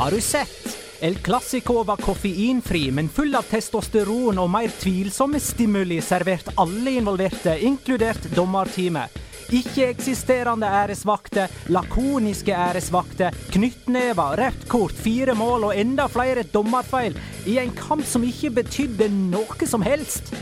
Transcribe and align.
Har 0.00 0.10
du 0.10 0.20
sett? 0.20 0.78
El 1.00 1.14
Clásico 1.18 1.82
var 1.82 1.96
koffeinfri, 1.96 2.90
men 2.90 3.08
full 3.08 3.34
av 3.36 3.44
testosteron 3.50 4.38
og 4.40 4.46
mer 4.48 4.72
tvilsomme 4.80 5.36
stimuli 5.44 5.98
servert 6.00 6.46
alle 6.56 6.94
involverte, 6.96 7.52
inkludert 7.68 8.30
dommerteamet. 8.32 9.18
Ikke-eksisterende 9.52 10.70
æresvakter, 10.78 11.52
lakoniske 11.76 12.54
æresvakter, 12.56 13.36
knyttnever, 13.52 14.40
rødt 14.40 14.64
kort, 14.72 14.96
fire 14.96 15.34
mål 15.36 15.66
og 15.68 15.76
enda 15.76 16.06
flere 16.08 16.46
dommerfeil 16.48 17.18
i 17.44 17.58
en 17.60 17.74
kamp 17.76 18.06
som 18.08 18.24
ikke 18.24 18.54
betydde 18.62 19.10
noe 19.12 19.68
som 19.68 19.84
helst. 19.84 20.32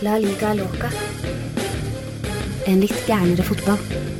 La 0.00 0.16
liga 0.24 0.56
loca. 0.56 0.88
En 2.64 2.80
litt 2.80 3.04
gærnere 3.04 3.44
fotball. 3.44 4.19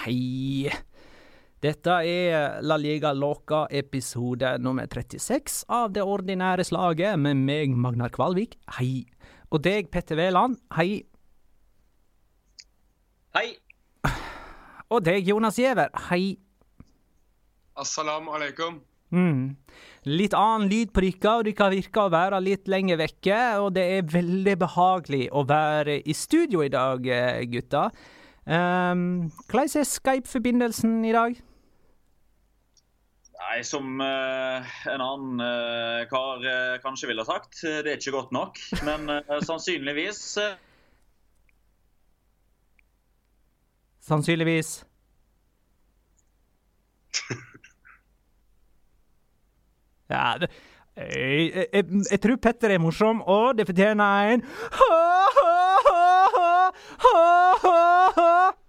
Hei. 0.00 0.70
Dette 1.60 1.92
er 2.08 2.62
La 2.64 2.78
Liga 2.80 3.10
Loca 3.12 3.66
episode 3.68 4.54
nummer 4.64 4.86
36 4.88 5.58
av 5.68 5.90
Det 5.92 6.00
ordinære 6.00 6.64
slaget 6.64 7.18
med 7.20 7.36
meg, 7.36 7.74
Magnar 7.76 8.08
Kvalvik. 8.14 8.54
Hei. 8.78 9.04
Og 9.52 9.60
deg, 9.66 9.90
Petter 9.92 10.16
Wæland. 10.16 10.56
Hei. 10.72 11.02
Hei. 13.36 13.50
Og 14.88 15.04
deg, 15.04 15.28
Jonas 15.28 15.58
Giæver. 15.60 15.92
Hei. 16.08 16.38
Assalamu 17.76 18.32
alaikum. 18.38 18.78
Mm. 19.12 19.58
Litt 20.08 20.32
annen 20.38 20.70
lyd 20.70 20.94
på 20.96 21.04
dere, 21.04 21.34
og 21.34 21.44
dere 21.50 21.68
virker 21.74 22.06
å 22.06 22.14
være 22.14 22.40
litt 22.46 22.72
lenger 22.72 23.02
vekke. 23.02 23.42
Og 23.66 23.74
det 23.76 23.84
er 23.98 24.08
veldig 24.16 24.56
behagelig 24.64 25.26
å 25.28 25.44
være 25.44 25.98
i 26.00 26.16
studio 26.16 26.64
i 26.64 26.72
dag, 26.72 27.04
gutter. 27.04 27.44
gutta. 27.52 27.84
Um, 28.50 29.30
hvordan 29.50 29.78
er 29.78 29.84
Skype-forbindelsen 29.86 31.04
i 31.04 31.12
dag? 31.12 31.36
Nei, 33.40 33.62
som 33.62 34.00
eh, 34.02 34.72
en 34.90 35.00
annen 35.04 35.40
eh, 35.44 36.08
kar 36.10 36.42
eh, 36.42 36.80
kanskje 36.82 37.08
ville 37.12 37.24
sagt, 37.24 37.60
det 37.62 37.86
er 37.92 37.96
ikke 38.00 38.10
godt 38.16 38.32
nok. 38.34 38.58
Men 38.82 39.06
sannsynligvis 39.48 40.38
Sannsynligvis. 44.00 44.84
Ja, 50.10 50.34
det, 50.42 50.50
jeg, 50.96 51.52
jeg, 51.54 51.66
jeg, 51.72 51.84
jeg 52.10 52.20
tror 52.20 52.36
Petter 52.42 52.70
er 52.74 52.78
morsom, 52.82 53.22
og 53.22 53.58
det 53.58 53.66
fortjener 53.68 54.34
en 54.34 54.42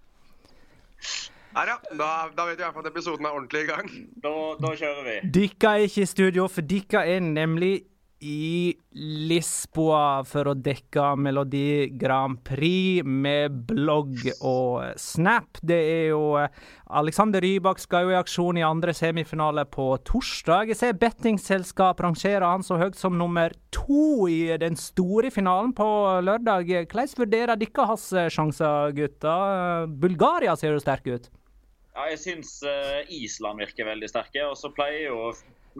Her, 1.52 1.68
ja. 1.68 1.76
Da, 1.92 2.06
da 2.36 2.44
vet 2.48 2.56
vi 2.56 2.62
i 2.62 2.64
hvert 2.64 2.74
fall 2.74 2.86
at 2.86 2.92
episoden 2.92 3.26
er 3.28 3.30
ordentlig 3.36 3.62
i 3.66 3.68
gang. 3.68 3.88
da, 4.24 4.32
da 4.62 4.70
kjører 4.78 5.02
vi. 5.04 5.16
Dere 5.36 5.72
er 5.72 5.86
ikke 5.88 6.02
i 6.02 6.08
studio, 6.08 6.46
for 6.48 6.64
dere 6.64 7.02
er 7.06 7.20
nemlig 7.20 7.82
i 8.22 8.72
Lisboa 9.28 10.22
for 10.28 10.52
å 10.52 10.54
dekke 10.54 11.12
Melodi 11.18 11.90
Grand 11.98 12.38
Prix 12.46 13.02
med 13.04 13.56
blogg 13.68 14.28
og 14.38 14.94
snap. 15.00 15.58
Det 15.60 15.78
er 15.78 16.06
jo 16.12 16.38
eh, 16.38 16.52
Alexander 17.02 17.42
Rybak 17.42 17.82
skal 17.82 18.06
jo 18.06 18.14
i 18.14 18.18
aksjon 18.20 18.60
i 18.60 18.64
andre 18.66 18.94
semifinale 18.94 19.66
på 19.66 19.88
torsdag. 20.06 20.70
Jeg 20.70 20.78
ser 20.78 20.98
bettingselskap 21.02 22.02
rangerer 22.04 22.46
han 22.46 22.62
så 22.66 22.78
høyt 22.80 22.98
som 22.98 23.18
nummer 23.18 23.54
to 23.74 24.28
i 24.30 24.54
den 24.60 24.78
store 24.78 25.32
finalen 25.34 25.74
på 25.74 25.88
lørdag. 26.22 26.70
Hvordan 26.86 27.14
vurderer 27.18 27.58
dere 27.58 27.88
hans 27.90 28.08
sjanser, 28.30 28.94
gutter? 28.96 29.88
Bulgaria 30.02 30.54
ser 30.56 30.76
jo 30.76 30.84
sterk 30.84 31.10
ut. 31.10 31.32
Ja, 31.92 32.06
jeg 32.08 32.20
syns 32.22 32.54
eh, 32.64 33.02
Island 33.12 33.60
virker 33.60 33.90
veldig 33.90 34.08
sterke. 34.08 34.46
Og 34.48 34.56
så 34.60 34.70
pleier 34.72 35.10
jo 35.10 35.32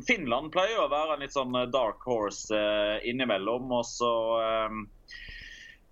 Finland 0.07 0.53
pleier 0.55 0.77
jo 0.79 0.87
å 0.87 0.91
være 0.93 1.15
en 1.19 1.25
litt 1.27 1.35
sånn 1.37 1.55
eh, 1.59 1.69
dark 1.73 2.03
horse 2.09 2.55
eh, 2.57 2.99
innimellom. 3.11 3.71
Og 3.77 3.85
så 3.89 4.11
eh, 4.41 4.77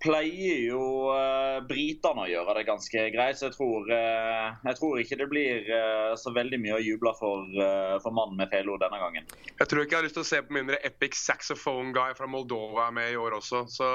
pleier 0.01 0.63
jo 0.71 0.83
eh, 1.13 1.59
britene 1.69 2.23
å 2.25 2.29
gjøre 2.31 2.55
det 2.57 2.63
ganske 2.69 3.03
greit. 3.13 3.37
Så 3.37 3.51
jeg 3.51 3.57
tror, 3.59 3.91
eh, 3.93 4.47
jeg 4.71 4.79
tror 4.79 5.01
ikke 5.03 5.19
det 5.21 5.27
blir 5.29 5.69
eh, 5.77 6.13
så 6.17 6.33
veldig 6.33 6.61
mye 6.63 6.79
å 6.79 6.83
juble 6.85 7.13
for, 7.19 7.45
eh, 7.61 7.97
for 8.01 8.17
mannen 8.17 8.39
med 8.41 8.49
felo 8.53 8.79
denne 8.81 9.01
gangen. 9.03 9.27
Jeg 9.61 9.69
tror 9.69 9.85
ikke 9.85 9.97
jeg 9.99 10.01
har 10.01 10.09
lyst 10.09 10.17
til 10.17 10.25
å 10.25 10.31
se 10.31 10.41
på 10.47 10.57
mindre 10.57 10.79
epic 10.89 11.19
saxophone 11.21 11.93
guy 11.97 12.15
fra 12.17 12.29
Moldova 12.31 12.87
er 12.89 12.95
med 12.97 13.13
i 13.13 13.19
år 13.21 13.37
også. 13.43 13.67
Så 13.69 13.91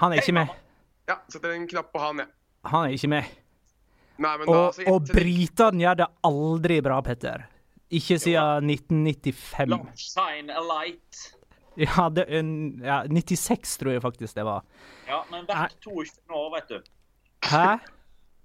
Han 0.00 0.12
er 0.16 0.22
ikke 0.22 0.38
med. 0.40 0.54
ja, 1.12 1.18
setter 1.28 1.52
en 1.54 1.68
knapp 1.68 1.92
på 1.92 2.00
han, 2.02 2.24
jeg. 2.24 2.32
Han 2.72 2.88
er 2.88 2.96
ikke 2.96 3.12
med. 3.12 3.34
Nei, 4.16 4.32
men 4.40 4.48
da, 4.48 4.62
Og, 4.72 4.80
og 4.88 5.10
britene 5.12 5.82
gjør 5.84 5.98
det 6.00 6.06
aldri 6.24 6.80
bra, 6.80 7.02
Petter. 7.04 7.44
Ikke 7.90 8.16
siden 8.18 8.66
1995. 8.70 9.76
Shine 10.00 10.50
a 10.56 10.62
light. 10.64 11.20
Ja, 11.76 12.08
det, 12.08 12.24
en- 12.32 12.80
ja, 12.84 13.02
96 13.06 13.76
tror 13.78 13.92
jeg 13.92 14.02
faktisk 14.02 14.34
det 14.34 14.44
var. 14.48 14.64
Ja, 15.06 15.20
men 15.30 15.44
hvert 15.46 15.76
22. 15.84 16.34
år, 16.34 16.50
vet 16.56 16.68
du. 16.72 16.80
Hæ? 17.46 17.76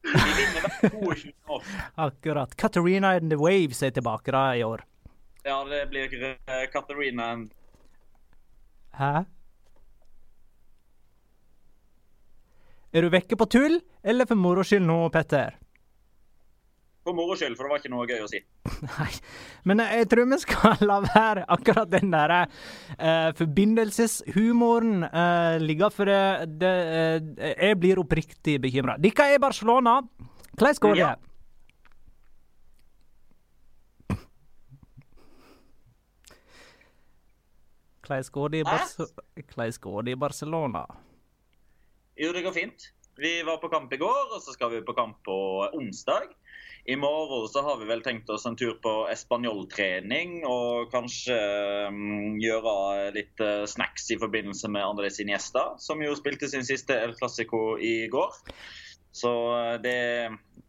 De 0.04 0.12
vinner 0.38 0.62
hvert 0.68 0.92
22. 0.92 1.34
år. 1.50 1.64
Akkurat. 2.08 2.56
Katarina 2.58 3.16
and 3.18 3.32
the 3.32 3.38
Waves 3.40 3.82
er 3.84 3.90
tilbake 3.96 4.32
da 4.36 4.44
i 4.60 4.64
år. 4.68 4.84
Ja, 5.46 5.64
det 5.66 5.88
blir 5.90 6.12
eh, 6.14 6.68
Katarina 6.74 7.32
and 7.34 7.50
Hæ? 8.94 9.24
Er 12.94 13.02
du 13.02 13.10
vekke 13.14 13.38
på 13.40 13.46
tull, 13.48 13.80
eller 14.04 14.28
for 14.28 14.36
moro 14.36 14.64
skyld 14.68 14.84
nå, 14.84 14.98
Petter? 15.14 15.56
For 17.02 17.18
moro 17.18 17.34
skyld, 17.34 17.56
for 17.58 17.66
det 17.66 17.72
var 17.72 17.80
ikke 17.82 17.90
noe 17.90 18.06
gøy 18.06 18.20
å 18.22 18.28
si. 18.30 18.40
Nei, 18.92 19.10
men 19.66 19.82
jeg 19.82 20.10
tror 20.12 20.28
vi 20.30 20.38
skal 20.44 20.84
la 20.90 21.00
være 21.08 21.48
akkurat 21.56 21.90
den 21.90 22.14
der 22.14 22.34
uh, 22.44 23.32
forbindelseshumoren 23.40 25.08
uh, 25.08 25.58
ligge, 25.64 25.90
for 25.96 26.12
det, 26.12 26.22
det, 26.62 26.70
uh, 26.70 27.50
jeg 27.50 27.82
blir 27.82 28.04
oppriktig 28.04 28.60
bekymra. 28.62 29.00
Dere 29.02 29.32
er 29.34 29.42
Barcelona. 29.42 29.98
Hvordan 30.54 30.82
går 30.86 30.98
det? 31.00 31.02
Ja. 31.02 31.18
Hvordan 38.12 38.30
går 39.82 40.02
det 40.04 40.12
i 40.12 40.20
Barcelona? 40.20 40.86
Jo, 42.20 42.34
det 42.36 42.44
går 42.44 42.54
fint. 42.54 42.92
Vi 43.18 43.42
var 43.44 43.58
på 43.58 43.70
kamp 43.72 43.94
i 43.94 43.98
går, 43.98 44.36
og 44.36 44.42
så 44.44 44.54
skal 44.54 44.72
vi 44.72 44.82
på 44.86 44.94
kamp 44.94 45.18
på 45.26 45.38
onsdag. 45.78 46.30
I 46.86 46.96
morgen 46.96 47.48
så 47.48 47.62
har 47.62 47.78
vi 47.78 47.86
vel 47.86 48.02
tenkt 48.02 48.30
oss 48.30 48.46
en 48.46 48.56
tur 48.58 48.74
på 48.82 48.94
espanjoltrening 49.12 50.42
og 50.50 50.90
kanskje 50.94 51.38
um, 51.88 52.40
gjøre 52.42 52.74
litt 53.14 53.44
uh, 53.44 53.68
snacks 53.70 54.10
i 54.10 54.18
forbindelse 54.22 54.72
med 54.74 54.86
Andrés 54.88 55.22
Iniesta, 55.22 55.76
som 55.78 56.02
jo 56.02 56.16
spilte 56.18 56.50
sin 56.50 56.66
siste 56.66 56.98
El 56.98 57.14
Clásico 57.20 57.78
i 57.78 58.08
går. 58.10 58.34
Så 59.12 59.32
eh, 59.60 59.74
det, 59.84 59.96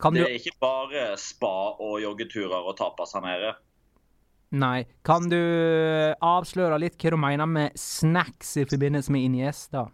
Kan 0.02 0.16
det 0.16 0.24
er 0.26 0.34
ikke 0.34 0.56
bare 0.60 1.04
spa 1.14 1.76
og 1.78 2.00
joggeturer 2.02 2.66
og 2.66 2.74
tapas 2.74 3.14
her 3.14 3.22
nede. 3.22 3.52
Nei. 4.52 4.82
Kan 5.06 5.30
du 5.30 5.38
avsløre 6.18 6.80
litt 6.82 6.98
hva 6.98 7.14
du 7.14 7.20
mener 7.22 7.48
med 7.48 7.78
snacks 7.78 8.56
i 8.60 8.66
forbindelse 8.68 9.14
med 9.14 9.28
Iniesta? 9.30 9.86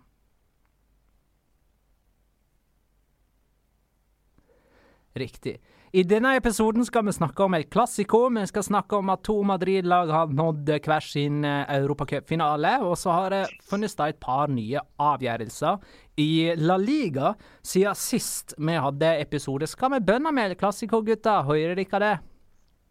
Riktig. 5.18 5.58
I 5.88 6.02
denne 6.04 6.34
episoden 6.36 6.84
skal 6.84 7.06
vi 7.06 7.14
snakke 7.16 7.46
om 7.46 7.54
El 7.56 7.64
klassiko. 7.72 8.26
Vi 8.34 8.42
skal 8.50 8.64
snakke 8.66 8.98
om 8.98 9.08
at 9.08 9.22
to 9.24 9.38
Madrid-lag 9.48 10.10
har 10.12 10.34
nådd 10.36 10.68
hver 10.84 11.04
sin 11.04 11.40
eh, 11.48 11.64
europacupfinale. 11.78 12.74
Og 12.84 12.98
så 13.00 13.14
har 13.16 13.32
det 13.32 13.40
funnet 13.70 13.94
sted 13.94 14.12
et 14.12 14.20
par 14.20 14.52
nye 14.52 14.82
avgjørelser 15.00 15.80
i 16.20 16.52
La 16.60 16.76
Liga 16.76 17.32
siden 17.64 17.96
sist 17.96 18.52
vi 18.58 18.76
hadde 18.76 19.14
episode. 19.22 19.66
Skal 19.70 19.96
vi 19.96 20.04
bønne 20.10 20.34
med 20.34 20.52
et 20.52 20.60
klassiko, 20.60 21.00
gutta? 21.06 21.40
Hører 21.48 21.78
dere 21.78 22.02
det? 22.04 22.14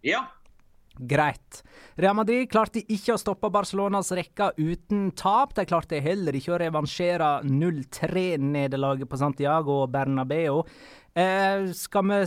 Ja, 0.07 0.25
Greit. 1.00 1.62
Real 1.98 2.16
Madrid 2.18 2.50
klarte 2.52 2.82
ikke 2.82 3.16
å 3.16 3.22
stoppe 3.22 3.52
Barcelonas 3.54 4.12
rekke 4.16 4.52
uten 4.58 5.12
tap. 5.18 5.54
De 5.58 5.66
klarte 5.68 6.02
heller 6.04 6.38
ikke 6.38 6.56
å 6.56 6.60
revansjere 6.62 7.32
0-3-nederlaget 7.48 9.10
på 9.10 9.20
Santiago 9.22 9.84
og 9.84 9.92
Bernabeu. 9.94 10.64
Eh, 11.18 11.70
skal 11.78 12.10
vi 12.10 12.22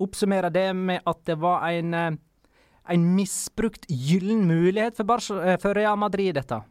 oppsummere 0.00 0.50
det 0.52 0.68
med 0.76 1.06
at 1.08 1.24
det 1.28 1.38
var 1.40 1.68
en, 1.68 1.94
eh, 1.94 2.10
en 2.90 3.08
misbrukt 3.16 3.86
gyllen 3.88 4.46
mulighet 4.48 4.96
for, 4.96 5.04
Barce 5.04 5.30
eh, 5.30 5.56
for 5.58 5.74
Real 5.74 5.96
Madrid, 5.96 6.34
dette? 6.34 6.62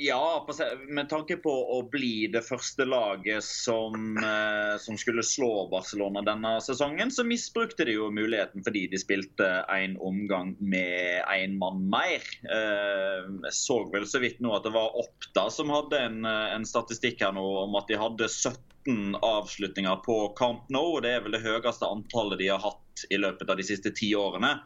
Ja, 0.00 0.46
med 0.86 1.08
tanke 1.10 1.36
på 1.42 1.50
å 1.50 1.78
bli 1.90 2.28
det 2.30 2.44
første 2.46 2.84
laget 2.86 3.42
som, 3.42 4.14
eh, 4.22 4.76
som, 4.78 4.94
skulle 5.00 5.24
slå 5.26 5.66
Barcelona 5.72 6.22
denne 6.22 6.52
sesongen, 6.62 7.10
så 7.10 7.24
misbrukte 7.26 7.86
de 7.88 7.96
jo 7.96 8.06
muligheten 8.14 8.62
fordi 8.62 8.84
de 8.92 9.00
spilte 9.02 9.48
en 9.74 9.96
omgang 9.98 10.54
med 10.60 11.24
én 11.34 11.58
mann 11.58 11.82
mer. 11.90 12.22
Eh, 12.46 13.26
jeg 13.48 13.56
så 13.58 13.80
vel 13.90 14.06
så 14.06 14.22
vidt 14.22 14.38
nå 14.44 14.54
at 14.54 14.68
det 14.68 14.74
var 14.76 14.94
Oppda 15.02 15.48
som 15.50 15.74
hadde 15.74 15.98
en, 15.98 16.22
en 16.28 16.68
statistikk 16.68 17.26
her 17.26 17.34
nå 17.34 17.46
om 17.64 17.74
at 17.80 17.90
de 17.90 17.98
hadde 17.98 18.30
17 18.30 19.18
avslutninger 19.18 20.02
på 20.06 20.20
Camp 20.38 20.70
Nou. 20.70 21.00
Det 21.02 21.16
er 21.16 21.26
vel 21.26 21.34
det 21.34 21.42
høyeste 21.42 21.90
antallet 21.90 22.38
de 22.38 22.52
har 22.54 22.62
hatt 22.62 23.08
i 23.10 23.18
løpet 23.18 23.50
av 23.50 23.58
de 23.58 23.66
siste 23.66 23.90
ti 23.98 24.14
årene. 24.14 24.60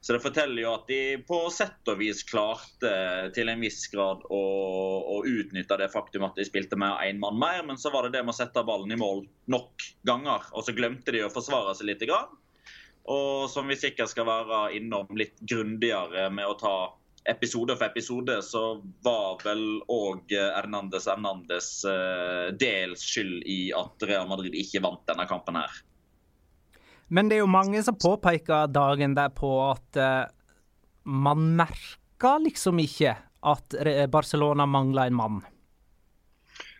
Så 0.00 0.14
det 0.14 0.22
forteller 0.22 0.62
jo 0.62 0.72
at 0.76 0.86
de 0.88 1.00
på 1.26 1.40
sett 1.52 1.90
og 1.90 1.98
vis 2.00 2.22
klarte 2.28 2.92
til 3.34 3.50
en 3.50 3.62
viss 3.62 3.82
grad 3.92 4.22
å, 4.30 4.42
å 5.02 5.22
utnytte 5.26 5.78
det 5.80 5.90
faktum 5.92 6.26
at 6.28 6.38
de 6.38 6.46
spilte 6.46 6.78
med 6.78 7.00
én 7.08 7.18
mann 7.22 7.38
mer, 7.40 7.64
men 7.66 7.80
så 7.80 7.90
var 7.94 8.06
det 8.06 8.16
det 8.18 8.24
med 8.24 8.34
å 8.34 8.38
sette 8.38 8.64
ballen 8.66 8.94
i 8.94 9.00
mål 9.00 9.24
nok 9.50 9.88
ganger. 10.08 10.46
Og 10.54 10.66
så 10.66 10.76
glemte 10.76 11.14
de 11.14 11.24
å 11.26 11.32
forsvare 11.32 11.74
seg 11.74 11.90
litt. 11.90 12.06
Og 13.08 13.48
som 13.50 13.68
vi 13.68 13.78
sikkert 13.80 14.12
skal 14.12 14.28
være 14.28 14.62
innom 14.78 15.10
litt 15.18 15.36
grundigere 15.40 16.28
med 16.30 16.46
å 16.46 16.56
ta 16.60 16.76
episode 17.28 17.74
for 17.76 17.88
episode, 17.90 18.38
så 18.42 18.62
var 19.04 19.42
vel 19.44 19.82
òg 19.92 20.32
Hernandez 20.32 21.08
Hernandez 21.10 21.68
eh, 21.88 22.48
dels 22.56 23.04
skyld 23.04 23.42
i 23.44 23.58
at 23.76 24.08
Real 24.08 24.28
Madrid 24.30 24.56
ikke 24.56 24.82
vant 24.84 25.04
denne 25.08 25.26
kampen 25.28 25.58
her. 25.60 25.82
Men 27.08 27.28
det 27.28 27.38
er 27.38 27.44
jo 27.44 27.50
mange 27.50 27.80
som 27.84 27.96
påpeker 27.96 28.68
dagen 28.72 29.14
derpå 29.16 29.52
at 29.70 30.00
uh, 30.00 30.24
man 31.08 31.54
merker 31.56 32.42
liksom 32.44 32.80
ikke 32.82 33.14
at 33.48 33.76
Barcelona 34.10 34.66
mangler 34.66 35.08
en 35.08 35.16
mann. 35.16 35.38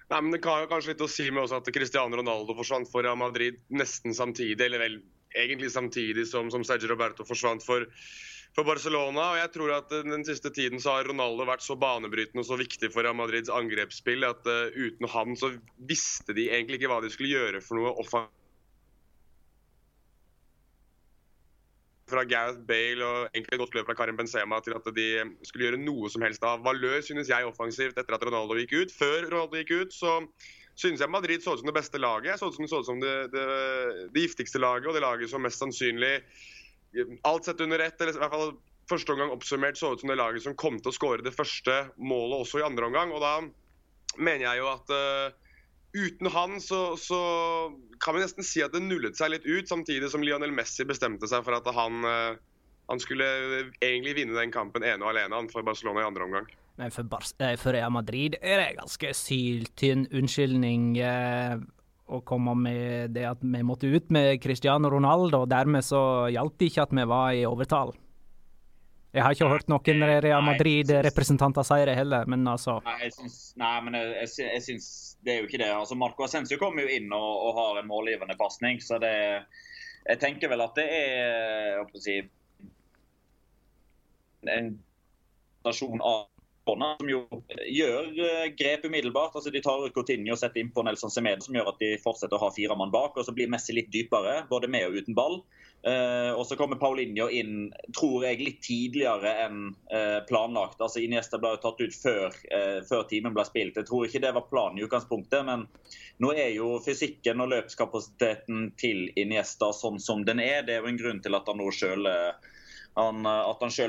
Nei, 0.08 0.20
men 0.22 0.32
Det 0.32 0.40
kan 0.44 0.62
jo 0.62 0.70
kanskje 0.70 0.94
litt 0.94 1.04
å 1.04 1.10
si 1.10 1.28
med 1.30 1.52
at 1.52 1.69
Cristiano 1.75 2.16
Ronaldo 2.16 2.56
forsvant 2.56 2.88
for 2.90 3.04
Real 3.04 3.19
Madrid 3.20 3.60
nesten 3.69 4.16
samtidig, 4.16 4.64
eller 4.64 4.80
vel 4.80 4.96
egentlig 5.36 5.70
samtidig 5.70 6.25
som, 6.30 6.48
som 6.50 6.64
Sergio 6.64 6.88
Roberto 6.88 7.26
forsvant 7.28 7.64
for, 7.64 7.84
for, 8.56 8.64
Barcelona. 8.64 9.26
og 9.34 9.40
jeg 9.42 9.52
tror 9.52 9.75
at 9.76 9.92
Den 9.92 10.25
siste 10.25 10.50
tiden 10.54 10.80
så 10.80 10.96
har 10.96 11.10
Ronaldo 11.10 11.44
vært 11.48 11.64
så 11.64 11.76
banebrytende 11.76 12.40
og 12.40 12.48
så 12.48 12.56
viktig 12.56 12.90
for 12.94 13.04
Real 13.04 13.19
Madrids 13.19 13.52
angrepsspill 13.52 14.25
at 14.28 14.48
uh, 14.48 14.72
uten 14.72 15.12
han 15.12 15.36
så 15.36 15.52
visste 15.76 16.36
de 16.36 16.48
egentlig 16.48 16.80
ikke 16.80 16.92
hva 16.94 17.02
de 17.04 17.12
skulle 17.12 17.34
gjøre 17.36 17.62
for 17.64 17.80
noe 17.80 17.92
offensivt 18.00 18.38
fra 22.10 22.25
Gareth 22.28 22.60
Bale 22.69 23.05
og 23.05 23.32
egentlig 23.32 23.56
et 23.56 23.62
godt 23.62 23.75
løp 23.76 23.88
fra 23.88 23.96
Karim 23.99 24.19
Benzema 24.19 24.60
til 24.64 24.76
at 24.76 24.87
de 24.96 25.08
skulle 25.46 25.69
gjøre 25.69 25.81
noe 25.82 26.10
som 26.12 26.25
helst 26.25 26.44
av 26.46 26.62
valør, 26.64 27.00
synes 27.05 27.31
jeg, 27.31 27.49
offensivt 27.49 27.99
etter 27.99 28.16
at 28.16 28.25
Ronaldo 28.26 28.58
gikk 28.60 28.75
ut. 28.78 28.94
Før 28.94 29.28
Ronaldo 29.28 29.60
gikk 29.60 29.75
ut, 29.82 29.96
så 29.96 30.14
synes 30.78 31.02
jeg 31.02 31.10
Madrid 31.10 31.44
så 31.44 31.55
ut 31.55 31.62
som 31.62 31.70
det 31.70 31.76
beste 31.76 32.00
laget. 32.00 32.38
Så 32.40 32.50
ut 32.50 32.56
som 32.56 32.70
så 32.70 32.82
ut 32.82 32.88
som 32.88 33.02
det, 33.02 33.16
det, 33.34 33.44
det, 34.14 34.25
giftigste 34.26 34.62
laget, 34.62 34.88
og 34.88 34.96
det 34.96 35.05
laget 35.05 35.32
som 35.32 35.44
mest 35.44 35.62
sannsynlig 35.62 36.16
Alt 37.28 37.44
sett 37.44 37.58
under 37.60 37.82
ett, 37.84 38.00
eller 38.00 38.16
i 38.16 38.20
hvert 38.22 38.32
fall 38.32 38.54
første 38.88 39.12
omgang 39.12 39.32
oppsummert, 39.34 39.76
så 39.76 39.90
ut 39.93 40.00
som 40.00 40.08
det 40.08 40.16
laget 40.16 40.40
som 40.40 40.54
kom 40.56 40.78
til 40.81 40.88
å 40.88 40.96
skåre 40.96 41.25
det 41.26 41.34
første 41.37 41.75
målet 42.00 42.46
også 42.46 42.62
i 42.62 42.64
andre 42.64 42.88
omgang. 42.88 43.12
Og 43.12 43.20
da 43.20 43.34
mener 44.16 44.46
jeg 44.46 44.62
jo 44.62 44.70
at 44.72 44.94
uh, 44.94 45.48
uten 45.96 46.31
han 46.32 46.61
så, 46.61 46.96
så, 47.00 47.20
kan 48.05 48.14
vi 48.14 48.23
nesten 48.23 48.46
si 48.46 48.62
at 48.64 48.75
det 48.75 48.82
nullet 48.85 49.19
seg 49.19 49.32
litt 49.32 49.46
ut, 49.49 49.69
samtidig 49.70 50.11
som 50.12 50.23
Lionel 50.25 50.52
Messi 50.55 50.87
bestemte 50.88 51.29
seg 51.31 51.44
for 51.46 51.56
at 51.56 51.69
han, 51.75 52.05
eh, 52.05 52.37
han 52.93 53.02
skulle 53.02 53.26
egentlig 53.81 54.19
vinne 54.20 54.37
den 54.38 54.55
kampen 54.55 54.87
ene 54.87 55.05
og 55.05 55.14
alene 55.14 55.43
for 55.52 55.67
Barcelona 55.67 56.05
i 56.05 56.08
andre 56.11 56.29
omgang. 56.29 56.50
Men 56.79 56.93
for, 56.94 57.08
Bar 57.11 57.26
eh, 57.43 57.56
for 57.58 57.75
Real 57.75 57.93
Madrid 57.94 58.38
er 58.40 58.61
det 58.61 58.69
en 58.69 58.82
ganske 58.85 59.11
syltynn 59.17 60.06
unnskyldning 60.14 60.93
eh, 61.02 61.56
å 62.08 62.20
komme 62.25 62.55
med 62.56 63.17
det 63.17 63.26
at 63.29 63.43
vi 63.43 63.64
måtte 63.67 63.90
ut 63.90 64.12
med 64.14 64.38
Cristiano 64.43 64.90
Ronaldo. 64.93 65.43
og 65.43 65.50
Dermed 65.50 65.85
så 65.85 66.00
hjalp 66.32 66.56
det 66.58 66.70
ikke 66.70 66.87
at 66.87 66.94
vi 66.94 67.08
var 67.08 67.32
i 67.35 67.43
overtall. 67.49 67.93
Jeg 69.16 69.25
har 69.25 69.32
ikke 69.32 69.49
hørt 69.49 69.70
noen 69.72 70.05
Real 70.20 70.43
Madrid-representanter 70.44 71.64
si 71.64 71.78
det 71.88 71.94
heller, 71.96 72.26
men 72.28 72.43
altså 72.50 72.76
Nei, 72.84 72.96
jeg 73.06 73.14
syns, 73.16 73.38
nei, 73.56 73.75
men 73.87 73.96
jeg, 73.96 74.10
jeg, 74.20 74.49
jeg 74.52 74.64
syns 74.66 74.88
det 75.25 75.32
er 75.32 75.38
jo 75.40 75.49
ikke 75.49 75.60
det. 75.62 75.70
Altså, 75.72 75.96
Marco 75.99 76.26
Ascencio 76.26 76.58
kommer 76.60 76.84
jo 76.84 76.93
inn 76.99 77.08
og, 77.16 77.28
og 77.49 77.56
har 77.56 77.81
en 77.81 77.88
målgivende 77.88 78.37
pasning, 78.38 78.82
så 78.84 79.00
det 79.02 79.14
Jeg 80.08 80.20
tenker 80.20 80.52
vel 80.52 80.64
at 80.64 80.76
det 80.78 80.87
er 80.88 81.81
å 81.82 82.00
si, 82.00 82.20
en 84.49 84.75
stasjon 85.61 86.04
av 86.04 86.26
som 86.69 87.08
jo 87.08 87.22
gjør 87.64 88.11
eh, 88.20 88.50
grep 88.52 88.82
umiddelbart. 88.84 89.32
altså 89.34 89.50
De 89.50 89.62
tar 89.64 89.87
ut 89.87 89.94
Coutinho 89.94 90.34
og 90.34 90.40
setter 90.40 90.61
inn 90.61 90.72
på 90.75 90.82
Nelson 90.84 91.12
Semedo, 91.12 91.46
som 91.46 91.56
gjør 91.56 91.70
at 91.72 91.78
de 91.81 91.94
fortsetter 92.02 92.37
å 92.37 92.43
ha 92.43 92.50
fire 92.52 92.76
mann 92.76 92.93
bak. 92.93 93.16
og 93.16 93.25
Så 93.25 93.32
blir 93.32 93.49
Messi 93.49 93.72
litt 93.72 93.88
dypere, 93.94 94.43
både 94.50 94.69
med 94.69 94.84
og 94.90 94.99
uten 95.00 95.16
ball. 95.16 95.38
Uh, 95.88 96.32
og 96.37 96.46
så 96.46 96.56
kommer 96.58 96.76
Paulinho 96.76 97.29
inn 97.32 97.70
tror 97.96 98.25
jeg, 98.26 98.43
litt 98.43 98.58
tidligere 98.67 99.31
enn 99.46 99.61
uh, 99.93 100.19
planlagt. 100.29 100.81
altså 100.85 101.00
Iniesta 101.00 101.38
ble 101.40 101.55
tatt 101.62 101.81
ut 101.81 101.94
før, 101.96 102.35
uh, 102.52 102.81
før, 102.88 103.06
timen 103.08 103.32
ble 103.37 103.44
spilt. 103.49 103.79
Jeg 103.79 103.88
tror 103.88 104.05
ikke 104.05 104.20
det 104.26 104.35
var 104.37 104.49
planen 104.50 104.81
i 104.81 104.85
utgangspunktet, 104.85 105.46
men 105.49 105.64
nå 106.20 106.32
er 106.35 106.50
jo 106.56 106.75
fysikken 106.85 107.40
og 107.44 107.52
løpskapasiteten 107.55 108.73
til 108.81 109.06
Iniesta 109.17 109.70
sånn 109.73 110.02
som 110.02 110.26
den 110.29 110.43
er. 110.44 110.67
Det 110.67 110.76
er 110.76 110.82
jo 110.82 110.90
en 110.93 111.00
grunn 111.00 111.23
til 111.25 111.38
at 111.38 111.49
han 111.49 111.62
nå 111.62 111.70
sjøl 111.73 112.05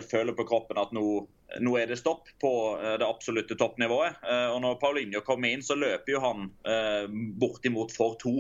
føler 0.05 0.37
på 0.37 0.47
kroppen 0.47 0.79
at 0.79 0.95
nå 0.95 1.05
nå 1.57 1.73
er 1.79 1.89
det 1.89 1.97
stopp 1.97 2.27
på 2.41 2.51
eh, 2.77 2.95
det 3.01 3.07
absolutte 3.07 3.57
toppnivået. 3.57 4.21
Eh, 4.23 4.47
og 4.53 4.61
Når 4.61 4.77
Paulinho 4.81 5.21
kommer 5.25 5.49
inn, 5.49 5.63
så 5.65 5.77
løper 5.79 6.13
jo 6.13 6.21
han 6.23 6.47
eh, 6.69 7.09
bortimot 7.41 7.93
for 7.95 8.19
to. 8.21 8.35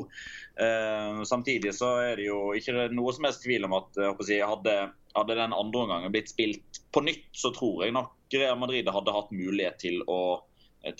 Samtidig 1.23 1.71
så 1.71 1.93
er 2.03 2.17
det 2.19 2.25
jo 2.25 2.49
ikke 2.57 2.89
noe 2.91 3.13
som 3.15 3.23
helst 3.23 3.45
tvil 3.45 3.63
om 3.63 3.77
at 3.77 3.95
hadde, 3.95 4.73
hadde 5.15 5.37
den 5.37 5.53
andre 5.55 5.83
omgangen 5.85 6.11
blitt 6.11 6.33
spilt 6.33 6.81
på 6.91 6.99
nytt, 7.05 7.29
så 7.31 7.53
tror 7.55 7.85
jeg 7.85 7.95
nok 7.95 8.35
Real 8.35 8.59
Madrid 8.59 8.89
hadde 8.91 9.13
hatt 9.15 9.31
mulighet 9.31 9.79
til 9.79 10.03
å, 10.03 10.41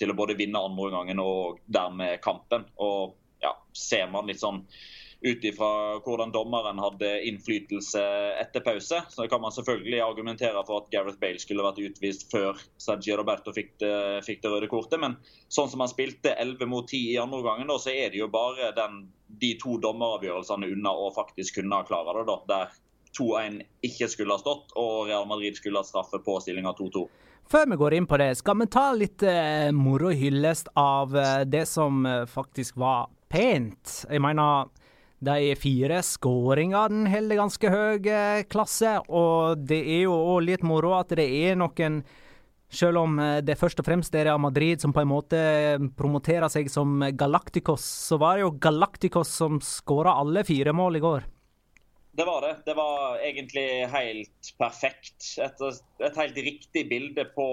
til 0.00 0.14
å 0.14 0.16
både 0.16 0.38
vinne 0.38 0.62
andre 0.64 0.88
omgangen 0.88 1.20
og 1.20 1.60
dermed 1.68 2.22
kampen. 2.24 2.64
Og 2.80 3.18
ja, 3.44 3.52
ser 3.76 4.08
man 4.08 4.32
litt 4.32 4.40
sånn 4.40 4.62
ut 5.20 5.44
ifra 5.44 5.70
hvordan 6.04 6.32
dommeren 6.32 6.80
hadde 6.80 7.10
innflytelse 7.28 8.02
etter 8.40 8.64
pause. 8.64 9.02
Så 9.08 9.28
kan 9.28 9.42
man 9.42 9.52
selvfølgelig 9.52 10.00
argumentere 10.04 10.64
for 10.66 10.82
at 10.82 10.90
Gareth 10.92 11.20
Bale 11.20 11.40
skulle 11.42 11.64
vært 11.66 11.82
utvist 11.84 12.28
før 12.32 12.60
Sergio 12.80 13.18
Roberto 13.20 13.52
fikk 13.56 13.74
det, 13.82 13.94
fikk 14.26 14.44
det 14.44 14.52
røde 14.54 14.70
kortet. 14.72 15.00
Men 15.02 15.18
sånn 15.52 15.70
som 15.72 15.84
han 15.84 15.92
spilte 15.92 16.32
11 16.34 16.70
mot 16.70 16.88
10 16.88 17.14
i 17.14 17.18
andre 17.20 17.42
omgangen, 17.42 17.72
så 17.78 17.92
er 17.92 18.12
det 18.12 18.22
jo 18.22 18.30
bare 18.32 18.72
den, 18.76 19.02
de 19.42 19.54
to 19.60 19.76
dommeravgjørelsene 19.82 20.72
unna 20.72 20.94
å 20.96 21.10
faktisk 21.16 21.60
kunne 21.60 21.84
klare 21.88 22.16
det. 22.20 22.28
da, 22.30 22.38
der 22.48 22.78
2-1 23.18 23.62
ikke 23.82 24.08
skulle 24.08 24.36
ha 24.36 24.40
stått, 24.40 24.70
og 24.78 25.08
Real 25.08 25.26
Madrid 25.28 25.56
skulle 25.58 25.82
ha 25.82 25.86
straffe 25.86 26.20
på 26.24 26.38
stillinga 26.42 26.72
2-2. 26.78 27.04
Før 27.50 27.66
vi 27.66 27.78
går 27.80 27.96
inn 27.98 28.06
på 28.06 28.18
det, 28.20 28.34
skal 28.38 28.60
vi 28.60 28.68
ta 28.70 28.90
litt 28.94 29.24
eh, 29.26 29.72
moro 29.74 30.12
hyllest 30.14 30.70
av 30.78 31.16
eh, 31.18 31.40
det 31.50 31.64
som 31.66 32.04
eh, 32.06 32.22
faktisk 32.30 32.78
var 32.78 33.08
pent. 33.30 34.04
Jeg 34.06 34.22
mener, 34.22 34.70
de 35.20 35.52
fire 35.60 36.00
skåringene 36.04 37.10
holder 37.12 37.40
ganske 37.42 37.70
høy 37.72 38.08
eh, 38.08 38.42
klasse, 38.48 38.96
og 39.08 39.60
det 39.68 39.80
er 39.84 40.04
jo 40.06 40.16
òg 40.16 40.46
litt 40.46 40.64
moro 40.64 40.94
at 40.96 41.12
det 41.16 41.26
er 41.28 41.58
noen 41.60 42.00
selv 42.70 43.02
om 43.02 43.18
eh, 43.20 43.40
det 43.44 43.58
først 43.60 43.82
og 43.82 43.88
fremst 43.88 44.14
er 44.16 44.30
Real 44.30 44.40
Madrid 44.40 44.80
som 44.80 44.94
på 44.96 45.02
en 45.02 45.10
måte 45.10 45.42
promoterer 45.98 46.48
seg 46.52 46.70
som 46.72 47.02
Galacticos, 47.12 47.84
så 48.08 48.20
var 48.20 48.38
det 48.38 48.46
jo 48.46 48.56
Galacticos 48.62 49.34
som 49.42 49.60
skåra 49.64 50.16
alle 50.22 50.46
fire 50.48 50.72
mål 50.76 50.96
i 50.96 51.04
går. 51.04 51.28
Det 52.20 52.24
var 52.26 52.40
det. 52.40 52.56
Det 52.64 52.74
var 52.74 53.16
egentlig 53.16 53.86
helt 53.86 54.48
perfekt. 54.58 55.38
Et, 55.40 55.62
et 56.04 56.16
helt 56.16 56.36
riktig 56.36 56.82
bilde 56.88 57.24
på, 57.24 57.46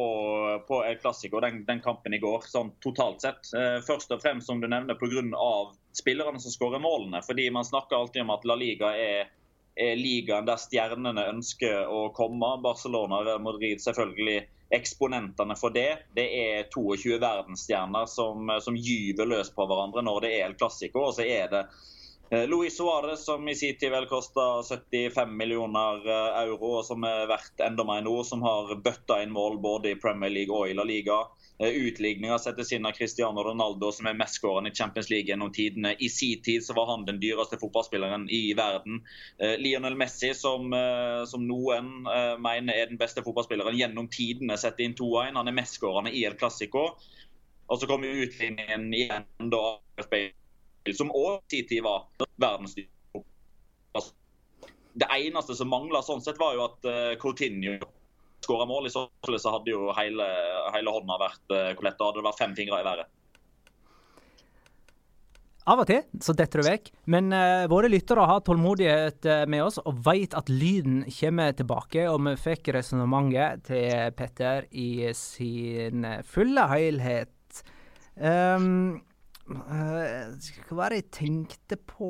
på 0.68 0.80
El 0.84 0.98
Clásico, 1.00 1.40
den, 1.40 1.62
den, 1.70 1.80
kampen 1.80 2.12
i 2.14 2.20
går, 2.20 2.44
sånn 2.52 2.74
totalt 2.84 3.24
sett. 3.24 3.48
Eh, 3.56 3.78
først 3.88 4.12
og 4.12 4.20
fremst, 4.26 4.50
som 4.52 4.60
du 4.60 4.68
nevner, 4.68 5.00
pga. 5.00 5.48
spillerne 5.96 6.44
som 6.44 6.52
skårer 6.52 6.84
målene. 6.84 7.24
Fordi 7.24 7.48
man 7.48 7.64
snakker 7.64 7.96
alltid 7.96 8.26
om 8.26 8.36
at 8.36 8.44
La 8.44 8.60
Liga 8.60 8.92
er, 8.92 9.32
er 9.80 9.96
ligaen 9.96 10.52
der 10.52 10.60
stjernene 10.60 11.30
ønsker 11.32 11.88
å 11.88 12.10
komme. 12.12 12.58
Barcelona 12.60 13.24
og 13.24 13.48
Madrid 13.48 13.80
selvfølgelig 13.80 14.42
eksponentene 14.76 15.56
for 15.56 15.72
det. 15.72 16.12
Det 16.12 16.28
er 16.44 16.68
22 16.76 17.22
verdensstjerner 17.24 18.12
som, 18.12 18.52
som 18.60 18.76
gyver 18.76 19.32
løs 19.32 19.56
på 19.56 19.64
hverandre 19.64 20.04
når 20.04 20.26
det 20.28 20.36
er 20.36 20.50
El 20.50 20.60
Clásico. 20.60 21.08
Og 21.08 21.22
så 21.22 21.24
er 21.24 21.56
det 21.56 21.70
Luis 22.30 22.78
Suárez, 22.78 23.22
som 23.26 23.48
i 23.48 23.56
sin 23.56 23.78
tid 23.80 23.92
vel 23.92 24.06
kosta 24.10 24.64
75 24.64 25.38
millioner 25.38 26.04
euro, 26.42 26.74
og 26.80 26.86
som 26.86 27.06
er 27.08 27.24
verdt 27.30 27.64
enda 27.64 27.86
mer 27.88 28.02
nå, 28.04 28.16
som 28.28 28.44
har 28.44 28.74
bøtta 28.84 29.22
inn 29.24 29.32
mål 29.32 29.56
både 29.64 29.94
i 29.94 30.00
Premier 30.02 30.34
League 30.34 30.52
og 30.56 30.68
i 30.68 30.76
La 30.76 30.84
Liga. 30.84 31.22
Eh, 31.60 31.70
Utligninga 31.70 32.38
settes 32.40 32.72
inn 32.72 32.86
av 32.86 32.92
Cristiano 32.92 33.44
Ronaldo, 33.44 33.90
som 33.92 34.06
er 34.06 34.18
mestskårende 34.18 34.70
i 34.70 34.76
Champions 34.78 35.10
League 35.10 35.26
gjennom 35.32 35.50
tidene. 35.54 35.96
I 36.00 36.10
sin 36.10 36.42
tid 36.46 36.66
så 36.66 36.76
var 36.78 36.92
han 36.92 37.06
den 37.06 37.20
dyreste 37.22 37.58
fotballspilleren 37.58 38.28
i 38.30 38.54
verden. 38.58 39.02
Eh, 39.40 39.56
Lionel 39.58 39.98
Messi, 39.98 40.34
som, 40.38 40.74
eh, 40.74 41.26
som 41.26 41.48
noen 41.48 42.04
mener 42.42 42.74
er 42.74 42.86
den 42.92 42.98
beste 42.98 43.24
fotballspilleren 43.26 43.78
gjennom 43.78 44.08
tidene, 44.08 44.58
setter 44.58 44.86
inn 44.86 44.96
2-1. 44.96 45.36
Han 45.36 45.48
er 45.48 45.58
mestskårende 45.58 46.14
i 46.14 46.26
El 46.26 46.38
Clásico. 46.38 46.92
Og 47.68 47.80
så 47.80 47.88
kommer 47.88 48.08
utligningen 48.08 48.94
igjen 48.94 49.26
da 49.52 49.64
som 50.96 51.12
òg 51.12 51.42
i 51.52 51.58
sin 51.58 51.68
tid 51.68 51.84
var 51.84 52.08
verdens 52.38 52.78
dyreste. 52.78 54.14
Det 54.98 55.08
eneste 55.14 55.54
som 55.58 55.70
mangla 55.70 56.02
sånn 56.02 56.24
sett, 56.26 56.40
var 56.42 56.56
jo 56.56 56.64
at 56.66 56.88
Coutinho 57.22 57.76
skåra 58.48 58.66
mål. 58.66 58.88
I 58.88 58.90
så 58.90 59.08
fall 59.26 59.40
så 59.40 59.54
hadde 59.58 59.74
jo 59.74 59.92
hele, 59.98 60.26
hele 60.76 60.96
hånda 60.96 61.20
vært 61.22 61.54
uh, 61.54 61.70
komplett. 61.76 62.02
Hadde 62.02 62.22
det 62.22 62.28
vært 62.30 62.42
fem 62.42 62.58
fingre 62.58 62.82
i 62.82 62.88
været. 62.88 63.14
Av 65.68 65.82
og 65.84 65.90
til 65.90 66.06
så 66.24 66.32
detter 66.32 66.64
du 66.64 66.68
vekk, 66.70 66.86
men 67.12 67.28
uh, 67.36 67.68
våre 67.68 67.90
lyttere 67.92 68.24
har 68.30 68.44
tålmodighet 68.48 69.28
uh, 69.28 69.42
med 69.52 69.66
oss 69.66 69.82
og 69.84 70.00
vet 70.06 70.38
at 70.38 70.52
lyden 70.52 71.02
kommer 71.12 71.58
tilbake. 71.58 72.06
Og 72.08 72.22
vi 72.30 72.38
fikk 72.40 72.72
resonnementet 72.78 73.68
til 73.68 74.16
Petter 74.18 74.70
i 74.72 75.12
sin 75.18 76.08
fulle 76.28 76.70
helhet. 76.72 77.64
Um, 78.16 79.04
hva 79.48 80.76
var 80.76 80.92
det 80.92 81.02
jeg 81.02 81.12
tenkte 81.22 81.78
på 81.80 82.10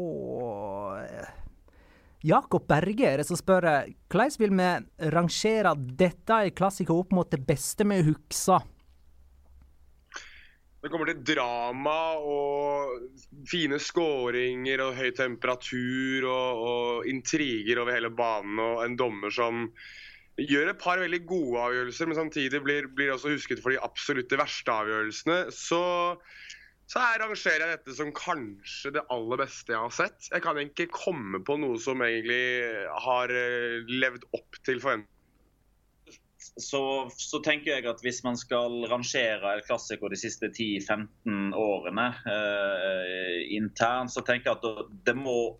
Jakob 2.25 2.65
Berge 2.65 3.05
er 3.05 3.21
det 3.21 3.27
som 3.29 3.37
spør 3.37 3.67
hvordan 4.09 4.39
vil 4.41 4.55
vi 4.57 4.71
rangere 5.13 5.75
dette 5.77 6.39
i 6.47 6.55
klassiker 6.57 6.97
opp 6.97 7.13
mot 7.13 7.29
det 7.29 7.43
beste 7.45 7.85
vi 7.85 8.01
husker? 8.09 8.65
Det 10.77 10.91
kommer 10.93 11.09
til 11.09 11.23
drama 11.35 11.99
og 12.21 13.45
fine 13.49 13.79
skåringer 13.81 14.81
og 14.85 14.97
høy 14.97 15.09
temperatur 15.17 16.27
og, 16.29 16.65
og, 16.67 17.07
intriger 17.09 17.81
over 17.81 17.97
hele 17.97 18.11
banen 18.13 18.61
og 18.61 18.83
en 18.85 18.97
dommer 18.97 19.33
som 19.33 19.65
gjør 20.37 20.71
et 20.71 20.79
par 20.79 21.01
veldig 21.01 21.23
gode 21.27 21.63
avgjørelser, 21.65 22.07
men 22.07 22.19
samtidig 22.19 22.61
blir, 22.63 22.87
blir 22.93 23.15
også 23.15 23.33
husket 23.33 23.61
for 23.63 23.73
de 23.73 23.81
absolutte 23.81 24.37
verste 24.37 24.73
avgjørelsene. 24.73 25.39
Så 25.51 25.81
så 26.87 27.01
jeg 27.03 27.19
rangerer 27.19 27.63
jeg 27.65 27.75
dette 27.75 27.93
som 27.97 28.13
kanskje 28.15 28.93
det 28.95 29.03
aller 29.11 29.41
beste 29.41 29.73
jeg 29.73 29.83
har 29.83 29.91
sett. 29.91 30.29
Jeg 30.31 30.43
kan 30.45 30.59
ikke 30.61 30.87
komme 30.93 31.41
på 31.43 31.57
noe 31.59 31.75
som 31.83 31.99
egentlig 32.05 32.63
har 33.03 33.33
eh, 33.35 33.83
levd 33.91 34.23
opp 34.31 34.59
til 34.63 34.79
forventningene. 34.79 35.13
Så, 36.57 36.79
så, 37.19 37.41
tenker 37.43 37.73
jeg 37.73 37.85
at 37.89 37.99
hvis 38.05 38.21
man 38.23 38.37
skal 38.39 38.85
rangere 38.89 39.51
El 39.51 39.63
Clásico 39.65 40.07
de 40.09 40.17
siste 40.17 40.47
10-15 40.47 41.51
årene 41.59 42.07
eh, 42.31 43.41
internt, 43.57 44.13
så 44.13 44.23
tenker 44.25 44.53
jeg 44.53 44.61
at 44.61 44.93
det 45.05 45.17
må 45.17 45.57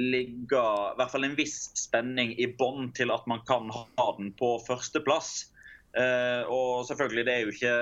ligge 0.00 0.58
i 0.58 0.96
hvert 0.98 1.12
fall 1.12 1.28
en 1.28 1.36
viss 1.38 1.68
spenning 1.78 2.34
i 2.34 2.48
bånn 2.58 2.90
til 2.98 3.14
at 3.14 3.28
man 3.30 3.44
kan 3.46 3.70
ha 3.70 4.08
den 4.18 4.32
på 4.34 4.56
førsteplass. 4.66 5.53
Uh, 5.94 6.42
og 6.50 6.86
selvfølgelig, 6.88 7.22
det 7.26 7.34
er 7.34 7.42
jo 7.44 7.52
ikke 7.52 7.74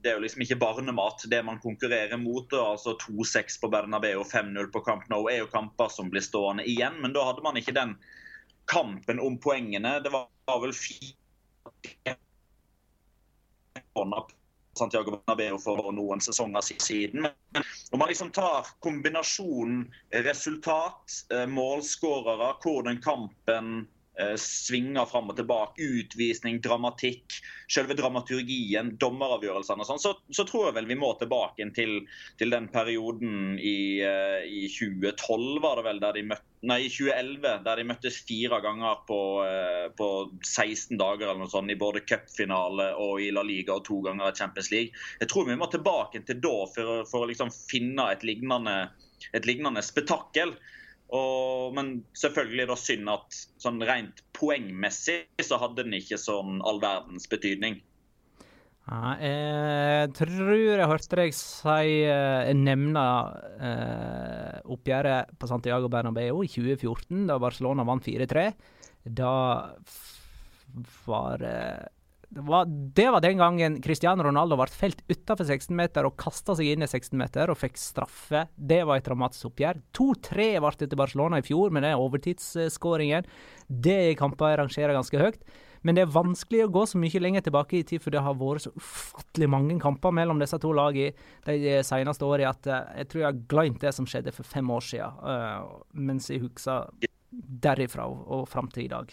det 0.00 0.08
er 0.08 0.14
jo 0.16 0.22
liksom 0.24 0.42
ikke 0.44 0.56
barnemat, 0.62 1.26
det 1.28 1.42
man 1.44 1.60
konkurrerer 1.60 2.16
mot. 2.16 2.52
Altså 2.56 2.96
2-6 3.02 3.60
på 3.60 3.68
Bernabeu 3.72 4.22
og 4.22 4.30
5-0 4.30 4.70
på 4.72 4.80
Camp 4.86 5.04
Nou 5.12 5.26
er 5.28 5.42
jo 5.42 5.50
kamper 5.52 5.92
som 5.92 6.08
blir 6.12 6.24
stående 6.24 6.64
igjen. 6.64 6.96
Men 7.04 7.12
da 7.12 7.26
hadde 7.28 7.44
man 7.44 7.60
ikke 7.60 7.76
den 7.76 7.96
kampen 8.72 9.20
om 9.20 9.36
poengene. 9.42 9.98
Det 10.00 10.12
var, 10.14 10.28
vel 10.64 10.72
fire 10.72 12.16
Santiago 14.78 15.18
Bernabeu 15.18 15.58
for 15.60 15.92
noen 15.92 16.24
sesonger 16.24 16.64
siden. 16.64 17.26
Men 17.26 17.64
når 17.92 18.00
man 18.00 18.08
liksom 18.08 18.32
tar 18.32 18.72
kombinasjonen 18.80 19.90
resultat, 20.24 21.20
eh, 21.34 21.44
målskårere, 21.44 22.54
hvordan 22.64 23.02
kampen 23.04 23.74
Eh, 23.82 24.01
svinger 24.36 25.06
fram 25.08 25.30
og 25.32 25.38
tilbake. 25.38 25.86
Utvisning, 26.02 26.60
dramatikk, 26.64 27.38
selve 27.72 27.96
dramaturgien, 27.96 28.94
dommeravgjørelsene 29.00 29.84
og 29.84 29.88
sånn. 29.88 30.02
Så, 30.02 30.14
så, 30.34 30.44
tror 30.48 30.68
jeg 30.68 30.76
vel 30.76 30.88
vi 30.90 30.98
må 31.00 31.12
tilbake 31.20 31.64
til, 31.76 32.02
til 32.40 32.52
den 32.52 32.68
perioden 32.72 33.56
i, 33.58 34.02
uh, 34.04 34.42
i, 34.44 34.66
2012, 34.72 35.62
var 35.64 35.80
det 35.80 35.86
vel, 35.88 36.02
der 36.02 36.18
de 36.18 36.26
møtte 36.32 36.48
Nei, 36.62 36.84
i 36.86 36.90
2011, 36.94 37.56
der 37.64 37.80
de 37.80 37.84
møttes 37.88 38.20
fire 38.22 38.60
ganger 38.62 39.00
på, 39.08 39.16
uh, 39.42 39.88
på 39.98 40.08
16 40.46 40.94
dager 41.00 41.26
eller 41.26 41.40
noe 41.40 41.50
sånt, 41.50 41.72
i 41.74 41.78
både 41.80 42.04
cupfinale 42.06 42.92
og 43.02 43.18
i 43.18 43.32
La 43.34 43.42
Liga 43.42 43.74
og 43.74 43.82
to 43.88 43.98
ganger 44.04 44.28
i 44.28 44.36
Champions 44.38 44.70
League. 44.70 44.94
Jeg 45.18 45.32
tror 45.32 45.48
vi 45.48 45.58
må 45.58 45.66
tilbake 45.72 46.22
til 46.28 46.38
da 46.44 46.54
for, 46.70 47.02
for 47.10 47.24
å 47.24 47.30
liksom 47.32 47.50
finne 47.50 48.06
et 48.14 48.22
lignende, 48.22 48.76
et 49.34 49.48
lignende 49.48 49.82
spetakkel. 49.82 50.54
Og, 51.12 51.72
men 51.76 51.94
selvfølgelig 52.16 52.68
det 52.70 52.78
synd 52.80 53.10
at 53.12 53.38
sånn 53.60 53.82
rent 53.84 54.22
poengmessig 54.36 55.18
så 55.44 55.58
hadde 55.60 55.84
den 55.84 55.98
ikke 55.98 56.18
sånn 56.20 56.62
all 56.64 56.80
verdens 56.82 57.28
betydning. 57.28 57.82
Ja, 58.82 59.12
jeg 59.22 60.08
tror 60.18 60.48
jeg 60.56 60.88
hørte 60.90 61.18
deg 61.20 61.34
si 61.36 61.90
uh, 62.10 62.48
nevne 62.58 63.04
eh, 63.62 64.56
oppgjøret 64.74 65.36
på 65.38 65.46
Santiago 65.46 65.86
Bernabeu 65.92 66.42
i 66.42 66.50
2014, 66.50 67.28
da 67.30 67.38
Barcelona 67.42 67.86
vant 67.86 68.02
4-3. 68.02 68.48
Da 69.20 69.34
var 71.06 71.46
uh, 71.46 71.86
det 72.32 72.40
var, 72.48 72.64
det 72.68 73.08
var, 73.12 73.20
den 73.20 73.36
gangen 73.36 73.74
Cristiano 73.84 74.24
Ronaldo 74.24 74.56
ble 74.56 74.64
felt 74.72 75.02
utenfor 75.04 75.44
16-meter 75.44 76.06
og 76.08 76.14
kasta 76.20 76.54
seg 76.56 76.70
inn 76.72 76.84
i 76.84 76.88
16-meter 76.88 77.50
og 77.52 77.58
fikk 77.60 77.76
straffe. 77.76 78.46
Det 78.56 78.78
var 78.88 79.00
et 79.00 79.08
dramatisk 79.08 79.50
oppgjør. 79.50 79.82
2-3 79.98 80.46
ble 80.64 80.70
det 80.80 80.88
til 80.88 81.00
Barcelona 81.00 81.42
i 81.42 81.44
fjor 81.44 81.74
med 81.74 81.84
den 81.84 82.00
overtidsskåringen. 82.00 83.28
Det 83.68 83.98
er 84.06 84.16
kamper 84.16 84.54
jeg 84.54 84.60
rangerer 84.62 84.96
ganske 84.96 85.20
høyt. 85.20 85.44
Men 85.82 85.98
det 85.98 86.04
er 86.06 86.14
vanskelig 86.14 86.62
å 86.64 86.70
gå 86.72 86.84
så 86.88 87.00
mye 87.02 87.20
lenger 87.20 87.44
tilbake 87.44 87.80
i 87.80 87.84
tid, 87.84 88.00
for 88.00 88.14
det 88.14 88.22
har 88.24 88.38
vært 88.38 88.64
så 88.64 88.72
ufattelig 88.78 89.48
mange 89.50 89.76
kamper 89.82 90.14
mellom 90.14 90.40
disse 90.40 90.56
to 90.62 90.70
lagene 90.78 91.12
de 91.44 91.74
seneste 91.84 92.24
årene 92.24 92.52
at 92.54 92.70
eh, 92.70 92.94
jeg 93.02 93.10
tror 93.10 93.24
jeg 93.24 93.28
har 93.28 93.42
glemt 93.50 93.82
det 93.82 93.92
som 93.96 94.08
skjedde 94.08 94.32
for 94.32 94.46
fem 94.46 94.70
år 94.72 94.86
siden, 94.86 95.20
uh, 95.26 95.82
mens 95.92 96.30
jeg 96.30 96.44
husker 96.46 96.88
derifra 97.32 98.06
og 98.08 98.46
fram 98.48 98.70
til 98.72 98.86
i 98.86 98.92
dag. 98.94 99.12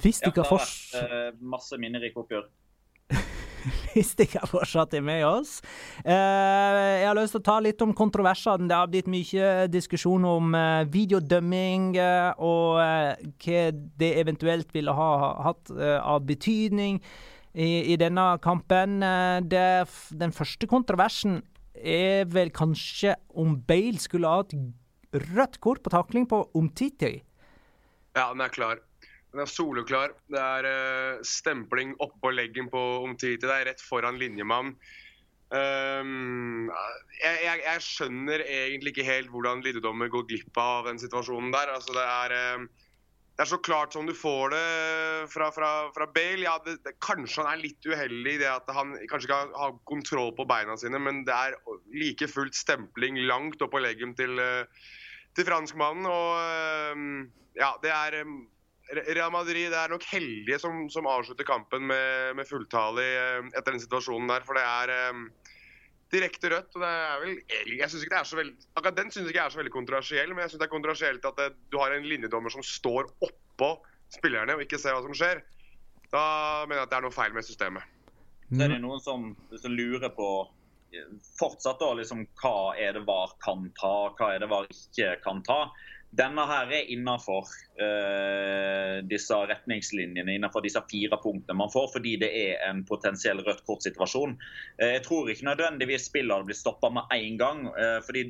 Hvis 0.00 0.22
ja, 0.22 0.30
ikke 0.30 0.44
har 0.46 0.56
vært 0.56 0.96
uh, 0.96 1.40
Masse 1.52 1.78
minnerike 1.80 2.20
oppgjør. 2.22 2.46
Hvis 3.92 4.14
de 4.18 4.24
ikke 4.26 4.46
fortsatt 4.50 4.94
er 4.96 5.04
med 5.04 5.22
oss. 5.28 5.58
Uh, 6.00 6.12
jeg 6.98 7.06
har 7.06 7.18
lyst 7.18 7.36
til 7.36 7.42
å 7.42 7.46
ta 7.50 7.58
litt 7.62 7.82
om 7.84 7.92
kontroversene. 7.96 8.68
Det 8.70 8.78
har 8.78 8.90
blitt 8.90 9.10
mye 9.12 9.50
diskusjon 9.70 10.24
om 10.28 10.56
uh, 10.56 10.82
videodømming 10.90 11.92
og 12.42 12.80
hva 12.80 13.62
det 14.00 14.12
eventuelt 14.22 14.72
ville 14.74 14.96
ha 14.96 15.10
hatt 15.48 15.74
av 15.76 16.24
betydning 16.26 16.98
i, 17.52 17.92
i 17.92 17.98
denne 18.00 18.32
kampen. 18.42 19.02
Den 19.52 20.34
første 20.34 20.68
kontroversen 20.70 21.42
er 21.76 22.24
vel 22.30 22.52
kanskje 22.54 23.16
om 23.38 23.58
Bale 23.68 24.00
skulle 24.00 24.30
ha 24.30 24.40
hatt 24.40 24.54
rødt 25.12 25.60
kort 25.60 25.82
på 25.84 25.92
takling 25.92 26.26
på 26.28 26.40
Omtiti. 26.56 27.20
Ja, 28.16 28.32
den 28.32 28.40
er 28.40 28.52
klar. 28.52 28.80
Den 29.32 29.46
er 29.46 29.48
soleklar. 29.48 30.12
Det 30.28 30.40
er 30.40 30.66
uh, 30.68 31.22
stempling 31.24 31.94
oppå 32.04 32.34
leggen 32.34 32.68
på 32.72 32.80
Omtiti. 33.00 33.38
Det 33.40 33.48
er 33.48 33.70
rett 33.70 33.80
foran 33.80 34.20
linjemann. 34.20 34.74
Um, 35.52 36.68
jeg, 37.20 37.40
jeg, 37.44 37.60
jeg, 37.60 37.80
skjønner 37.84 38.40
egentlig 38.40 38.94
ikke 38.94 39.04
helt 39.04 39.28
hvordan 39.32 39.60
Liddedommer 39.64 40.08
går 40.12 40.24
glipp 40.30 40.60
av 40.60 40.88
den 40.88 41.00
situasjonen 41.00 41.52
der. 41.52 41.72
Altså, 41.72 41.96
det, 41.96 42.04
er, 42.04 42.36
uh, 42.60 42.92
det 43.32 43.46
er 43.46 43.52
så 43.54 43.60
klart 43.64 43.96
som 43.96 44.08
du 44.08 44.12
får 44.16 44.52
det 44.52 44.62
fra, 45.32 45.48
fra, 45.56 45.72
fra 45.96 46.10
Bale. 46.12 46.44
Ja, 46.44 46.58
det, 46.68 46.82
det, 46.84 46.98
kanskje 47.00 47.40
han 47.40 47.54
er 47.54 47.64
litt 47.64 47.88
uheldig 47.88 48.36
i 48.36 48.44
det 48.44 48.52
at 48.52 48.68
han 48.76 48.98
kanskje 49.08 49.30
ikke 49.30 49.42
har, 49.46 49.52
har, 49.64 49.76
kontroll 49.88 50.32
på 50.36 50.48
beina 50.48 50.76
sine, 50.80 51.00
men 51.00 51.24
det 51.28 51.36
er 51.36 51.56
like 51.96 52.28
fullt 52.28 52.56
stempling 52.56 53.16
langt 53.24 53.64
oppå 53.64 53.80
leggen 53.80 54.12
til, 54.16 54.36
uh, 54.36 54.88
til 55.32 55.48
franskmannen. 55.48 56.04
Og 56.04 57.30
ja, 57.56 57.72
det 57.80 57.96
er 57.96 58.24
Real 58.90 59.30
Madrid 59.32 59.72
er 59.72 59.92
nok 59.92 60.04
heldige 60.10 60.58
som, 60.60 60.84
som 60.90 61.06
avslutter 61.08 61.46
kampen 61.46 61.86
med, 61.88 62.34
med 62.36 62.48
fulltale 62.48 63.04
eh, 63.04 63.38
etter 63.54 63.76
den 63.76 63.82
situasjonen 63.82 64.28
der. 64.28 64.44
For 64.46 64.58
det 64.58 64.64
er 64.66 65.12
um, 65.12 65.22
direkte 66.12 66.50
rødt. 66.52 66.74
og 66.76 66.84
det 66.84 66.90
er 66.90 67.22
vel, 67.22 67.38
jeg 67.78 67.88
synes 67.88 68.04
ikke 68.04 68.14
det 68.14 68.20
er 68.20 68.30
så 68.30 68.40
veldig, 68.40 68.56
Akkurat 68.74 68.98
den 68.98 69.12
syns 69.14 69.24
jeg 69.24 69.34
ikke 69.34 69.46
er 69.46 69.54
så 69.54 69.62
veldig 69.62 69.74
kontroversiell, 69.78 70.34
men 70.34 70.44
jeg 70.44 70.52
syns 70.52 70.64
det 70.64 70.68
er 70.68 70.74
kontroversielt 70.74 71.30
at 71.30 71.40
det, 71.40 71.48
du 71.72 71.78
har 71.80 71.94
en 71.94 72.08
linjedommer 72.08 72.52
som 72.52 72.66
står 72.66 73.08
oppå 73.24 73.70
spillerne 74.12 74.58
og 74.58 74.66
ikke 74.66 74.80
ser 74.80 74.96
hva 74.96 75.04
som 75.06 75.16
skjer. 75.16 75.40
Da 76.12 76.24
mener 76.66 76.82
jeg 76.82 76.88
at 76.88 76.92
det 76.92 76.98
er 76.98 77.06
noe 77.06 77.16
feil 77.16 77.36
med 77.36 77.46
systemet. 77.48 78.00
Så 78.52 78.60
er 78.60 78.74
det 78.74 78.82
noen 78.82 79.00
som, 79.00 79.30
som 79.56 79.72
lurer 79.72 80.12
på 80.12 80.28
fortsatt 81.38 81.80
da 81.80 81.94
liksom 81.96 82.26
hva 82.42 82.74
er 82.76 82.96
det 82.96 83.04
VAR 83.08 83.32
kan 83.44 83.64
ta, 83.78 84.12
hva 84.18 84.34
er 84.34 84.42
det 84.42 84.50
VAR 84.50 84.68
ikke 84.68 85.14
kan 85.24 85.40
ta. 85.46 85.60
Denne 86.12 86.44
her 86.44 86.68
er 86.76 86.90
innenfor 86.92 87.46
uh, 87.80 88.98
disse 89.08 89.36
retningslinjene, 89.48 90.34
innenfor 90.36 90.60
disse 90.64 90.82
fire 90.90 91.16
punktene 91.22 91.56
man 91.56 91.72
får, 91.72 91.86
fordi 91.94 92.18
det 92.20 92.28
er 92.36 92.66
en 92.68 92.82
potensiell 92.84 93.40
rødt 93.46 93.64
kort-situasjon. 93.64 94.34
Uh, 94.76 94.90
jeg 94.90 95.06
tror 95.06 95.30
ikke 95.32 95.48
nødvendigvis 95.48 96.10
spillerne 96.10 96.48
blir 96.50 96.58
stoppa 96.58 96.92
med 96.92 97.08
en 97.16 97.38
gang. 97.40 97.64
Uh, 97.72 98.00
fordi 98.04 98.26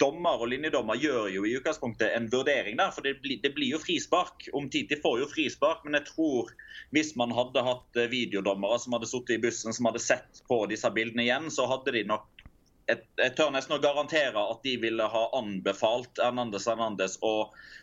dommer 0.00 0.40
og 0.40 0.48
linjedommer 0.52 0.96
gjør 0.96 1.26
jo 1.34 1.42
i 1.44 1.56
utgangspunktet 1.58 2.14
en 2.14 2.30
vurdering 2.32 2.78
der. 2.78 2.94
For 2.94 3.02
det 3.02 3.16
blir, 3.24 3.42
det 3.42 3.50
blir 3.56 3.74
jo 3.74 3.82
frispark. 3.82 4.46
Titi 4.72 5.00
får 5.02 5.24
jo 5.24 5.28
frispark, 5.34 5.82
men 5.84 5.98
jeg 5.98 6.06
tror 6.12 6.54
hvis 6.94 7.12
man 7.18 7.34
hadde 7.34 7.66
hatt 7.66 8.00
videodommere 8.14 8.78
som 8.80 8.94
hadde 8.94 9.10
sittet 9.10 9.36
i 9.36 9.42
bussen 9.42 9.74
som 9.74 9.90
hadde 9.90 10.02
sett 10.06 10.44
på 10.48 10.62
disse 10.70 10.88
bildene 10.94 11.26
igjen, 11.26 11.50
så 11.52 11.66
hadde 11.68 11.98
de 11.98 12.06
nok 12.14 12.30
jeg, 12.86 13.00
jeg, 13.16 13.32
tør 13.36 13.52
nesten 13.54 13.76
å 13.76 13.82
garantere 13.82 14.40
at 14.40 14.64
de 14.64 14.74
ville 14.80 15.06
ha 15.08 15.22
anbefalt 15.38 16.20
Hernandez 16.20 16.66
Hernandez 16.68 17.16
å, 17.24 17.32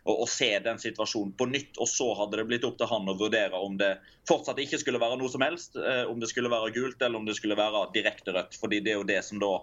å, 0.03 0.13
å, 0.13 0.27
se 0.29 0.51
den 0.63 0.81
situasjonen 0.81 1.33
på 1.37 1.47
nytt. 1.49 1.79
Og 1.81 1.89
så 1.89 2.11
hadde 2.19 2.37
det 2.39 2.47
blitt 2.49 2.67
opp 2.67 2.77
til 2.79 2.89
han 2.91 3.09
å 3.09 3.17
vurdere 3.17 3.57
om 3.57 3.79
det 3.81 3.95
fortsatt 4.29 4.61
ikke 4.61 4.81
skulle 4.81 5.01
være 5.01 5.17
noe 5.21 5.31
som 5.33 5.45
helst. 5.45 5.79
Eh, 5.79 6.03
om 6.09 6.21
det 6.21 6.29
skulle 6.31 6.51
være 6.53 6.73
gult 6.75 7.01
eller 7.01 7.21
om 7.21 7.25
det 7.29 7.37
skulle 7.39 7.57
være 7.59 7.87
direkte 7.95 8.35
rødt. 8.35 8.59
fordi 8.61 8.81
det 8.85 8.93
er 8.93 9.01
jo 9.01 9.09
det 9.09 9.21
som 9.25 9.41
da 9.41 9.55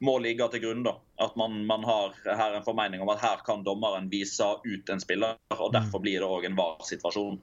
må 0.00 0.16
ligge 0.18 0.48
til 0.50 0.64
grunn. 0.64 0.82
da, 0.82 0.96
At 1.22 1.38
man, 1.38 1.62
man 1.68 1.86
har 1.86 2.16
her 2.26 2.56
en 2.56 2.66
formening 2.66 3.04
om 3.04 3.14
at 3.14 3.22
her 3.22 3.46
kan 3.46 3.64
dommeren 3.64 4.10
vise 4.10 4.48
ut 4.64 4.90
en 4.90 5.02
spiller. 5.02 5.38
og 5.58 5.72
Derfor 5.76 6.02
blir 6.02 6.18
det 6.18 6.28
òg 6.28 6.50
en 6.50 6.58
var-situasjon. 6.58 7.38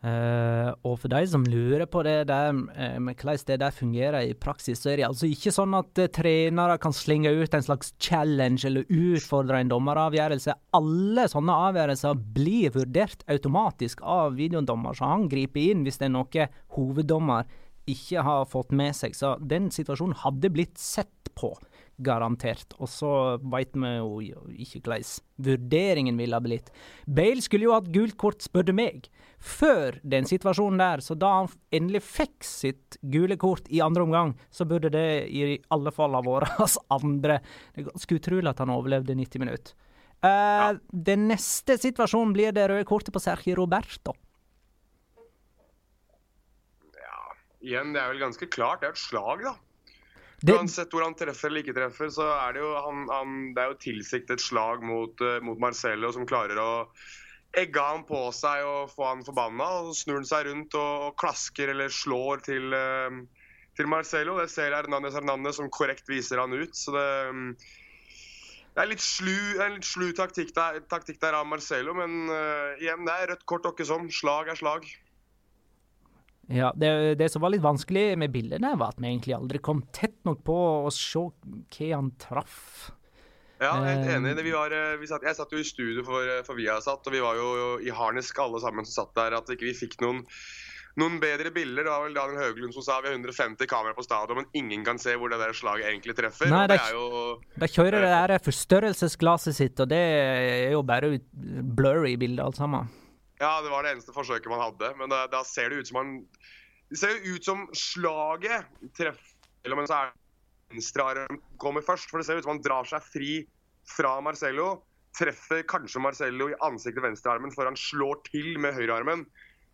Uh, 0.00 0.72
og 0.88 0.94
for 1.02 1.12
de 1.12 1.18
som 1.28 1.42
lurer 1.44 1.84
på 1.84 2.00
det 2.06 2.30
der, 2.30 2.54
med 2.56 3.20
hvordan 3.20 3.42
det 3.50 3.58
der 3.60 3.74
fungerer 3.76 4.24
i 4.24 4.32
praksis, 4.32 4.80
så 4.80 4.94
er 4.94 5.00
det 5.02 5.06
altså 5.10 5.28
ikke 5.28 5.52
sånn 5.52 5.76
at 5.76 6.00
uh, 6.00 6.08
trenere 6.08 6.78
kan 6.80 6.94
slenge 6.96 7.32
ut 7.36 7.56
en 7.56 7.66
slags 7.66 7.92
challenge 8.00 8.64
eller 8.64 8.88
utfordre 8.88 9.60
en 9.60 9.72
dommeravgjørelse. 9.72 10.56
Alle 10.78 11.26
sånne 11.28 11.58
avgjørelser 11.68 12.22
blir 12.36 12.72
vurdert 12.78 13.26
automatisk 13.28 14.00
av 14.00 14.38
videodommer, 14.40 14.96
så 14.96 15.12
han 15.12 15.28
griper 15.28 15.68
inn 15.68 15.84
hvis 15.84 16.00
det 16.00 16.08
er 16.08 16.16
noe 16.16 16.48
hoveddommer 16.78 17.44
ikke 17.90 18.24
har 18.24 18.48
fått 18.48 18.72
med 18.76 18.96
seg. 18.96 19.16
Så 19.16 19.34
den 19.40 19.68
situasjonen 19.74 20.16
hadde 20.22 20.52
blitt 20.54 20.80
sett 20.80 21.32
på 21.36 21.52
garantert. 22.04 22.74
Og 22.78 22.88
så 22.90 23.12
veit 23.52 23.74
vi 23.76 23.90
jo 23.98 24.20
ikke 24.50 24.82
hvordan 24.82 25.08
vurderingen 25.40 26.20
ville 26.20 26.36
ha 26.36 26.44
blitt. 26.44 26.70
Bale 27.06 27.42
skulle 27.44 27.68
jo 27.68 27.74
hatt 27.76 27.90
gult 27.94 28.16
kort, 28.20 28.44
spør 28.44 28.68
du 28.68 28.74
meg, 28.76 29.08
før 29.40 29.98
den 30.02 30.28
situasjonen 30.28 30.80
der. 30.80 31.04
Så 31.04 31.16
da 31.18 31.32
han 31.38 31.52
endelig 31.74 32.02
fikk 32.06 32.46
sitt 32.46 32.98
gule 33.00 33.38
kort 33.40 33.68
i 33.72 33.82
andre 33.84 34.04
omgang, 34.06 34.34
så 34.52 34.66
burde 34.68 34.92
det 34.92 35.06
i 35.28 35.60
alle 35.72 35.92
fall 35.94 36.16
ha 36.16 36.24
vært 36.24 36.56
hans 36.60 36.78
andre. 36.92 37.40
Det 37.74 37.84
er 37.84 37.92
ganske 37.92 38.20
utrolig 38.20 38.52
at 38.52 38.64
han 38.64 38.74
overlevde 38.74 39.16
90 39.18 39.44
minutter. 39.44 39.78
Uh, 40.20 40.28
ja. 40.28 40.72
Den 40.92 41.30
neste 41.30 41.78
situasjonen 41.80 42.34
blir 42.36 42.52
det 42.52 42.66
røde 42.68 42.84
kortet 42.88 43.14
på 43.14 43.22
Sergio 43.24 43.56
Roberto. 43.62 44.12
Ja, 47.00 47.22
igjen, 47.64 47.94
det 47.96 48.02
er 48.02 48.12
vel 48.12 48.20
ganske 48.26 48.50
klart. 48.52 48.82
Det 48.82 48.90
er 48.90 48.98
et 48.98 49.00
slag, 49.00 49.46
da. 49.48 49.56
Det... 50.40 50.54
Uansett 50.56 50.94
hvor 50.94 51.04
han 51.04 51.16
treffer 51.18 51.50
eller 51.50 51.64
ikke 51.64 51.76
treffer, 51.76 52.08
så 52.14 52.24
er 52.32 52.54
det 52.56 52.62
jo, 52.62 52.70
han, 52.80 53.02
han, 53.12 53.32
det 53.56 53.60
er 53.60 53.72
jo 53.74 53.80
tilsiktet 53.82 54.40
slag 54.40 54.84
mot, 54.86 55.20
uh, 55.20 55.36
mot, 55.44 55.60
Marcello, 55.60 56.12
som 56.16 56.28
klarer 56.28 56.60
å 56.60 56.70
egge 57.60 57.82
han 57.82 58.06
på 58.08 58.22
seg 58.32 58.64
og 58.64 58.94
få 58.94 59.10
han 59.10 59.26
forbanna. 59.26 59.66
Og 59.80 59.90
så 59.90 60.06
snur 60.06 60.22
han 60.22 60.30
seg 60.30 60.48
rundt 60.48 60.78
og, 60.80 61.10
og 61.10 61.18
klasker 61.20 61.74
eller 61.74 61.92
slår 61.92 62.40
til, 62.46 62.72
uh, 62.72 63.44
til 63.76 63.90
Marcello. 63.92 64.38
Det 64.40 64.48
ser 64.52 64.72
Hernandez 64.78 65.18
Hernandez 65.18 65.60
som 65.60 65.68
korrekt 65.76 66.08
viser 66.08 66.40
han 66.40 66.56
ut. 66.56 66.72
Så 66.72 66.96
det, 66.96 67.06
um, 67.28 67.52
det 68.70 68.84
er 68.86 68.92
litt 68.94 69.04
slu, 69.04 69.36
en 69.60 69.76
litt 69.76 69.84
slu 69.84 70.08
taktikk, 70.16 70.54
der, 70.56 70.80
taktikk 70.88 71.20
der, 71.20 71.36
av 71.36 71.48
Marcello, 71.50 71.92
men 71.98 72.30
uh, 72.32 72.80
igjen, 72.80 73.04
det 73.04 73.12
er 73.12 73.32
rødt 73.34 73.48
kort 73.50 73.68
åkke 73.74 73.84
som. 73.84 74.08
Slag 74.14 74.48
er 74.48 74.60
slag. 74.62 74.88
Ja, 76.50 76.72
det, 76.76 77.14
det, 77.20 77.28
som 77.30 77.44
var 77.44 77.52
litt 77.54 77.62
vanskelig 77.62 78.16
med 78.18 78.32
bildene, 78.34 78.72
var 78.78 78.90
at 78.90 78.98
vi 78.98 79.06
egentlig 79.06 79.36
aldri 79.36 79.60
kom 79.62 79.84
tett 79.94 80.18
nok 80.26 80.42
på 80.46 80.56
å 80.86 80.90
se 80.94 81.22
hva 81.22 81.90
han 81.92 82.10
traff. 82.18 82.90
Ja, 83.60 83.74
helt 83.84 84.08
eh, 84.08 84.16
enig. 84.16 84.34
Vi 84.42 84.54
var, 84.54 84.72
eh, 84.72 84.96
vi 84.98 85.06
satt, 85.06 85.22
jeg 85.22 85.36
satt 85.36 85.52
jo 85.52 85.60
i 85.60 85.68
studio 85.68 86.02
for, 86.06 86.24
vi 86.24 86.40
for 86.46 86.58
Viasat, 86.58 87.06
og 87.06 87.14
vi 87.14 87.22
var 87.22 87.38
jo 87.38 87.76
i 87.84 87.92
harnisk 87.94 88.38
alle 88.42 88.60
sammen 88.62 88.88
som 88.88 89.02
satt 89.02 89.14
der. 89.18 89.36
At 89.36 89.52
ikke 89.52 89.68
vi 89.68 89.76
fikk 89.76 89.98
noen, 90.02 90.22
noen 90.98 91.18
bedre 91.22 91.52
bilder. 91.54 91.84
Det 91.84 91.92
var 91.92 92.06
vel 92.06 92.16
Daniel 92.16 92.40
Høglund 92.40 92.74
som 92.74 92.86
sa 92.86 92.98
vi 93.04 93.12
har 93.12 93.18
150 93.20 93.68
kameraer 93.70 93.98
på 93.98 94.06
stadion, 94.06 94.40
men 94.40 94.48
ingen 94.56 94.82
kan 94.86 94.98
se 94.98 95.14
hvor 95.20 95.30
det 95.30 95.38
der 95.42 95.54
slaget 95.54 95.90
egentlig 95.92 96.16
treffer. 96.18 96.50
Nei, 96.50 96.64
det 96.72 96.80
er 96.80 96.96
jo 96.96 97.36
De 97.60 97.68
kjører 97.70 98.00
det 98.00 98.14
der 98.16 98.42
forstørrelsesglasset 98.48 99.60
sitt, 99.60 99.84
og 99.84 99.92
det 99.92 100.00
er 100.00 100.72
jo 100.72 100.82
bare 100.82 101.12
blurry 101.76 102.16
bilder 102.18 102.48
alt 102.48 102.58
sammen. 102.58 102.90
Ja, 103.40 103.60
det 103.64 103.72
var 103.72 103.84
det 103.84 103.94
eneste 103.94 104.12
forsøket 104.12 104.52
man 104.52 104.60
hadde. 104.62 104.92
Men 105.00 105.12
da, 105.12 105.24
da 105.32 105.40
ser 105.48 105.72
det 105.72 105.80
ut 105.80 105.90
som 105.90 106.00
han 106.02 106.16
Det 106.90 106.98
ser 107.00 107.16
jo 107.16 107.36
ut 107.36 107.46
som 107.46 107.66
slaget 107.76 108.66
treffer 108.98 109.76
Men 109.76 109.88
så 109.88 109.96
er 109.96 110.14
venstrearm 110.70 111.40
kommer 111.62 111.84
først. 111.84 112.10
For 112.10 112.20
det 112.20 112.28
ser 112.28 112.40
ut 112.40 112.46
som 112.46 112.54
han 112.56 112.64
drar 112.64 112.88
seg 112.88 113.04
fri 113.06 113.32
fra 113.96 114.18
Marcello. 114.24 114.82
Treffer 115.16 115.64
kanskje 115.68 116.02
Marcello 116.04 116.50
i 116.52 116.58
ansiktet 116.66 117.04
venstrearmen 117.04 117.54
før 117.54 117.72
han 117.72 117.78
slår 117.80 118.20
til 118.28 118.52
med 118.62 118.76
høyrearmen. 118.76 119.24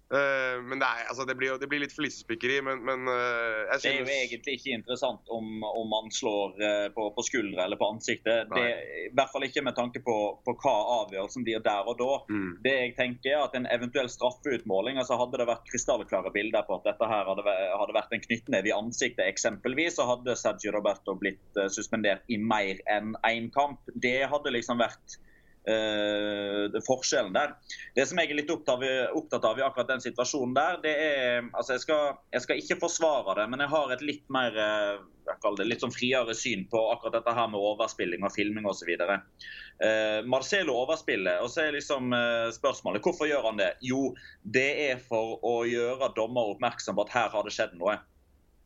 Uh, 0.06 0.62
men 0.62 0.78
det, 0.78 0.86
er, 0.86 1.08
altså, 1.10 1.24
det, 1.26 1.34
blir, 1.34 1.56
det, 1.58 1.66
blir, 1.66 1.80
litt 1.82 1.94
flisespikkeri, 1.94 2.60
men, 2.62 2.82
men 2.86 3.08
uh, 3.10 3.64
jeg 3.72 3.80
synes... 3.80 3.82
Det 3.82 3.90
er 3.90 3.96
jo 3.98 4.20
egentlig 4.20 4.54
ikke 4.60 4.76
interessant 4.78 5.32
om, 5.34 5.64
om 5.66 5.88
man 5.90 6.12
slår 6.14 6.54
uh, 6.60 6.86
på, 6.94 7.08
på 7.16 7.24
skuldre 7.26 7.64
eller 7.64 7.80
på 7.80 7.88
ansiktet. 7.90 8.46
Det, 8.52 8.62
I 9.08 9.10
hvert 9.18 9.32
fall 9.34 9.48
ikke 9.48 9.64
med 9.66 9.74
tanke 9.78 10.04
på, 10.06 10.16
på 10.46 10.54
hva 10.62 10.76
avgjørelsen 11.00 11.46
blir 11.48 11.64
der 11.64 11.90
og 11.90 11.98
da. 11.98 12.10
Mm. 12.30 12.54
Det 12.62 12.76
jeg 12.76 12.94
tenker 13.00 13.34
er 13.34 13.42
at 13.48 13.54
En 13.56 13.66
eventuell 13.72 14.08
straffeutmåling 14.12 14.98
altså 15.00 15.16
Hadde 15.16 15.38
det 15.40 15.46
vært 15.48 15.66
krystallklare 15.70 16.30
bilder 16.34 16.66
på 16.68 16.76
at 16.76 16.86
dette 16.86 17.08
her 17.08 17.26
hadde, 17.26 17.54
hadde 17.80 17.96
vært 17.96 18.12
en 18.12 18.24
knyttneve 18.26 18.68
i 18.68 18.74
ansiktet, 18.76 19.24
eksempelvis, 19.26 19.96
så 19.96 20.04
hadde 20.10 20.36
Sergio 20.38 20.74
Roberto 20.76 21.16
blitt 21.18 21.62
suspendert 21.72 22.26
i 22.30 22.38
mer 22.38 22.82
enn 22.92 23.14
én 23.26 23.48
kamp. 23.54 23.80
Det 23.94 24.20
hadde 24.28 24.52
liksom 24.54 24.78
vært 24.82 25.16
uh, 25.70 26.78
forskjellen 26.86 27.34
der. 27.36 27.56
Det 27.96 28.06
som 28.08 28.20
jeg 28.20 28.30
er 28.30 28.40
litt 28.40 28.52
opptatt, 28.52 28.84
opptatt, 29.16 29.44
av 29.48 29.58
i 29.58 29.64
akkurat 29.66 29.90
den 29.90 30.04
situasjonen 30.04 30.54
der, 30.56 30.80
det 30.84 30.94
er 31.02 31.50
altså 31.52 31.76
jeg 31.76 31.84
skal, 31.86 32.16
jeg 32.34 32.46
skal 32.46 32.62
ikke 32.62 32.80
forsvare 32.86 33.36
det, 33.40 33.46
men 33.52 33.64
jeg 33.64 33.72
har 33.74 33.94
et 33.94 34.04
litt 34.06 34.24
mer 34.32 34.56
uh, 34.56 35.04
det, 35.26 35.66
litt 35.66 35.82
sånn 35.82 35.94
friere 35.94 36.34
syn 36.38 36.66
på 36.70 36.80
akkurat 36.92 37.18
dette 37.18 37.34
her 37.34 37.48
med 37.50 37.62
overspilling 37.62 38.24
og 38.26 38.34
filming 38.34 38.66
osv. 38.68 38.92
Uh, 38.96 40.22
Marcelo 40.28 40.76
overspiller, 40.84 41.42
og 41.42 41.50
så 41.52 41.66
er 41.66 41.76
liksom 41.76 42.14
uh, 42.14 42.48
spørsmålet 42.54 43.04
hvorfor 43.04 43.30
gjør 43.30 43.50
han 43.50 43.60
det? 43.60 43.72
Jo, 43.84 44.12
det 44.42 44.68
er 44.90 45.00
for 45.02 45.38
å 45.46 45.56
gjøre 45.68 46.14
dommer 46.16 46.54
oppmerksom 46.54 46.98
på 46.98 47.06
at 47.08 47.16
her 47.16 47.32
har 47.34 47.46
det 47.46 47.54
skjedd 47.56 47.76
noe. 47.80 47.98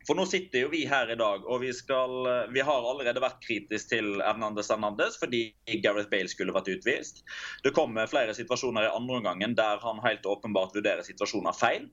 For 0.07 0.17
nå 0.17 0.25
sitter 0.29 0.65
jo 0.65 0.71
vi 0.73 0.81
her 0.89 1.11
i 1.13 1.17
dag, 1.19 1.45
og 1.45 1.61
vi, 1.61 1.71
skal, 1.75 2.15
eh, 2.29 2.51
vi 2.55 2.63
har 2.65 2.89
allerede 2.91 3.21
vært 3.23 3.41
kritisk 3.45 3.91
til 3.93 4.13
Hernandez 4.23 4.71
Hernandez 4.73 5.17
fordi 5.21 5.43
Gareth 5.83 6.09
Bale 6.11 6.31
skulle 6.31 6.55
vært 6.55 6.71
utvist. 6.73 7.23
Det 7.65 7.75
kommer 7.77 8.09
flere 8.09 8.35
situasjoner 8.37 8.87
i 8.87 8.93
andre 8.93 9.21
omgangen 9.21 9.57
der 9.57 9.81
han 9.83 10.01
helt 10.05 10.25
åpenbart 10.25 10.75
vurderer 10.77 11.05
situasjoner 11.05 11.57
feil. 11.57 11.89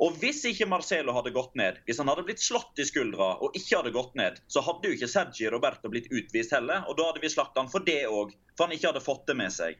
Og 0.00 0.16
hvis 0.20 0.42
ikke 0.48 0.68
Marcelo 0.68 1.12
hadde 1.16 1.32
gått 1.34 1.56
ned, 1.58 1.78
hvis 1.88 1.98
han 2.00 2.08
hadde 2.10 2.24
blitt 2.26 2.42
slått 2.44 2.80
i 2.80 2.86
skuldra 2.88 3.32
og 3.44 3.56
ikke 3.58 3.80
hadde 3.80 3.92
gått 3.96 4.14
ned, 4.18 4.38
så 4.52 4.62
hadde 4.64 4.88
jo 4.88 4.96
ikke 4.96 5.10
Sergi 5.10 5.50
Roberto 5.52 5.90
blitt 5.92 6.08
utvist 6.12 6.54
heller, 6.56 6.84
og 6.88 6.96
da 6.98 7.10
hadde 7.10 7.22
vi 7.24 7.32
slakta 7.32 7.62
han 7.62 7.72
for 7.72 7.84
det 7.84 8.02
òg. 8.08 8.34
For 8.56 8.66
han 8.66 8.76
ikke 8.76 8.90
hadde 8.92 9.04
fått 9.04 9.26
det 9.28 9.36
med 9.36 9.52
seg. 9.52 9.76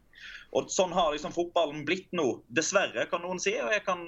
Og 0.57 0.69
Sånn 0.73 0.93
har 0.97 1.13
liksom 1.15 1.33
fotballen 1.33 1.85
blitt 1.89 2.11
nå. 2.17 2.27
Dessverre, 2.53 3.07
kan 3.11 3.25
noen 3.25 3.41
si, 3.41 3.55
og 3.61 3.73
jeg 3.73 3.85
kan 3.87 4.05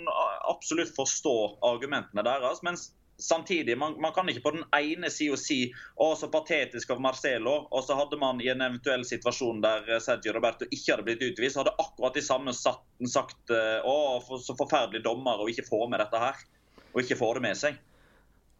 absolutt 0.48 0.92
forstå 0.96 1.34
argumentene 1.64 2.24
deres. 2.26 2.60
mens 2.66 2.90
Samtidig, 3.20 3.74
man, 3.78 3.96
man, 4.00 4.12
kan 4.14 4.28
ikke 4.30 4.44
på 4.44 4.52
den 4.54 4.64
ene 4.78 5.08
sida 5.10 5.34
si 5.40 5.64
å, 5.98 6.12
så 6.14 6.28
patetisk 6.30 6.92
av 6.94 7.00
Marcelo, 7.02 7.64
og 7.74 7.82
så 7.82 7.96
hadde 7.98 8.14
man 8.20 8.38
i 8.38 8.46
en 8.52 8.62
eventuell 8.62 9.02
situasjon 9.06 9.58
der 9.64 9.90
eh, 9.90 9.98
Sergio 10.02 10.36
Roberto 10.36 10.68
ikke 10.70 10.92
hadde 10.92 11.06
blitt 11.08 11.24
utvist, 11.26 11.58
hadde 11.58 11.74
akkurat 11.82 12.14
de 12.14 12.22
samme 12.22 12.54
satt, 12.54 12.84
sagt 13.10 13.50
eh, 13.50 13.82
å, 13.82 14.22
så 14.38 14.54
forferdelig 14.54 15.02
dommer 15.02 15.42
å 15.42 15.48
ikke 15.50 15.66
få 15.66 15.88
med 15.90 15.98
dette 16.04 16.22
her. 16.22 16.46
Og 16.94 17.02
ikke 17.02 17.18
få 17.18 17.32
det 17.36 17.44
med 17.44 17.58
seg. 17.58 17.82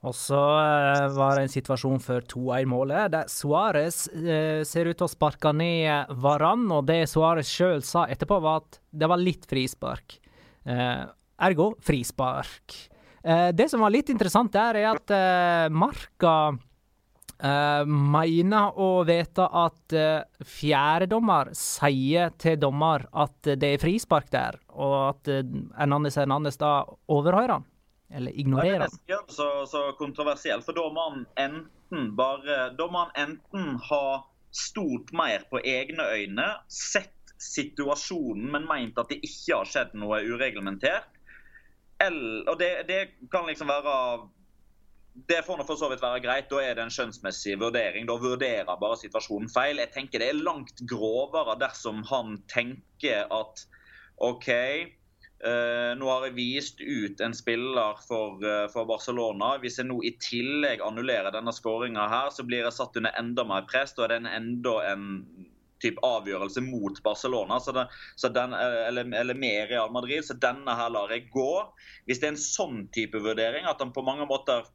Og 0.06 0.14
så 0.14 0.38
uh, 0.38 1.06
var 1.14 1.38
det 1.38 1.46
en 1.46 1.54
situasjon 1.54 2.02
før 2.02 2.26
2-1-målet 2.30 3.14
der 3.14 3.30
Suárez 3.32 4.04
uh, 4.10 4.66
ser 4.66 4.90
ut 4.90 4.98
til 4.98 5.06
å 5.08 5.10
sparke 5.10 5.50
ned 5.54 6.12
Varan, 6.22 6.68
og 6.74 6.86
det 6.90 7.04
Suárez 7.10 7.50
sjøl 7.50 7.82
sa 7.86 8.04
etterpå, 8.10 8.38
var 8.42 8.62
at 8.62 8.78
det 8.90 9.08
var 9.10 9.22
litt 9.22 9.46
frispark. 9.50 10.18
Uh, 10.66 11.06
ergo 11.46 11.72
frispark. 11.82 12.78
Eh, 13.22 13.48
det 13.54 13.68
som 13.70 13.80
var 13.82 13.94
litt 13.94 14.10
interessant 14.12 14.52
der, 14.54 14.78
er 14.78 14.90
at 14.94 15.12
eh, 15.14 15.66
Marka 15.74 16.34
eh, 17.42 17.84
mener 17.86 18.78
å 18.78 18.90
vite 19.08 19.46
at 19.46 19.96
eh, 19.96 20.22
fjerdedommer 20.44 21.52
sier 21.56 22.32
til 22.38 22.58
dommer 22.60 23.08
at 23.12 23.50
det 23.58 23.74
er 23.74 23.82
frispark 23.82 24.30
der, 24.34 24.60
og 24.74 24.96
at 25.10 25.32
eh, 25.32 25.58
Hernandez 25.78 26.18
Hernandez 26.20 26.60
da 26.60 26.72
overhører 27.10 27.58
han. 27.58 27.68
Eller 28.08 28.32
ignorerer 28.40 28.86
han. 28.86 28.94
Ja, 29.04 29.04
Det 29.04 29.14
er 29.18 29.26
det 29.26 29.34
så, 29.36 29.48
så 29.68 29.84
kontroversielt, 29.98 30.64
for 30.64 30.76
da 30.78 30.86
må 30.88 31.10
han 31.10 31.26
enten 31.36 32.14
bare 32.16 32.70
Da 32.76 32.86
må 32.88 33.02
han 33.04 33.12
enten 33.28 33.76
ha 33.90 34.02
stort 34.54 35.12
mer 35.12 35.44
på 35.50 35.60
egne 35.60 36.06
øyne, 36.16 36.46
sett 36.72 37.12
situasjonen, 37.38 38.48
men 38.50 38.64
meint 38.66 38.98
at 38.98 39.12
det 39.12 39.20
ikke 39.22 39.60
har 39.60 39.68
skjedd 39.68 39.92
noe 40.00 40.22
ureglementert. 40.24 41.17
Og 41.98 42.58
det, 42.60 42.72
det 42.86 42.98
kan 43.32 43.48
liksom 43.48 43.70
være 43.72 43.94
det 45.26 45.40
får 45.46 45.58
nå 45.58 45.64
for 45.66 45.80
så 45.80 45.88
vidt 45.90 46.02
være 46.02 46.22
greit. 46.22 46.46
Da 46.50 46.60
er 46.62 46.76
det 46.78 46.84
en 46.84 46.92
skjønnsmessig 46.94 47.56
vurdering. 47.58 48.06
Da 48.06 48.18
vurderer 48.22 48.78
bare 48.78 48.98
situasjonen 49.00 49.50
feil. 49.50 49.80
Jeg 49.82 49.92
tenker 49.96 50.22
Det 50.22 50.30
er 50.30 50.38
langt 50.46 50.84
grovere 50.86 51.56
dersom 51.58 52.04
han 52.10 52.38
tenker 52.52 53.26
at 53.34 53.64
OK, 54.22 54.48
eh, 54.50 55.90
nå 55.98 56.10
har 56.10 56.26
jeg 56.26 56.36
vist 56.38 56.80
ut 56.82 57.20
en 57.22 57.34
spiller 57.34 58.00
for, 58.06 58.38
uh, 58.42 58.66
for, 58.72 58.86
Barcelona. 58.90 59.56
Hvis 59.62 59.78
jeg 59.78 59.90
nå 59.90 60.00
i 60.06 60.14
tillegg 60.22 60.82
annullerer 60.82 61.34
denne 61.34 61.54
skåringa 61.54 62.08
her, 62.10 62.30
så 62.34 62.46
blir 62.46 62.66
jeg 62.66 62.78
satt 62.78 62.98
under 62.98 63.14
enda 63.18 63.46
mer 63.46 63.66
press. 63.70 63.94
Da 63.94 64.06
er 64.06 64.14
det 64.14 64.22
en 64.22 64.32
enda 64.32 64.78
en 64.92 65.06
type 65.82 66.02
avgjørelse 66.04 66.62
mot 66.64 67.00
Barcelona 67.04 67.58
så 67.62 67.74
den, 67.76 67.90
så 68.16 68.30
den, 68.34 68.54
eller, 68.54 69.08
eller, 69.20 69.38
med 69.38 69.70
Real 69.70 69.92
Madrid, 69.94 70.24
så 70.26 70.36
denne 70.38 70.74
her 70.78 70.90
lar 70.94 71.12
jeg 71.14 71.28
gå. 71.34 71.52
Hvis 72.08 72.20
det 72.20 72.30
er 72.30 72.34
en 72.34 72.42
sånn 72.42 72.84
type 72.94 73.20
vurdering, 73.22 73.66
at 73.68 73.80
han 73.82 73.94
på 73.94 74.04
mange 74.06 74.26
måter 74.28 74.66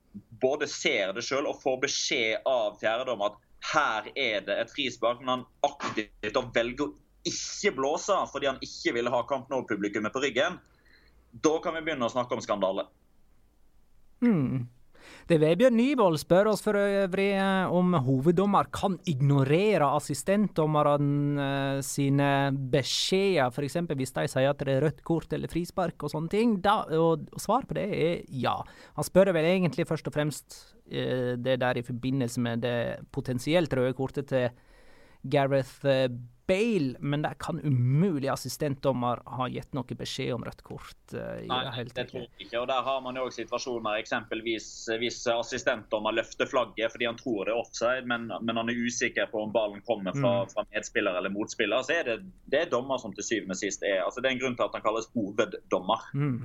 både 0.42 0.70
ser 0.70 1.14
det 1.16 1.26
sjøl 1.26 1.50
og 1.50 1.62
får 1.64 1.82
beskjed 1.88 2.50
av 2.50 2.78
fjerdedom 2.82 3.26
at 3.28 3.40
her 3.74 4.10
er 4.20 4.44
det 4.44 4.60
et 4.60 4.72
frispark, 4.74 5.22
men 5.24 5.38
han 5.38 5.46
aktivt 5.64 6.40
velger 6.56 6.90
å 6.90 6.94
ikke 7.28 7.72
blåse 7.78 8.16
fordi 8.32 8.50
han 8.52 8.62
ikke 8.64 8.96
ville 8.98 9.12
ha 9.14 9.24
Camp 9.28 9.52
Nou-publikummet 9.52 10.14
på 10.14 10.24
ryggen, 10.24 10.60
da 11.32 11.54
kan 11.64 11.78
vi 11.78 11.84
begynne 11.86 12.10
å 12.10 12.14
snakke 12.14 12.36
om 12.36 12.44
skandale. 12.44 12.86
Mm. 14.24 14.68
Det 15.30 15.38
Vebjørn 15.40 15.78
Nyvold 15.80 16.18
spør 16.20 16.50
oss 16.52 16.62
for 16.66 16.76
øvrig 16.76 17.30
eh, 17.38 17.72
om 17.72 17.94
hoveddommer 18.06 18.68
kan 18.76 18.98
ignorere 19.08 19.88
assistentdommerne 19.96 21.46
eh, 21.46 21.80
sine 21.86 22.28
beskjeder, 22.74 23.54
f.eks. 23.54 23.78
hvis 23.88 24.12
de 24.18 24.26
sier 24.34 24.52
at 24.52 24.60
det 24.60 24.76
er 24.76 24.84
rødt 24.84 25.00
kort 25.08 25.32
eller 25.36 25.52
frispark 25.52 26.04
og 26.04 26.12
sånne 26.12 26.34
ting. 26.34 26.58
Da, 26.64 26.82
og, 27.00 27.30
svaret 27.40 27.70
på 27.70 27.78
det 27.80 27.88
er 27.96 28.20
ja. 28.36 28.58
Han 28.98 29.08
spør 29.08 29.32
vel 29.38 29.48
egentlig 29.48 29.88
først 29.88 30.12
og 30.12 30.18
fremst 30.18 30.60
eh, 30.92 31.40
det 31.40 31.56
der 31.64 31.80
i 31.80 31.88
forbindelse 31.88 32.44
med 32.44 32.68
det 32.68 32.78
potensielt 33.16 33.80
røde 33.80 33.96
kortet 33.96 34.28
til 34.34 34.52
Gareth 35.24 35.88
Bale, 36.46 36.96
men 37.00 37.22
der 37.22 37.34
kan 37.40 37.60
umulig 37.64 38.28
assistentdommer 38.30 39.22
ha 39.26 39.46
gitt 39.48 39.72
noe 39.74 39.96
beskjed 39.96 40.34
om 40.36 40.44
rødt 40.44 40.64
kort. 40.68 41.00
Uh, 41.14 41.40
Nei, 41.48 41.86
det 41.88 42.04
tror 42.10 42.20
jeg 42.26 42.46
ikke. 42.46 42.60
Og 42.60 42.68
Der 42.68 42.82
har 42.84 43.00
man 43.06 43.16
jo 43.16 43.24
også 43.30 43.44
situasjoner 43.44 44.02
eksempelvis 44.02 44.68
hvis 45.00 45.22
assistentdommer 45.32 46.16
løfter 46.18 46.50
flagget 46.52 46.92
fordi 46.92 47.08
han 47.08 47.20
tror 47.20 47.48
det 47.48 47.56
er 47.56 47.62
offside, 47.62 48.04
men, 48.12 48.28
men 48.42 48.60
han 48.60 48.72
er 48.74 48.84
usikker 48.84 49.32
på 49.32 49.46
om 49.46 49.56
ballen 49.56 49.80
kommer 49.88 50.12
fra, 50.18 50.34
mm. 50.44 50.52
fra 50.52 50.68
medspiller 50.76 51.16
eller 51.22 51.32
motspiller. 51.32 51.88
Så 51.88 51.96
er 52.02 52.12
det, 52.12 52.20
det 52.52 52.66
er 52.66 52.74
dommer 52.76 53.00
som 53.00 53.16
til 53.16 53.24
syvende 53.30 53.56
og 53.56 53.64
sist 53.64 53.88
er 53.88 54.04
altså 54.04 54.20
Det 54.20 54.32
er 54.32 54.36
en 54.36 54.44
grunn 54.44 54.60
til 54.60 54.68
at 54.68 54.76
han 54.76 54.84
kalles 54.84 55.10
hoveddommer. 55.16 56.08
Mm. 56.14 56.38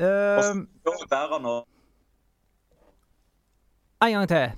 Uh, 0.00 0.64
en 4.00 4.12
gang 4.16 4.28
til 4.28 4.48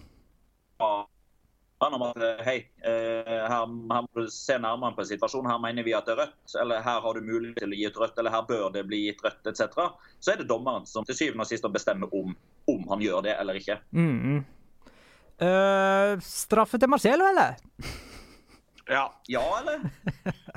om 1.90 2.04
at 2.06 2.22
eh, 2.22 2.42
hei, 2.46 2.56
eh, 2.86 3.26
her, 3.26 3.46
her, 3.50 3.66
må 4.06 4.06
du 4.14 4.30
se 4.30 4.58
nærmere 4.60 4.94
på 4.94 5.06
situasjonen. 5.08 5.50
Her 5.50 5.58
mener 5.62 5.86
vi 5.86 5.94
at 5.98 6.06
det 6.06 6.14
er 6.14 6.20
rødt, 6.22 6.54
eller 6.62 6.84
her 6.84 7.00
har 7.02 7.18
du 7.18 7.26
mulighet 7.26 7.58
til 7.58 7.74
å 7.74 7.78
gi 7.80 7.88
et 7.88 7.98
rødt, 7.98 8.18
eller 8.22 8.34
her 8.34 8.46
bør 8.48 8.68
det 8.74 8.84
bli 8.86 9.00
gitt 9.08 9.24
rødt, 9.24 9.50
etc. 9.50 9.88
Så 10.22 10.34
er 10.34 10.42
det 10.42 10.48
dommeren 10.50 10.86
som 10.86 11.06
til 11.08 11.18
syvende 11.18 11.46
og 11.46 11.50
sist 11.50 11.66
bestemmer 11.74 12.14
om, 12.14 12.36
om 12.70 12.88
han 12.92 13.02
gjør 13.02 13.26
det 13.26 13.36
eller 13.40 13.58
ikke. 13.58 13.80
Mm. 13.90 14.44
Uh, 15.42 16.20
straffe 16.22 16.78
til 16.78 16.90
Marcelo, 16.92 17.26
eller? 17.32 17.58
Ja. 18.86 19.08
Ja, 19.26 19.42
eller? 19.58 19.88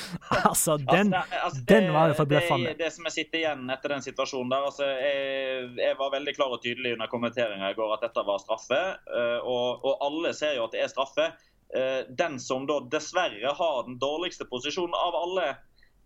altså, 0.50 0.76
den, 0.76 1.14
altså, 1.14 1.38
altså, 1.44 1.60
det, 1.60 1.74
den 1.74 1.92
var 1.94 2.08
jo 2.08 2.18
forbløffende. 2.18 2.68
Det, 2.72 2.78
det, 2.84 2.90
som 2.94 3.08
jeg 3.08 3.16
sitter 3.16 3.40
igjen 3.42 3.72
etter 3.74 3.94
den 3.94 4.04
situasjonen 4.04 4.52
der 4.52 4.68
altså, 4.68 4.88
jeg, 4.88 5.72
jeg, 5.78 5.96
var 5.98 6.12
veldig 6.14 6.34
klar 6.36 6.54
og 6.56 6.62
tydelig 6.64 6.94
under 6.96 7.10
kommenteringa 7.12 7.72
i 7.72 7.78
går 7.78 7.96
at 7.96 8.06
dette 8.06 8.26
var 8.28 8.42
straffe. 8.42 8.80
Eh, 9.06 9.38
og, 9.40 9.82
og, 9.84 9.96
alle 10.06 10.32
ser 10.36 10.56
jo 10.58 10.68
at 10.68 10.76
det 10.76 10.84
er 10.84 10.92
straffe. 10.92 11.28
Eh, 11.76 12.00
den 12.22 12.38
som 12.42 12.66
da 12.68 12.80
dessverre 12.92 13.54
har 13.58 13.84
den 13.88 14.00
dårligste 14.02 14.48
posisjonen 14.50 14.96
av 14.96 15.18
alle, 15.24 15.50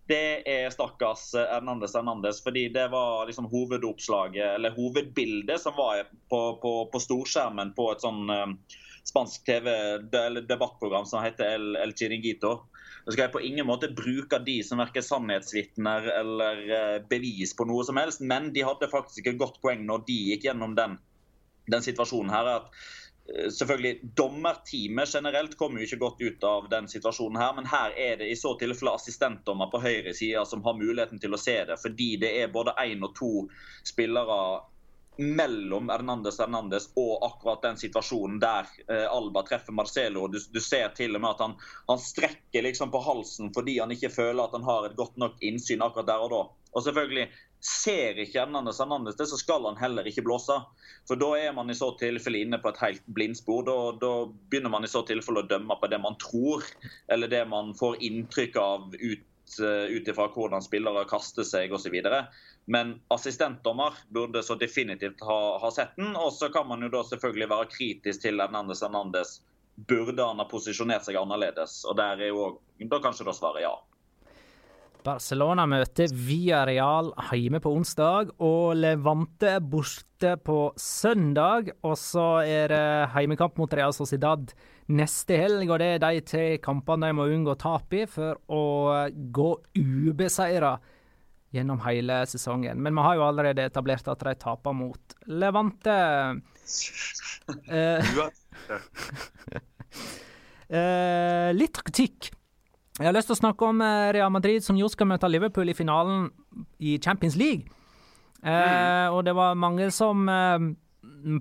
det 0.07 0.47
er 0.47 0.71
stakkars 0.71 1.33
Hernandez 1.35 1.97
Hernandez. 1.99 2.43
Fordi 2.45 2.69
det 2.75 2.89
var 2.93 3.27
liksom 3.27 3.51
hovedoppslaget, 3.51 4.55
eller 4.55 4.75
hovedbildet, 4.77 5.61
som 5.63 5.75
var 5.79 6.05
på, 6.31 6.43
på, 6.63 6.75
på 6.93 7.03
storskjermen 7.03 7.75
på 7.75 7.91
et 7.93 8.05
sånn 8.07 8.31
um, 8.31 8.59
spansk 9.07 9.47
TV 9.47 9.71
eller 9.71 10.47
debattprogram 10.47 11.07
som 11.07 11.23
heter 11.25 11.57
El, 11.57 11.77
El 11.83 11.95
Chiringuito. 11.99 12.61
Nå 13.07 13.15
skal 13.15 13.29
jeg 13.29 13.35
på 13.37 13.41
ingen 13.47 13.69
måte 13.69 13.93
bruke 13.95 14.41
de 14.43 14.57
som 14.67 14.81
verken 14.83 15.05
sannhetsvitner 15.07 16.09
eller 16.11 16.63
eh, 16.75 16.97
bevis 17.07 17.53
på 17.55 17.63
noe 17.71 17.85
som 17.87 18.01
helst, 18.01 18.19
men 18.19 18.51
de 18.55 18.65
hadde 18.67 18.91
faktisk 18.91 19.29
et 19.31 19.39
godt 19.39 19.61
poeng 19.63 19.85
når 19.87 20.03
de 20.09 20.17
gikk 20.33 20.49
gjennom 20.49 20.75
den, 20.75 20.97
den 21.71 21.87
situasjonen 21.87 22.35
her. 22.35 22.51
at 22.57 22.81
eh, 23.31 23.47
Selvfølgelig, 23.55 24.11
Dommerteamet 24.19 25.15
generelt 25.15 25.55
kommer 25.61 25.79
jo 25.79 25.87
ikke 25.87 26.01
godt 26.03 26.25
ut 26.27 26.47
av 26.51 26.67
den 26.73 26.91
situasjonen, 26.91 27.39
her, 27.39 27.55
men 27.55 27.71
her 27.71 27.95
er 27.95 28.19
det 28.19 28.33
i 28.33 28.41
så 28.41 28.57
tilfelle 28.59 28.97
assistentdommer 28.99 29.71
på 29.71 29.85
høyre 29.87 30.11
side 30.11 30.43
som 30.51 30.67
har 30.67 30.75
muligheten 30.75 31.23
til 31.23 31.39
å 31.39 31.41
se 31.41 31.61
det. 31.71 31.79
Fordi 31.79 32.17
det 32.27 32.33
er 32.43 32.55
både 32.59 32.75
én 32.83 33.07
og 33.07 33.15
to 33.15 33.33
spillere 33.87 34.41
mellom 35.19 35.89
Hernandez 35.89 36.39
Hernandez 36.41 36.89
og 36.97 37.25
akkurat 37.27 37.65
den 37.65 37.81
situasjonen 37.81 38.39
der 38.43 38.69
eh, 38.91 39.07
Alba 39.11 39.43
treffer 39.47 39.75
Marcelo. 39.77 40.27
Du, 40.29 40.39
du, 40.39 40.61
ser 40.61 40.93
til 40.97 41.17
og 41.17 41.25
med 41.25 41.31
at 41.35 41.43
han, 41.45 41.57
han, 41.89 42.03
strekker 42.03 42.67
liksom 42.67 42.93
på 42.93 43.03
halsen 43.05 43.53
fordi 43.57 43.79
han 43.81 43.95
ikke 43.95 44.13
føler 44.13 44.45
at 44.45 44.57
han 44.57 44.67
har 44.67 44.89
et 44.89 44.97
godt 44.99 45.17
nok 45.21 45.43
innsyn 45.45 45.85
akkurat 45.85 46.11
der 46.13 46.27
og 46.27 46.33
da. 46.35 46.45
Og 46.77 46.85
selvfølgelig 46.85 47.29
Ser 47.67 48.19
ikke 48.21 48.43
Hernandez 48.43 48.79
Hernandez 48.79 49.17
det, 49.19 49.27
så 49.27 49.39
skal 49.41 49.65
han 49.65 49.79
heller 49.81 50.07
ikke 50.07 50.23
blåse. 50.23 50.55
For 51.09 51.19
da 51.19 51.33
er 51.41 51.55
man 51.57 51.73
i 51.73 51.75
så 51.75 51.89
tilfelle 51.99 52.43
inne 52.45 52.61
på 52.63 52.69
et 52.71 52.83
helt 52.83 53.07
blindspor. 53.17 53.65
Da, 53.67 53.77
da 53.99 54.11
begynner 54.53 54.71
man 54.71 54.87
i 54.87 54.91
så 54.93 55.03
tilfelle 55.09 55.43
å 55.43 55.49
dømme 55.51 55.79
på 55.81 55.89
det 55.91 55.99
man 56.05 56.19
tror, 56.23 56.69
eller 57.11 57.33
det 57.33 57.43
man 57.51 57.73
får 57.81 57.97
inntrykk 58.07 58.61
av 58.63 58.93
ut 58.93 59.25
Eh, 59.61 59.97
ut 59.97 60.09
ifra 60.09 60.27
hvordan 60.35 60.63
spillere 60.63 61.07
kaster 61.07 61.47
seg 61.47 61.71
osv. 61.73 61.95
Men 62.67 62.97
assistentdommer 63.15 63.95
burde 64.11 64.43
så 64.43 64.57
definitivt 64.59 65.21
ha, 65.23 65.59
ha 65.63 65.71
sett 65.71 65.95
den. 65.97 66.17
Og 66.19 66.33
så 66.35 66.51
kan 66.53 66.67
man 66.67 66.83
jo 66.83 66.91
da 66.91 67.05
selvfølgelig 67.07 67.51
være 67.53 67.69
kritisk 67.71 68.25
til 68.25 68.43
Hernandez 68.43 68.83
Hernandez. 68.83 69.37
Burde 69.77 70.25
han 70.25 70.41
ha 70.43 70.49
posisjonert 70.51 71.07
seg 71.07 71.19
annerledes? 71.21 71.85
Og 71.87 71.95
der 72.01 72.27
er 72.27 72.33
jo 72.33 72.57
da 72.91 72.99
kanskje 73.05 73.29
da 73.29 73.37
svaret 73.37 73.63
ja. 73.69 73.77
Barcelona 75.07 75.69
møter 75.71 76.11
Villarreal 76.11 77.13
hjemme 77.31 77.61
på 77.63 77.71
onsdag, 77.71 78.33
og 78.43 78.75
Levante 78.81 79.53
borte 79.63 80.33
på 80.43 80.73
søndag. 80.81 81.71
Og 81.87 81.95
så 82.01 82.27
er 82.43 82.75
det 82.75 82.89
heimekamp 83.15 83.61
mot 83.61 83.79
Real 83.79 83.95
Sociedad 83.95 84.51
neste 84.91 85.39
helg, 85.39 85.71
og 85.71 85.79
det 85.79 85.93
er 85.95 86.03
de 86.03 86.27
tre 86.27 86.47
kampene 86.63 87.13
de 87.13 87.19
må 87.21 87.29
unngå 87.31 87.55
tap 87.63 87.95
i 87.95 88.03
for 88.11 88.43
å 88.51 88.65
gå 89.15 89.51
ubeseira 89.79 90.75
gjennom 91.55 91.81
hele 91.87 92.23
sesongen. 92.29 92.81
Men 92.83 92.97
vi 92.97 93.05
har 93.07 93.19
jo 93.19 93.27
allerede 93.27 93.67
etablert 93.69 94.09
at 94.11 94.25
de 94.27 94.35
taper 94.41 94.77
mot 94.77 95.19
Levante. 95.27 95.99
Eh, 97.47 98.03
eh, 100.67 101.51
litt 101.55 101.77
taktikk 101.79 102.33
jeg 102.97 103.05
har 103.11 103.13
lyst 103.13 103.29
til 103.29 103.37
å 103.37 103.43
snakke 103.43 103.69
om 103.69 103.83
eh, 103.85 104.11
Real 104.17 104.33
Madrid, 104.33 104.65
som 104.65 104.77
jo 104.79 104.89
skal 104.89 105.11
møte 105.11 105.29
Liverpool 105.29 105.69
i 105.69 105.77
finalen 105.77 106.31
i 106.81 106.97
Champions 107.03 107.37
League. 107.37 107.69
Eh, 108.41 108.49
mm. 108.49 109.13
og 109.13 109.21
det 109.27 109.35
var 109.37 109.59
mange 109.61 109.91
som 109.93 110.25
eh, 110.33 110.67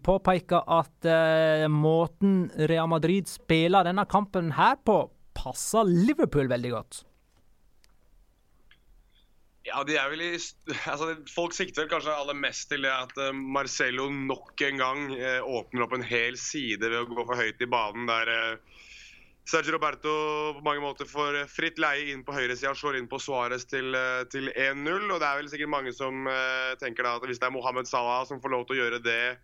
påpeka 0.03 0.65
at 0.67 1.07
eh, 1.07 1.67
måten 1.71 2.49
Real 2.67 2.89
Madrid 2.91 3.29
spiller 3.31 3.87
denne 3.87 4.03
kampen 4.11 4.51
her 4.57 4.75
på, 4.83 5.05
passer 5.35 5.87
Liverpool 5.87 6.51
veldig 6.51 6.73
godt. 6.75 7.05
Ja, 9.65 9.81
de 9.87 9.95
er 9.97 10.11
vel 10.11 10.21
i 10.21 10.31
altså, 10.91 11.15
Folk 11.33 11.55
sikter 11.57 11.89
kanskje 11.89 12.13
aller 12.13 12.37
mest 12.37 12.69
til 12.69 12.85
det 12.85 12.93
at 12.93 13.15
uh, 13.17 13.31
Marcello 13.33 14.11
nok 14.13 14.61
en 14.67 14.81
gang 14.81 15.07
uh, 15.17 15.41
åpner 15.59 15.87
opp 15.87 15.95
en 15.97 16.05
hel 16.05 16.37
side 16.37 16.85
ved 16.85 16.99
å 17.01 17.07
gå 17.09 17.25
for 17.25 17.39
høyt 17.39 17.63
i 17.63 17.69
banen. 17.69 18.05
der 18.09 18.29
uh, 18.29 18.75
Sergio 19.45 19.75
Roberto 19.75 20.11
på 20.57 20.61
mange 20.65 20.81
måter 20.81 21.05
får 21.05 21.43
fritt 21.53 21.77
leie 21.77 22.09
inn 22.09 22.23
på 22.25 22.33
høyresida, 22.33 22.71
slår 22.73 22.97
inn 22.97 23.09
på 23.09 23.19
Suárez 23.21 23.67
til, 23.69 23.93
eh, 23.93 24.23
til 24.33 24.49
1-0. 24.49 25.11
Og 25.13 25.19
det 25.21 25.27
er 25.27 25.37
vel 25.37 25.49
sikkert 25.51 25.69
mange 25.69 25.93
som 25.93 26.25
uh, 26.25 26.73
tenker 26.81 27.05
da 27.05 27.13
at 27.19 27.27
hvis 27.29 27.37
det 27.37 27.45
er 27.45 27.53
Mohammed 27.53 27.85
Salah 27.85 28.23
som 28.25 28.41
får 28.41 28.53
lov 28.55 28.65
til 28.65 28.73
å 28.73 28.79
gjøre 28.79 29.01
det 29.05 29.37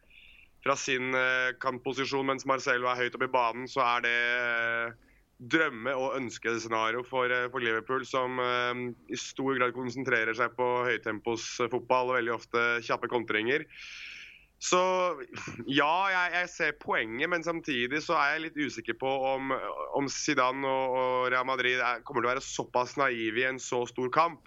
fra 0.66 0.74
sin 0.74 1.14
uh, 1.14 1.54
kantposisjon 1.62 2.26
mens 2.26 2.48
Marcelo 2.50 2.90
er 2.90 2.98
høyt 2.98 3.18
oppe 3.18 3.30
i 3.30 3.34
banen, 3.36 3.70
så 3.70 3.86
er 3.86 4.08
det 4.08 4.18
uh, 4.42 5.11
drømme- 5.42 5.96
og 5.98 6.16
ønskescenario 6.20 7.04
for, 7.08 7.32
eh, 7.32 7.50
for 7.50 7.60
Liverpool, 7.60 8.06
som 8.06 8.40
eh, 8.40 8.94
i 9.10 9.18
stor 9.18 9.58
grad 9.58 9.74
konsentrerer 9.74 10.38
seg 10.38 10.54
på 10.58 10.70
høytempos-fotball 10.86 12.12
og 12.12 12.18
veldig 12.20 12.36
ofte 12.36 12.66
kjappe 12.86 13.10
kontringer. 13.12 13.66
Så 14.62 14.78
ja, 15.66 15.94
jeg, 16.14 16.34
jeg, 16.36 16.50
ser 16.54 16.78
poenget, 16.78 17.30
men 17.34 17.42
samtidig 17.42 18.04
så 18.06 18.14
er 18.14 18.36
jeg 18.36 18.44
litt 18.44 18.60
usikker 18.62 18.94
på 19.02 19.10
om, 19.10 19.56
om 19.98 20.06
Zidane 20.06 20.62
og, 20.70 20.98
og, 21.00 21.30
Real 21.34 21.48
Madrid 21.50 21.82
er, 21.82 22.04
kommer 22.06 22.22
til 22.22 22.30
å 22.30 22.34
være 22.36 22.46
såpass 22.46 22.94
naive 23.02 23.42
i 23.42 23.48
en 23.50 23.58
så 23.58 23.82
stor 23.90 24.12
kamp. 24.14 24.46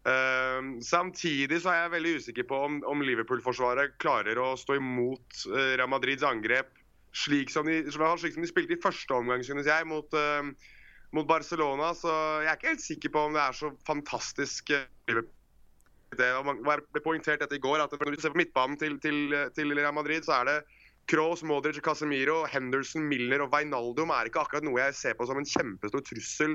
Uh, 0.00 0.78
samtidig 0.80 1.58
så 1.60 1.74
er 1.74 1.82
jeg 1.82 1.92
veldig 1.92 2.12
usikker 2.22 2.46
på 2.48 2.60
om, 2.68 2.78
om 2.88 3.02
Liverpool-forsvaret 3.04 3.98
klarer 4.00 4.38
å 4.40 4.54
stå 4.56 4.78
imot 4.78 5.42
Real 5.50 5.90
Madrids 5.90 6.24
angrep 6.24 6.70
slik 7.16 7.50
som, 7.50 7.66
de, 7.66 7.82
slik 7.90 8.34
som 8.36 8.44
de 8.44 8.50
spilte 8.50 8.76
i 8.76 8.82
første 8.82 9.14
omgang, 9.14 9.42
synes 9.46 9.66
jeg, 9.66 9.86
mot, 9.88 10.14
uh, 10.14 10.50
mot, 11.16 11.26
Barcelona. 11.28 11.92
Så 11.98 12.10
jeg 12.44 12.52
er 12.52 12.58
ikke 12.58 12.74
helt 12.74 12.86
sikker 12.86 13.14
på 13.14 13.24
om 13.28 13.38
det 13.38 13.42
er 13.42 13.56
så 13.56 13.72
fantastisk. 13.86 14.74
det 15.10 16.30
ble 16.42 17.02
poengtert 17.04 17.42
dette 17.42 17.58
i 17.58 17.62
går, 17.62 17.82
at 17.82 17.96
når 17.98 18.14
du 18.14 18.20
ser 18.22 18.34
på 18.34 18.42
midtbanen 18.42 18.78
til, 18.78 18.98
til, 19.02 19.34
til 19.54 19.74
Real 19.78 19.94
Madrid, 19.94 20.26
så 20.26 20.40
er 20.40 20.50
det 20.50 20.58
Kroos, 21.10 21.42
Modric, 21.42 21.80
Casemiro, 21.82 22.44
Henderson, 22.46 23.02
Milner 23.02 23.42
og 23.42 23.50
Wijnaldum 23.54 24.12
er 24.14 24.28
ikke 24.28 24.44
akkurat 24.44 24.66
noe 24.66 24.78
jeg 24.78 24.94
ser 24.94 25.16
på 25.18 25.26
som 25.26 25.40
en 25.40 25.48
kjempestor 25.48 26.04
trussel 26.06 26.54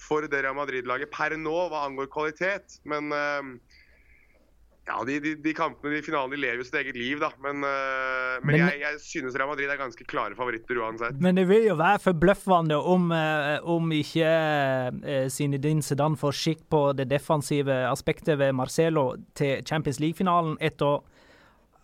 for 0.00 0.24
det 0.24 0.40
Real 0.40 0.56
Madrid-laget 0.56 1.10
per 1.12 1.34
nå 1.36 1.56
hva 1.68 1.84
angår 1.88 2.08
kvalitet. 2.12 2.78
Men 2.88 3.12
uh, 3.12 3.50
ja, 4.88 5.04
de, 5.04 5.20
de, 5.20 5.34
de, 5.36 5.52
kampene, 5.54 5.92
de 5.94 6.02
finalene, 6.02 6.34
de 6.34 6.40
lever 6.40 6.62
jo 6.62 6.66
sitt 6.66 6.78
eget 6.80 6.96
liv, 6.98 7.20
da. 7.20 7.30
Men, 7.44 7.62
uh, 7.62 8.40
men, 8.40 8.48
men 8.48 8.58
jeg, 8.58 8.80
jeg, 8.80 9.00
synes 9.04 9.36
Real 9.38 9.50
Madrid 9.52 9.70
er 9.70 9.78
ganske 9.78 10.06
klare 10.08 10.36
favoritter 10.38 10.80
uansett. 10.82 11.18
Men 11.22 11.38
det 11.38 11.46
vil 11.50 11.68
jo 11.68 11.76
være 11.78 12.00
forbløffende 12.02 12.78
om, 12.80 13.10
uh, 13.14 13.60
om 13.70 13.92
ikke 13.94 14.32
uh, 14.96 15.26
Zinedine 15.30 15.84
Zidane 15.86 16.18
får 16.18 16.36
skikk 16.40 16.64
på 16.72 16.82
det 16.98 17.10
defensive 17.12 17.76
aspektet 17.90 18.40
ved 18.40 18.56
Marcelo 18.56 19.12
til 19.38 19.62
Champions 19.68 20.00
League-finalen 20.02 20.58
etter 20.60 20.96
å 20.96 21.00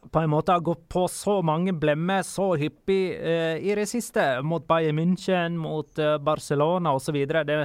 på 0.07 0.21
en 0.23 0.31
måte 0.31 0.55
har 0.55 0.63
gått 0.63 0.85
på 0.87 1.09
så 1.11 1.41
mange 1.43 1.73
blemmer 1.75 2.21
så 2.23 2.53
hyppig 2.55 3.17
i 3.19 3.73
det 3.75 3.89
siste, 3.91 4.23
mot 4.47 4.63
Bayern 4.63 4.95
München, 5.01 5.57
mot 5.59 5.99
uh, 5.99 6.15
Barcelona 6.23 6.93
osv. 6.95 7.19
Det, 7.27 7.57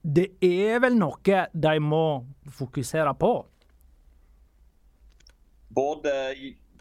det 0.00 0.26
er 0.40 0.80
vel 0.80 0.96
noe 0.96 1.42
de 1.52 1.74
må 1.84 2.04
fokusere 2.56 3.12
på? 3.20 3.34
Både, 5.70 6.12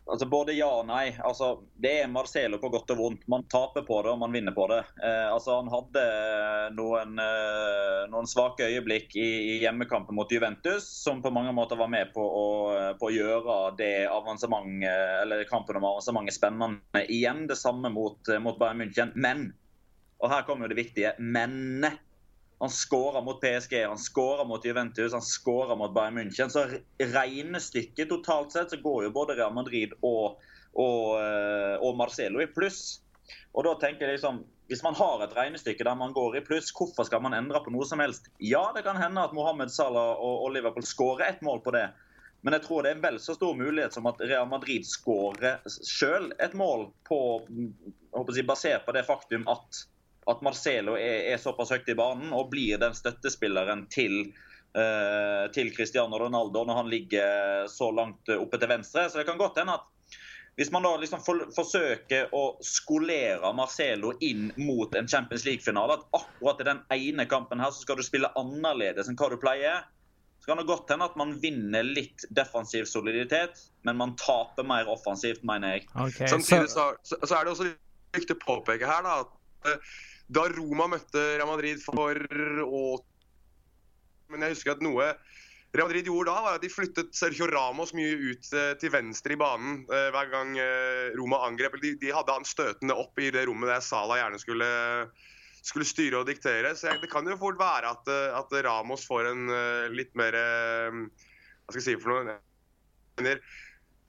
altså 0.10 0.26
både 0.26 0.56
ja 0.58 0.68
og 0.80 0.88
nei. 0.90 1.12
Altså, 1.26 1.52
det 1.78 1.92
er 2.02 2.10
Marcelo 2.10 2.58
på 2.62 2.72
godt 2.74 2.90
og 2.96 3.00
vondt. 3.00 3.28
Man 3.30 3.46
taper 3.52 3.86
på 3.86 4.00
det 4.06 4.14
og 4.14 4.20
man 4.24 4.34
vinner 4.34 4.56
på 4.56 4.66
det. 4.72 4.80
Eh, 5.06 5.28
altså, 5.30 5.60
han 5.60 5.70
hadde 5.70 6.06
noen, 6.78 7.22
eh, 7.22 8.02
noen 8.10 8.30
svake 8.30 8.66
øyeblikk 8.66 9.14
i, 9.14 9.30
i, 9.54 9.56
hjemmekampen 9.62 10.18
mot 10.18 10.32
Juventus, 10.34 10.90
som 11.04 11.22
på 11.22 11.34
mange 11.36 11.54
måter 11.56 11.78
var 11.78 11.92
med 11.94 12.14
på 12.16 12.26
å, 12.26 12.50
på 12.98 13.12
å 13.12 13.14
gjøre 13.14 13.60
eller 13.80 15.46
kampen 15.50 15.78
om 15.78 15.90
avansementet 15.94 16.40
spennende 16.40 17.06
igjen. 17.06 17.46
Det 17.50 17.60
samme 17.62 17.94
mot, 17.94 18.34
mot 18.42 18.58
Bayern 18.58 18.82
München. 18.82 19.14
Men, 19.16 19.52
og 20.20 20.34
her 20.34 20.50
kommer 20.50 20.66
jo 20.66 20.74
det 20.74 20.82
viktige, 20.82 21.14
mennene 21.22 21.94
han 22.60 22.70
skåra 22.70 23.22
mot 23.22 23.42
PSG, 23.42 23.86
han 23.88 23.98
skåra 23.98 24.44
mot 24.44 24.66
Juventus, 24.66 25.14
han 25.14 25.22
skåra 25.22 25.76
mot 25.76 25.94
Bayern 25.94 26.18
München. 26.18 26.50
Så 26.50 26.66
regnestykket 27.00 28.10
totalt 28.10 28.52
sett 28.52 28.70
så 28.70 28.78
går 28.84 29.04
jo 29.04 29.12
både 29.16 29.38
Real 29.40 29.54
Madrid 29.54 29.94
og, 30.02 30.42
og, 30.74 31.04
eh, 31.22 31.76
og 31.80 31.96
Marcelo 31.98 32.44
i 32.44 32.50
pluss. 32.52 33.00
Og 33.56 33.64
da 33.64 33.76
tenker 33.80 34.08
jeg 34.08 34.20
liksom, 34.20 34.44
Hvis 34.70 34.84
man 34.86 34.94
har 34.94 35.24
et 35.24 35.32
regnestykke 35.34 35.82
der 35.82 35.96
man 35.98 36.12
går 36.14 36.36
i 36.38 36.42
pluss, 36.46 36.68
hvorfor 36.78 37.08
skal 37.08 37.24
man 37.26 37.34
endre 37.34 37.58
på 37.66 37.72
noe 37.74 37.88
som 37.90 38.04
helst? 38.04 38.28
Ja, 38.38 38.68
det 38.76 38.84
kan 38.86 39.00
hende 39.02 39.24
at 39.24 39.34
Mohammed 39.34 39.72
Salah 39.74 40.12
og, 40.22 40.44
og 40.46 40.52
Liverpool 40.54 40.86
skårer 40.86 41.26
ett 41.26 41.42
mål 41.42 41.64
på 41.66 41.74
det. 41.74 41.88
Men 42.46 42.54
jeg 42.56 42.68
tror 42.68 42.84
det 42.84 42.92
er 42.92 43.00
en 43.00 43.02
vel 43.08 43.18
så 43.24 43.34
stor 43.34 43.56
mulighet 43.58 43.96
som 43.96 44.06
at 44.12 44.22
Real 44.22 44.46
Madrid 44.52 44.86
skårer 44.86 45.64
sjøl 45.66 46.30
et 46.38 46.54
mål 46.54 46.86
på, 47.10 47.20
si, 48.36 48.46
basert 48.46 48.86
på 48.86 48.94
det 48.96 49.08
faktum 49.10 49.48
at 49.50 49.82
at 50.30 50.44
Marcelo 50.46 50.96
er, 51.00 51.32
er, 51.34 51.42
såpass 51.42 51.74
høyt 51.74 51.90
i 51.90 51.98
banen 51.98 52.34
og 52.36 52.52
blir 52.54 52.80
den 52.82 52.96
støttespilleren 52.98 53.86
til, 53.92 54.32
uh, 54.78 55.46
til 55.56 55.72
Cristiano 55.76 56.20
Ronaldo 56.22 56.66
når 56.68 56.82
han 56.84 56.92
ligger 56.92 57.70
så 57.72 57.90
langt 57.96 58.30
oppe 58.36 58.60
til 58.62 58.72
venstre. 58.72 59.08
Så 59.10 59.22
det 59.22 59.28
kan 59.30 59.42
godt 59.42 59.62
hende 59.62 59.80
at 59.80 59.88
hvis 60.60 60.72
man 60.72 60.84
da 60.84 60.90
liksom 61.00 61.22
for, 61.24 61.46
forsøker 61.56 62.34
å 62.36 62.42
skolere 62.66 63.48
Marcelo 63.56 64.12
inn 64.20 64.50
mot 64.60 64.92
en 64.98 65.08
Champions 65.08 65.46
League-finale, 65.48 65.96
at 65.96 66.18
akkurat 66.20 66.60
i 66.60 66.68
den 66.68 66.82
ene 66.92 67.26
kampen 67.32 67.64
her 67.64 67.72
så 67.72 67.86
skal 67.86 67.96
du 67.96 68.04
spille 68.04 68.28
annerledes 68.36 69.08
enn 69.08 69.16
hva 69.16 69.30
du 69.32 69.38
pleier, 69.40 69.86
så 70.40 70.52
kan 70.52 70.60
det 70.60 70.68
godt 70.68 70.92
hende 70.92 71.08
at 71.08 71.16
man 71.20 71.32
vinner 71.40 71.88
litt 71.88 72.26
defensiv 72.36 72.90
soliditet, 72.92 73.64
men 73.88 73.96
man 74.00 74.18
taper 74.20 74.68
mer 74.68 74.92
offensivt, 74.92 75.46
mener 75.48 75.78
jeg. 75.78 75.88
Okay, 75.96 76.28
Samtidig 76.28 76.74
så, 76.76 76.90
så, 77.08 77.20
er 77.24 77.48
det 77.48 77.56
også 77.56 77.72
viktig 78.20 78.36
å 78.36 78.44
påpeke 78.44 78.92
her 78.92 79.08
da, 79.08 79.16
at 79.24 79.72
eh, 79.72 79.98
da 80.30 80.46
Roma 80.54 80.88
møtte 80.92 81.22
Real 81.38 81.50
Madrid 81.50 81.82
for 81.82 82.20
å 82.66 82.84
Men 84.30 84.46
jeg 84.46 84.58
husker 84.58 84.76
at 84.76 84.84
noe 84.86 85.08
Real 85.74 85.86
Madrid 85.86 86.08
gjorde 86.10 86.32
da, 86.32 86.42
var 86.42 86.56
at 86.58 86.64
de 86.66 86.70
flyttet 86.74 87.12
Sergio 87.14 87.46
Ramos 87.50 87.92
mye 87.94 88.16
ut 88.18 88.48
eh, 88.58 88.72
til 88.82 88.90
venstre 88.94 89.36
i 89.36 89.38
banen 89.38 89.84
eh, 89.86 90.08
hver 90.16 90.32
gang 90.32 90.56
eh, 90.58 91.12
Roma 91.18 91.44
angrep. 91.46 91.78
De, 91.84 91.92
de, 92.02 92.10
hadde 92.14 92.34
han 92.34 92.48
støtende 92.48 92.98
opp 92.98 93.22
i 93.22 93.30
det 93.34 93.44
rommet 93.46 93.70
der 93.70 93.84
Sala 93.86 94.18
gjerne 94.18 94.42
skulle, 94.42 94.70
skulle 95.62 95.86
styre 95.86 96.24
og 96.24 96.30
diktere. 96.30 96.74
Så 96.74 96.96
det 97.04 97.12
kan 97.14 97.30
jo 97.30 97.38
fort 97.38 97.62
være 97.62 97.94
at, 97.94 98.10
at 98.40 98.58
Ramos 98.66 99.06
får 99.06 99.30
en 99.30 99.54
litt 99.94 100.16
mer 100.18 100.34
Hva 100.34 101.70
skal 101.70 101.84
jeg 101.84 101.88
si 101.92 101.98
for 102.02 102.18
noe? 102.18 102.40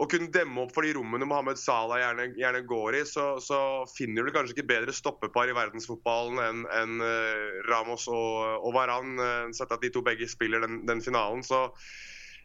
Å 0.01 0.07
kunne 0.09 0.31
demme 0.33 0.63
opp 0.63 0.73
for 0.73 0.87
de 0.87 0.95
rommene 0.97 1.27
Mohammed 1.29 1.59
Salah 1.61 2.01
gjerne, 2.01 2.31
gjerne 2.41 2.63
går 2.69 2.97
i, 3.01 3.03
så, 3.09 3.35
så, 3.45 3.59
finner 3.93 4.25
du 4.25 4.33
kanskje 4.33 4.57
ikke 4.57 4.71
bedre 4.71 4.95
stoppepar 4.97 5.51
i 5.51 5.57
verdensfotballen 5.57 6.41
enn 6.41 6.63
en, 6.79 6.95
uh, 7.05 7.59
Ramos 7.69 8.07
og, 8.09 8.63
og 8.65 8.73
Varan, 8.77 9.19
uh, 9.21 9.51
sett 9.57 9.75
at 9.75 9.85
de 9.85 9.93
to 9.93 10.03
begge 10.07 10.29
spiller 10.31 10.65
den, 10.65 10.81
den 10.89 11.03
finalen. 11.05 11.45
Så 11.45 11.67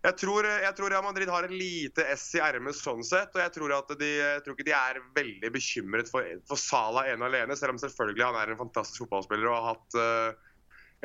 jeg 0.06 0.18
tror, 0.22 0.46
jeg 0.46 0.74
tror, 0.78 0.91
Real 0.91 1.06
Madrid 1.06 1.32
har 1.32 1.48
et 1.48 1.54
lite 1.56 2.04
S 2.13 2.28
i 2.38 2.41
ermet 2.44 2.78
sånn 2.78 3.02
sett. 3.08 3.32
Og 3.34 3.41
jeg 3.41 3.54
tror, 3.56 3.72
de, 3.98 4.10
jeg 4.20 4.44
tror 4.46 4.58
ikke 4.58 4.68
de 4.68 4.76
er 4.78 5.00
veldig 5.15 5.50
bekymret 5.56 6.12
for, 6.12 6.28
for 6.46 6.62
Salah 6.62 7.08
ene 7.10 7.26
alene, 7.30 7.58
selv 7.58 7.74
om 7.74 7.80
selvfølgelig 7.82 8.28
han 8.28 8.38
er 8.41 8.52
en 8.52 8.60
fantastisk 8.60 9.06
fotballspiller 9.06 9.50
og 9.50 9.56
har 9.56 9.72
hatt 9.72 9.98
uh, 9.98 10.52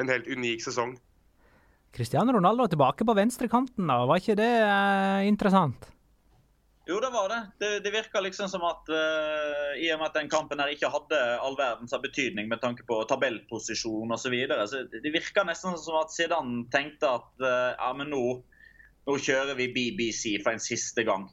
en 0.03 0.13
helt 0.13 0.29
unik 0.29 0.67
sesong. 0.67 0.99
Cristiano 1.97 2.35
Ronaldo 2.37 2.67
er 2.67 2.75
tilbake 2.75 3.07
på 3.07 3.17
venstrekanten, 3.17 3.89
da. 3.89 4.03
Var 4.11 4.21
ikke 4.21 4.39
det 4.39 4.53
uh, 4.67 5.23
interessant? 5.31 5.89
Jo, 6.90 7.00
det 7.00 7.11
var 7.11 7.29
det. 7.29 7.40
Det, 7.59 7.81
det 7.81 7.90
virka 7.90 8.20
liksom 8.20 8.48
som 8.48 8.64
at 8.66 8.88
uh, 8.90 9.79
i 9.79 9.92
og 9.94 10.00
med 10.00 10.09
at 10.09 10.16
den 10.18 10.31
kampen 10.33 10.59
her 10.59 10.72
ikke 10.72 10.90
hadde 10.90 11.18
all 11.38 11.55
verdens 11.59 11.94
betydning 12.03 12.48
med 12.50 12.59
tanke 12.64 12.83
på 12.88 12.96
tabellposisjon 13.07 14.11
osv., 14.11 14.24
så, 14.24 14.33
videre, 14.33 14.66
så 14.66 14.81
det 14.90 15.12
virka 15.14 15.44
nesten 15.46 15.79
som 15.79 16.00
at 16.00 16.11
Zidane 16.11 16.64
tenkte 16.74 17.12
at 17.20 17.44
uh, 17.44 17.76
ja, 17.76 17.92
men 17.94 18.11
nå, 18.11 18.24
nå, 19.07 19.16
kjører 19.22 19.55
vi 19.61 19.68
BBC 19.76 20.40
for 20.42 20.57
en 20.57 20.64
siste 20.64 21.07
gang. 21.07 21.29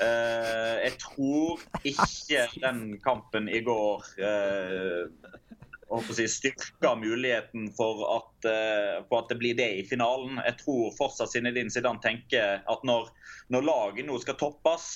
Uh, 0.00 0.80
jeg 0.80 0.96
tror 1.04 1.68
ikke 1.92 2.48
den 2.64 2.82
kampen 3.04 3.52
i 3.52 3.60
går 3.68 4.08
si, 6.12 6.28
styrke 6.28 6.94
muligheten 7.00 7.72
for 7.76 8.04
at, 8.16 8.48
uh, 8.48 9.04
for 9.08 9.22
at, 9.22 9.28
det 9.32 9.38
blir 9.40 9.56
det 9.58 9.68
i 9.80 9.84
finalen. 9.88 10.40
Jeg 10.44 10.58
tror 10.62 10.94
fortsatt 10.98 11.32
Zinedine 11.32 11.72
Zidane 11.72 12.02
tenker 12.04 12.64
at 12.64 12.86
når, 12.86 13.10
når 13.52 13.68
laget 13.68 14.08
nå 14.08 14.18
skal 14.22 14.38
toppes, 14.40 14.88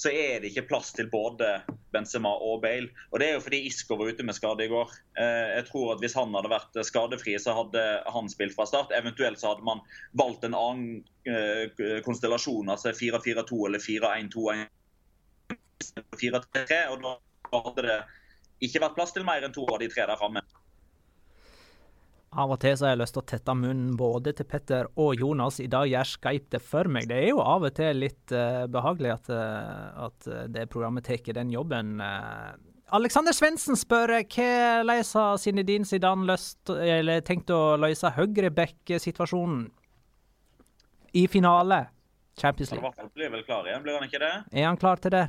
så 0.00 0.08
er 0.14 0.40
det 0.40 0.50
ikke 0.50 0.68
plass 0.70 0.94
til 0.96 1.10
både 1.12 1.60
Benzema 1.92 2.30
og 2.32 2.62
Bale. 2.62 2.88
Og 3.10 3.20
Det 3.20 3.28
er 3.28 3.34
jo 3.36 3.44
fordi 3.44 3.62
Isco 3.68 3.98
var 4.00 4.12
ute 4.14 4.24
med 4.24 4.36
skade 4.38 4.64
i 4.64 4.70
går. 4.72 4.92
Uh, 5.18 5.48
jeg 5.58 5.66
tror 5.70 5.94
at 5.94 6.04
Hvis 6.04 6.16
han 6.18 6.34
hadde 6.34 6.52
vært 6.52 6.82
skadefri, 6.88 7.36
så 7.38 7.54
hadde 7.58 7.86
han 8.06 8.30
spilt 8.32 8.56
fra 8.56 8.66
start. 8.66 8.94
Eventuelt 8.96 9.40
så 9.40 9.52
hadde 9.52 9.66
man 9.66 9.82
valgt 10.18 10.46
en 10.48 10.56
annen 10.58 11.02
uh, 11.28 12.00
konstellasjon, 12.06 12.70
altså 12.72 12.94
4-4-2 12.96 13.66
eller 13.68 13.84
4-1-2-1. 13.86 14.68
4-3, 16.20 16.80
og 16.92 17.04
da 17.04 17.60
hadde 17.66 17.86
det 17.86 18.00
ikke 18.60 18.82
vært 18.84 18.96
plass 18.98 19.14
til 19.16 19.26
mer 19.26 19.44
enn 19.44 19.54
to 19.54 19.64
av 19.68 19.80
de 19.80 19.88
tre 19.90 20.06
der 20.06 20.18
framme. 20.20 20.42
Av 22.30 22.52
og 22.54 22.60
til 22.62 22.76
så 22.78 22.86
har 22.86 22.92
jeg 22.94 23.00
lyst 23.00 23.16
til 23.16 23.24
å 23.24 23.26
tette 23.26 23.54
munnen 23.58 23.96
både 23.98 24.30
til 24.38 24.46
Petter 24.46 24.86
og 25.02 25.18
Jonas. 25.18 25.58
I 25.58 25.66
dag 25.70 25.88
gjør 25.90 26.10
Skype 26.12 26.52
det 26.54 26.60
for 26.62 26.86
meg. 26.86 27.08
Det 27.10 27.16
er 27.18 27.32
jo 27.32 27.40
av 27.42 27.66
og 27.66 27.74
til 27.74 28.04
litt 28.04 28.34
uh, 28.36 28.68
behagelig 28.70 29.16
at, 29.16 29.30
uh, 29.34 30.04
at, 30.06 30.28
det 30.54 30.68
programmet 30.70 31.08
tar 31.08 31.34
den 31.40 31.50
jobben. 31.50 31.98
Uh, 31.98 32.54
Alexander 32.94 33.34
Svendsen 33.34 33.78
spør 33.78 34.14
hvordan 34.20 34.94
har 34.94 35.42
Zinedine 35.42 35.86
Zidane 35.86 36.26
løst, 36.30 36.70
eller 36.70 37.26
tenkt 37.26 37.50
å 37.50 37.74
løse 37.78 38.14
høyreback-situasjonen 38.14 39.66
i 41.18 41.26
finale 41.30 41.84
Champions 42.38 42.76
League? 42.76 42.94
Han 42.98 43.10
blir 43.14 43.34
vel 43.34 43.46
klar 43.46 43.66
igjen, 43.66 43.82
blir 43.82 43.98
han 43.98 44.06
ikke 44.06 44.22
det? 44.22 44.34
Er 44.54 44.70
han 44.70 44.78
klar 44.78 45.02
til 45.02 45.14
det? 45.18 45.26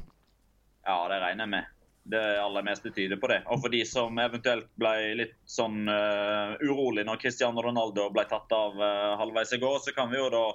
Ja, 0.86 0.98
det 1.10 1.22
regner 1.22 1.48
jeg 1.48 1.54
med. 1.58 1.78
Det 2.04 2.22
aller 2.42 2.66
meste 2.66 2.90
tyder 2.90 3.20
på 3.22 3.30
det. 3.30 3.44
Og 3.54 3.62
for 3.62 3.74
de 3.74 3.84
som 3.86 4.18
eventuelt 4.20 4.68
ble 4.80 4.94
litt 5.20 5.36
sånn 5.46 5.86
uh, 5.86 6.58
urolig 6.64 7.06
når 7.06 7.20
Cristiano 7.22 7.62
Ronaldo 7.62 8.08
ble 8.14 8.26
tatt 8.30 8.52
av 8.58 8.80
uh, 8.82 9.14
halvveis 9.22 9.54
i 9.54 9.60
går, 9.62 9.78
så 9.86 9.94
kan 9.94 10.10
vi 10.10 10.18
jo 10.18 10.32
da 10.34 10.46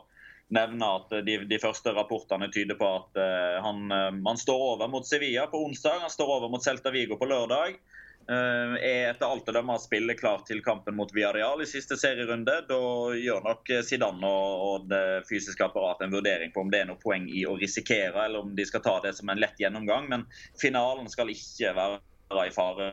nevne 0.56 0.88
at 0.98 1.14
de, 1.26 1.38
de 1.46 1.58
første 1.62 1.94
rapportene 1.94 2.50
tyder 2.54 2.78
på 2.78 2.88
at 2.98 3.20
uh, 3.22 3.62
han, 3.62 3.86
han, 3.92 4.40
står 4.42 4.64
over 4.72 4.90
mot 4.90 5.06
Sevilla 5.06 5.46
på 5.50 5.62
onsdag, 5.68 6.02
han 6.02 6.12
står 6.12 6.34
over 6.40 6.50
mot 6.50 6.66
Celta 6.66 6.90
Vigo 6.94 7.18
på 7.20 7.30
lørdag. 7.30 7.78
Uh, 8.26 8.74
er 8.82 9.12
etter 9.12 9.30
alt 9.30 9.46
å 9.46 9.52
dømme 9.54 9.76
spilleklar 9.78 10.40
til 10.48 10.58
kampen 10.66 10.96
mot 10.98 11.12
Villarreal 11.14 11.60
i 11.62 11.68
siste 11.70 11.94
serierunde. 12.00 12.56
Da 12.66 12.78
gjør 13.14 13.44
nok 13.44 13.70
Zidane 13.86 14.30
og, 14.30 14.88
det 14.90 15.22
fysiske 15.28 15.62
apparatet 15.62 16.08
en 16.08 16.16
vurdering 16.16 16.50
på 16.54 16.64
om 16.64 16.72
det 16.72 16.82
er 16.82 16.90
noe 16.90 16.98
poeng 16.98 17.28
i 17.30 17.44
å 17.46 17.54
risikere, 17.60 18.24
eller 18.24 18.42
om 18.42 18.50
de 18.58 18.66
skal 18.66 18.82
ta 18.82 18.96
det 19.04 19.14
som 19.18 19.30
en 19.30 19.38
lett 19.38 19.62
gjennomgang. 19.62 20.08
Men 20.10 20.26
finalen 20.58 21.06
skal 21.12 21.30
ikke 21.30 21.70
være 21.78 22.48
i 22.50 22.54
fare. 22.54 22.90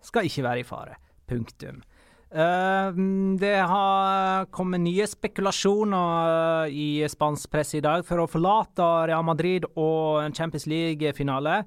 Skal 0.00 0.28
ikke 0.30 0.46
være 0.48 0.64
i 0.64 0.68
fare. 0.68 0.96
Punktum. 1.28 1.82
Uh, 2.30 2.94
det 3.42 3.56
har 3.66 4.48
kommet 4.54 4.80
nye 4.84 5.06
spekulasjoner 5.10 6.70
i 6.70 7.02
spansk 7.10 7.50
presse 7.50 7.80
i 7.80 7.84
dag 7.84 8.04
for 8.06 8.22
å 8.22 8.28
forlate 8.30 8.86
Real 9.10 9.26
Madrid 9.26 9.66
og 9.74 10.22
en 10.22 10.36
Champions 10.36 10.68
League-finale. 10.70 11.60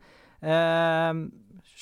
Uh, 0.43 1.27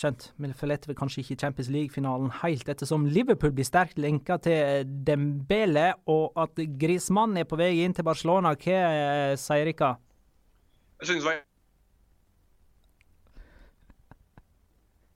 Skjønt, 0.01 0.31
vi 0.41 0.49
forlater 0.57 0.95
kanskje 0.97 1.21
ikke 1.21 1.35
Champions 1.43 1.67
League-finalen 1.69 2.31
helt, 2.39 2.65
ettersom 2.73 3.03
Liverpool 3.05 3.51
blir 3.53 3.67
sterkt 3.67 3.99
lenka 4.01 4.39
til 4.41 4.87
Dembele, 5.05 5.91
og 6.09 6.33
at 6.41 6.57
Griezmann 6.81 7.37
er 7.37 7.45
på 7.45 7.59
vei 7.59 7.83
inn 7.83 7.93
til 7.93 8.07
Barcelona. 8.07 8.55
Hva 8.57 8.79
eh, 8.81 9.35
sier 9.37 9.69
dere? 9.69 9.93
Jeg 11.03 11.11
synes 11.11 11.21
det 11.21 11.29
var 11.29 11.39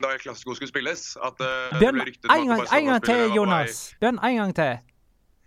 da 0.04 0.14
El 0.14 0.20
Clásico 0.22 0.54
skulle 0.54 0.70
spilles. 0.70 1.18
At 1.24 1.40
uh, 1.42 1.80
Bjørn, 1.80 2.02
en 2.02 2.48
gang, 2.52 2.62
en 2.62 2.86
gang 2.92 3.04
til, 3.04 3.34
Jonas. 3.36 3.96
Bjørn, 4.00 4.20
en 4.22 4.42
gang 4.44 4.56
til. 4.56 4.78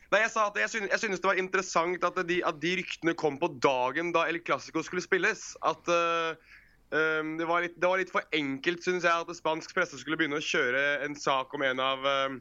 Nei, 0.09 0.22
jeg 0.24 0.31
sa 0.33 0.46
at 0.48 0.57
jeg 0.57 0.70
synes, 0.72 0.88
jeg 0.90 0.98
synes 0.98 1.20
det 1.20 1.29
var 1.29 1.38
interessant 1.38 2.05
at 2.05 2.22
de, 2.29 2.40
at 2.48 2.57
de, 2.62 2.70
ryktene 2.81 3.12
kom 3.14 3.37
på 3.38 3.51
dagen 3.62 4.11
da 4.16 4.24
El 4.29 4.40
Clasico 4.40 4.83
skulle 4.83 5.05
spilles. 5.05 5.53
At 5.62 5.92
uh, 5.92 6.58
Um, 6.88 7.35
det, 7.37 7.44
var 7.44 7.61
litt, 7.61 7.74
det, 7.77 7.85
var 7.85 8.01
litt, 8.01 8.12
for 8.12 8.24
enkelt, 8.33 8.81
synes 8.81 9.05
jeg, 9.05 9.12
at 9.12 9.37
spansk 9.37 9.74
presse 9.77 9.98
skulle 10.01 10.16
begynne 10.16 10.38
å 10.38 10.44
kjøre 10.44 11.03
en 11.05 11.16
sak 11.20 11.53
om 11.53 11.64
en 11.66 11.83
av, 11.85 12.07
um, 12.29 12.38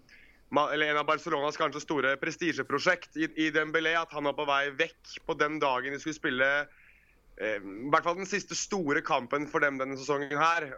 en 0.56 0.86
av 0.94 1.08
Barcelonas 1.10 1.60
kanskje 1.60 1.84
store 1.84 2.14
prestisjeprosjekt 2.22 3.20
i, 3.20 3.28
i 3.44 3.50
Dembélé. 3.52 3.98
At 4.00 4.16
han 4.16 4.30
var 4.30 4.38
på 4.38 4.46
vei 4.48 4.70
vekk 4.80 5.18
på 5.28 5.36
den 5.42 5.60
dagen 5.60 5.92
de 5.92 6.00
skulle 6.00 6.16
spille 6.16 6.48
um, 6.64 7.74
i 7.90 7.92
hvert 7.92 8.08
fall 8.08 8.16
den 8.22 8.30
siste 8.30 8.56
store 8.56 9.04
kampen 9.04 9.50
for 9.52 9.66
dem 9.66 9.82
denne 9.82 10.00
sesongen 10.00 10.32
her. 10.40 10.70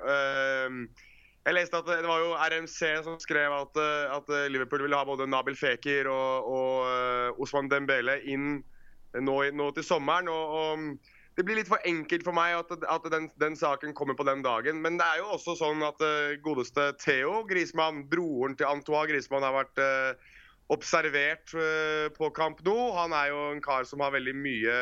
jeg 1.45 1.55
leste 1.55 1.77
at 1.77 1.87
det 1.87 2.09
var 2.09 2.25
jo 2.25 2.33
RMC 2.35 3.05
som 3.05 3.21
skrev 3.21 3.53
at, 3.53 3.77
at 4.17 4.33
Liverpool 4.49 4.81
ville 4.83 4.97
ha 4.97 5.05
både 5.05 5.29
Nabil 5.29 5.55
Fekir 5.57 6.09
og, 6.09 6.49
og 6.49 6.89
uh, 6.89 7.39
Osman 7.45 7.69
Dembélé 7.69 8.17
inn 8.33 8.59
nå, 9.13 9.37
nå, 9.53 9.71
til 9.77 9.85
sommeren. 9.85 10.27
og, 10.33 10.57
og 10.57 11.15
det 11.39 11.45
blir 11.47 11.55
litt 11.55 11.69
for 11.71 11.79
enkelt 11.87 12.25
for 12.27 12.35
meg 12.35 12.57
at, 12.57 12.73
at 12.91 13.05
den, 13.13 13.29
den, 13.39 13.53
saken 13.55 13.93
kommer 13.95 14.17
på 14.19 14.25
den 14.27 14.41
dagen. 14.43 14.81
Men 14.83 14.97
det 14.99 15.05
er 15.07 15.21
jo 15.21 15.29
også 15.37 15.55
sånn 15.55 15.85
at 15.87 16.01
uh, 16.03 16.35
godeste 16.43 16.89
Theo 16.99 17.45
Grismann, 17.47 18.01
broren 18.11 18.57
til 18.59 18.67
Antoine 18.67 19.07
Grismann, 19.07 19.45
har 19.47 19.55
vært 19.55 19.79
uh, 19.79 20.33
observert 20.75 21.53
uh, 21.55 22.11
på 22.17 22.27
Camp 22.35 22.59
Nou. 22.67 22.89
Han 22.97 23.15
er 23.15 23.31
jo 23.31 23.45
en 23.53 23.63
kar 23.63 23.87
som 23.87 24.03
har 24.03 24.11
veldig 24.17 24.35
mye, 24.35 24.75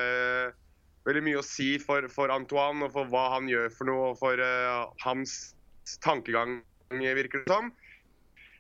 veldig 1.06 1.24
mye 1.30 1.44
å 1.44 1.46
si 1.46 1.76
for, 1.84 2.10
for, 2.10 2.34
Antoine 2.34 2.90
og 2.90 2.96
for 2.96 3.14
hva 3.14 3.28
han 3.36 3.52
gjør 3.54 3.70
for 3.78 3.92
noe, 3.92 4.10
og 4.16 4.18
for 4.24 4.42
hans 5.06 5.38
tankegang, 6.02 6.64
virker 6.90 7.46
det 7.46 7.54
som. 7.54 7.70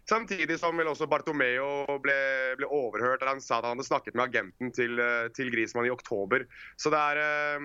Samtidig 0.07 0.55
som 0.61 0.77
vel 0.79 0.87
også 0.87 1.09
Bartomeo 1.11 1.97
ble, 2.03 2.15
ble, 2.59 2.69
overhørt 2.71 3.25
han 3.27 3.43
sa 3.43 3.57
at 3.59 3.67
han 3.67 3.75
hadde 3.75 3.87
snakket 3.89 4.15
med 4.15 4.29
agenten 4.29 4.71
til, 4.71 5.01
til 5.35 5.51
Grismann 5.51 5.89
i 5.89 5.91
oktober. 5.91 6.45
Så 6.79 6.93
det 6.93 7.01
er 7.01 7.63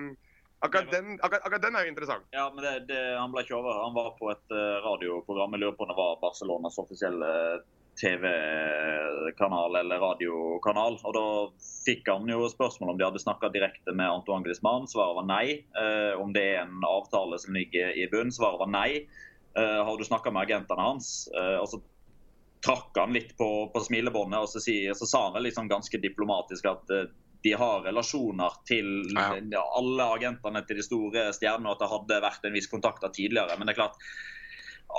Akkurat 0.63 0.91
den, 0.91 1.19
akkurat, 1.21 1.45
akkurat 1.45 1.61
den, 1.61 1.75
er 1.75 1.83
jo 1.83 1.91
interessant. 1.91 2.27
Ja, 2.31 2.47
men 2.55 2.63
det, 2.63 2.73
det, 2.87 2.99
Han 3.19 3.33
ble 3.33 3.43
ikke 3.43 3.57
over. 3.57 3.81
Han 3.83 3.95
var 3.97 4.13
på 4.15 4.29
et 4.31 4.53
uh, 4.55 4.79
radioprogram. 4.85 5.55
Jeg 5.55 5.63
lurer 5.63 5.75
på 5.75 5.83
om 5.83 5.91
det 5.91 5.97
var 5.97 6.21
Barcelonas 6.21 6.79
offisielle 6.79 7.31
TV-kanal 7.99 9.75
eller 9.81 9.99
radiokanal. 9.99 10.95
og 11.03 11.17
Da 11.17 11.25
fikk 11.83 12.07
han 12.07 12.31
jo 12.31 12.47
spørsmål 12.47 12.93
om 12.93 13.01
de 13.01 13.07
hadde 13.09 13.23
snakka 13.25 13.51
direkte 13.51 13.91
med 13.91 14.07
Antoine 14.07 14.47
Griezmann. 14.47 14.87
Svaret 14.87 15.19
var 15.19 15.27
nei. 15.27 15.45
Uh, 15.75 16.15
om 16.23 16.31
det 16.31 16.45
er 16.53 16.61
en 16.63 16.79
avtale 16.87 17.41
som 17.43 17.59
ligger 17.59 17.91
i 17.99 18.07
bunn. 18.13 18.31
Svaret 18.31 18.63
var 18.63 18.71
nei. 18.71 19.03
Uh, 19.59 19.83
har 19.83 19.99
du 19.99 20.07
snakka 20.07 20.31
med 20.31 20.47
agentene 20.47 20.87
hans? 20.93 21.27
og 21.59 21.67
så 21.67 21.83
trakk 22.63 22.95
han 22.99 23.15
litt 23.15 23.33
på, 23.37 23.49
på 23.73 23.83
smilebåndet 23.83 24.45
og 24.45 24.49
så, 24.51 24.61
si, 24.63 24.77
så, 24.95 25.07
sa 25.09 25.25
han 25.27 25.35
vel 25.37 25.49
liksom 25.49 25.67
ganske 25.71 25.99
diplomatisk 25.99 26.69
at 26.71 26.93
de 27.43 27.51
har 27.59 27.83
relasjoner 27.83 28.55
til 28.67 29.09
ja. 29.11 29.63
alle 29.75 30.05
agentene 30.15 30.61
til 30.63 30.79
de 30.79 30.85
store 30.85 31.25
stjernene, 31.35 31.67
og 31.67 31.75
at 31.75 31.83
det 31.83 31.91
hadde 31.91 32.21
vært 32.23 32.47
en 32.47 32.55
viss 32.55 32.69
kontakt 32.71 33.03
tidligere. 33.03 33.57
Men 33.59 33.67
det 33.67 33.75
er 33.75 33.81
klart, 33.81 33.99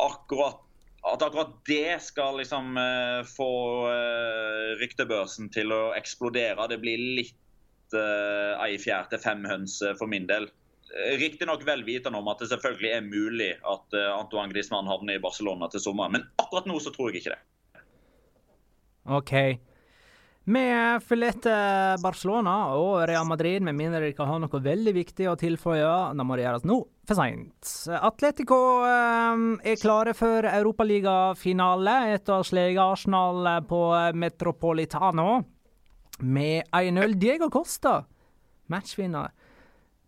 akkurat 0.04 0.60
at 1.04 1.22
akkurat 1.22 1.52
det 1.68 2.00
skal 2.00 2.38
liksom 2.40 2.76
uh, 2.80 3.20
få 3.28 3.52
uh, 3.92 4.76
ryktebørsen 4.80 5.50
til 5.52 5.72
å 5.74 5.92
eksplodere, 5.98 6.68
det 6.70 6.80
blir 6.80 7.00
litt 7.20 7.96
uh, 7.96 8.56
ei 8.64 8.78
fjær 8.80 9.10
til 9.10 9.20
fem 9.20 9.44
høns 9.48 9.82
for 9.98 10.08
min 10.08 10.28
del. 10.30 10.48
Riktignok 11.20 11.64
vel 11.66 11.82
vitende 11.84 12.20
om 12.20 12.28
at 12.30 12.40
det 12.40 12.48
selvfølgelig 12.52 12.90
er 12.94 13.04
mulig 13.04 13.50
at 13.66 13.96
Antoine 14.14 14.52
Griezmann 14.52 14.86
havner 14.86 15.18
i 15.18 15.22
Barcelona 15.22 15.66
til 15.72 15.82
sommeren, 15.82 16.14
men 16.14 16.26
akkurat 16.38 16.68
nå 16.70 16.76
så 16.80 16.92
tror 16.94 17.10
jeg 17.10 17.24
ikke 17.24 17.34
det. 17.34 17.40
OK. 19.04 19.32
Vi 20.44 20.62
forlater 21.00 21.96
Barcelona 22.04 22.54
og 22.76 23.06
Real 23.08 23.24
Madrid 23.24 23.64
med 23.64 23.78
mindre 23.78 24.02
de 24.04 24.16
kan 24.16 24.28
ha 24.28 24.36
noe 24.42 24.60
veldig 24.60 24.92
viktig 24.92 25.28
å 25.30 25.38
tilføye. 25.40 25.92
Da 26.12 26.26
må 26.26 26.36
det 26.36 26.44
gjøres 26.44 26.66
nå, 26.68 26.76
for 27.08 27.16
seint. 27.16 27.70
Atletico 27.96 28.58
eh, 28.84 29.44
er 29.72 29.80
klare 29.80 30.12
for 30.16 30.44
europaligafinale 30.50 31.96
etter 32.12 32.36
å 32.36 32.42
ha 32.42 32.48
slått 32.50 32.82
Arsenal 32.84 33.48
på 33.70 33.80
Metropolitano 34.20 35.30
med 36.20 36.68
1-0. 36.76 37.16
Diego 37.16 37.48
Costa, 37.52 38.02
matchvinner. 38.68 39.32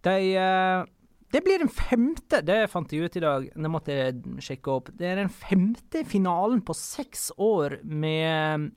De 0.05 0.21
eh, 0.37 0.85
det 1.33 1.43
blir 1.43 1.59
den 1.59 1.73
femte 1.73 2.39
Det 2.47 2.69
fant 2.71 2.93
jeg 2.95 3.09
ut 3.09 3.17
i 3.19 3.23
dag, 3.25 3.47
det 3.51 3.71
måtte 3.73 3.95
jeg 3.95 4.43
sjekke 4.45 4.73
opp. 4.73 4.91
Det 4.95 5.09
er 5.11 5.19
den 5.25 5.33
femte 5.33 6.05
finalen 6.07 6.63
på 6.65 6.77
seks 6.77 7.33
år 7.43 7.81
med 7.83 8.71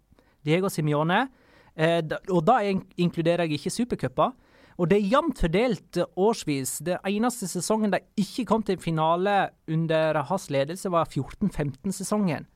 Diego 0.46 0.70
Simione. 0.72 1.28
Eh, 1.76 2.02
og 2.30 2.44
da 2.48 2.60
inkluderer 2.66 3.48
jeg 3.48 3.60
ikke 3.60 3.74
supercuper. 3.74 4.36
Og 4.80 4.88
det 4.88 5.00
er 5.00 5.10
jevnt 5.12 5.42
fordelt 5.42 6.00
årsvis. 6.16 6.78
Den 6.88 7.02
eneste 7.08 7.50
sesongen 7.52 7.92
de 7.92 8.00
ikke 8.20 8.46
kom 8.48 8.64
til 8.64 8.80
finale 8.80 9.50
under 9.68 10.22
hans 10.30 10.48
ledelse, 10.50 10.92
var 10.92 11.10
14-15-sesongen. 11.12 12.48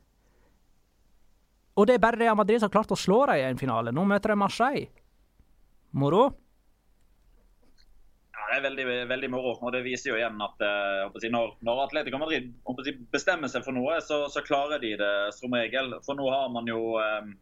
Og 1.75 1.87
det 1.89 1.97
er 1.97 2.03
bare 2.03 2.19
Real 2.21 2.37
Madrid 2.37 2.61
som 2.61 2.69
har 2.69 2.77
klart 2.77 2.93
å 2.93 2.99
slå 2.99 3.25
dem 3.27 3.41
i 3.41 3.47
en 3.49 3.59
finale. 3.59 3.91
Nå 3.91 4.05
møter 4.07 4.31
de 4.31 4.39
Marseille. 4.39 4.87
Moro? 5.99 6.29
Ja, 8.33 8.45
det 8.49 8.57
er 8.59 8.65
veldig, 8.69 8.85
veldig 9.09 9.29
moro. 9.33 9.55
Og 9.59 9.73
det 9.75 9.83
viser 9.83 10.13
jo 10.13 10.19
igjen 10.19 10.39
at 10.45 10.63
si, 11.19 11.31
når, 11.33 11.57
når 11.65 11.81
Atletico 11.87 12.21
Madrid 12.21 12.53
bestemmer 13.11 13.51
seg 13.51 13.65
for 13.65 13.75
noe, 13.75 13.97
så, 14.05 14.23
så, 14.31 14.45
klarer 14.45 14.79
de 14.83 14.93
det 15.01 15.13
som 15.35 15.53
regel. 15.53 15.97
For 16.05 16.17
nå 16.17 16.29
har 16.31 16.47
man 16.53 16.69
jo 16.69 16.95
um, 17.01 17.33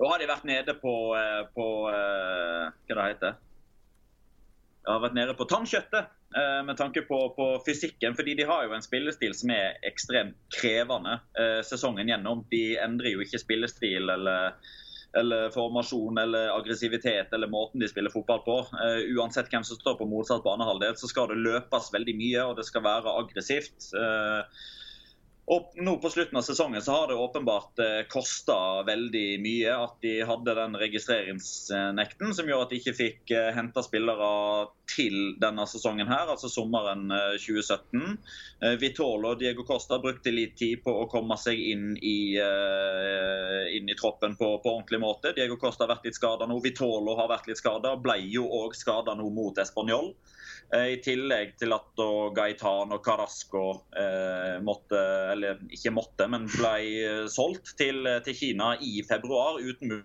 nå 0.00 0.10
har 0.10 0.20
de 0.20 0.28
vært 0.28 0.46
nede 0.48 0.74
på, 0.80 0.94
eh, 1.18 1.40
på 1.54 1.68
eh, 1.90 2.68
Hva 2.88 2.94
det 2.98 3.08
heter 3.12 3.36
De 4.84 4.92
har 4.92 5.02
vært 5.04 5.18
nede 5.18 5.36
på 5.38 5.46
tannkjøttet 5.50 6.08
eh, 6.36 6.60
med 6.66 6.78
tanke 6.80 7.04
på, 7.06 7.20
på, 7.36 7.48
fysikken. 7.66 8.16
fordi 8.18 8.34
de 8.40 8.48
har 8.48 8.66
jo 8.66 8.74
en 8.74 8.84
spillestil 8.84 9.36
som 9.38 9.54
er 9.54 9.78
ekstremt 9.86 10.38
krevende 10.54 11.20
sesongen 11.64 12.10
gjennom. 12.10 12.42
De 12.50 12.76
endrer 12.82 13.14
jo 13.14 13.22
ikke 13.24 13.40
spillestil 13.40 14.10
eller, 14.10 14.58
eller 15.16 15.54
formasjon 15.54 16.18
eller 16.20 16.50
aggressivitet 16.56 17.32
eller 17.32 17.52
måten 17.52 17.80
de 17.80 17.88
spiller 17.88 18.12
fotball 18.12 18.42
på. 18.44 18.60
uansett 19.14 19.48
hvem 19.52 19.64
som 19.64 19.78
står 19.78 20.00
på 20.00 20.10
motsatt 20.10 20.44
banehalvdel, 20.44 20.98
så 20.98 21.08
skal 21.08 21.30
det 21.30 21.40
løpes 21.40 21.92
veldig 21.94 22.16
mye, 22.18 22.48
og 22.50 22.58
det 22.58 22.66
skal 22.66 22.84
være 22.84 23.14
aggressivt. 23.22 23.92
Og 25.46 25.74
nå 25.76 25.96
På 26.00 26.08
slutten 26.10 26.38
av 26.40 26.44
sesongen 26.46 26.82
så 26.82 26.92
har 26.92 27.08
det 27.08 27.14
åpenbart 27.20 27.78
eh, 27.78 28.06
kosta 28.08 28.82
veldig 28.86 29.26
mye 29.44 29.74
at 29.76 29.98
de 30.00 30.14
hadde 30.24 30.54
den 30.56 30.76
registreringsnekten 30.80 32.32
som 32.36 32.48
gjorde 32.48 32.64
at 32.64 32.72
de 32.72 32.78
ikke 32.80 32.94
fikk 32.96 33.32
eh, 33.36 33.50
henta 33.52 33.82
spillere 33.84 34.30
til 34.88 35.34
denne 35.40 35.66
sesongen, 35.68 36.08
her, 36.08 36.30
altså 36.32 36.48
sommeren 36.52 37.12
eh, 37.12 37.36
2017. 37.40 38.16
Eh, 38.64 38.76
Vitolo 38.80 39.34
og 39.34 39.42
Diego 39.42 39.66
Costa 39.68 39.98
brukte 40.00 40.32
litt 40.32 40.56
tid 40.60 40.80
på 40.84 40.96
å 41.02 41.08
komme 41.12 41.36
seg 41.40 41.60
inn 41.60 41.92
i, 42.00 42.16
inn 43.76 43.90
i 43.90 43.98
troppen 44.00 44.38
på, 44.40 44.48
på, 44.64 44.72
ordentlig 44.78 45.02
måte. 45.04 45.34
Diego 45.36 45.58
Costa 45.60 45.84
har 45.84 45.96
vært 45.96 46.08
litt 46.08 46.16
skada 46.16 46.48
nå. 46.48 46.56
Vitolo 46.64 47.18
har 47.20 47.28
vært 47.32 47.50
litt 47.50 47.60
skada. 47.60 47.96
Ble 48.00 48.16
jo 48.32 48.48
òg 48.62 48.76
skada 48.78 49.16
nå 49.18 49.28
mot 49.34 49.60
Español. 49.60 50.14
Eh, 50.72 50.86
I 50.94 50.96
tillegg 51.04 51.54
til 51.60 51.74
at 51.76 52.02
Gaitan 52.36 52.94
og 52.94 53.04
Carasco 53.04 53.66
eh, 53.96 54.56
måtte, 54.64 55.02
eller 55.34 55.60
ikke 55.74 55.92
måtte, 55.94 56.28
men 56.30 56.48
ble 56.50 56.74
eh, 57.04 57.22
solgt 57.30 57.74
til, 57.78 58.06
til 58.24 58.38
Kina 58.38 58.74
i 58.80 58.96
februar 59.06 59.60
uten 59.60 60.02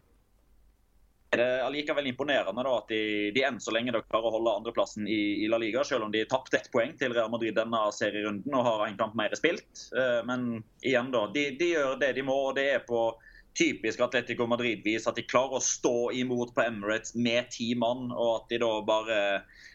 er 1.29 1.37
det 1.37 1.45
er 1.61 1.69
likevel 1.69 2.07
imponerende 2.09 2.63
da, 2.65 2.71
at 2.79 2.89
de, 2.89 3.01
de 3.35 3.43
enn 3.45 3.59
så 3.61 3.69
lenge 3.69 3.93
klarer 3.93 4.25
å 4.25 4.31
holde 4.33 4.53
andreplassen 4.57 5.05
i, 5.05 5.45
i 5.45 5.49
La 5.51 5.59
Liga, 5.61 5.83
selv 5.85 6.07
om 6.07 6.13
de 6.13 6.23
tapte 6.25 6.57
ett 6.57 6.71
poeng 6.73 6.95
til 6.97 7.13
Real 7.13 7.29
Madrid 7.29 7.53
denne 7.53 7.83
serierunden 7.93 8.55
og 8.57 8.65
har 8.65 8.81
en 8.87 8.97
kamp 8.97 9.13
mer 9.13 9.35
spilt. 9.37 9.83
Men 10.25 10.63
igjen, 10.81 11.11
da. 11.13 11.27
De, 11.29 11.43
de 11.59 11.67
gjør 11.75 11.99
det 12.01 12.15
de 12.17 12.23
må, 12.25 12.39
og 12.47 12.57
det 12.57 12.65
er 12.71 12.81
på 12.87 13.03
typisk 13.57 14.01
Atletico 14.03 14.47
Madrid-vis 14.49 15.07
at 15.09 15.17
de 15.17 15.25
klarer 15.27 15.57
å 15.59 15.63
stå 15.63 16.11
imot 16.15 16.53
på 16.55 16.63
Emirates 16.63 17.15
med 17.15 17.49
ti 17.53 17.71
mann, 17.77 18.09
og 18.13 18.31
at 18.35 18.51
de 18.53 18.59
da 18.61 18.71
bare 18.85 19.21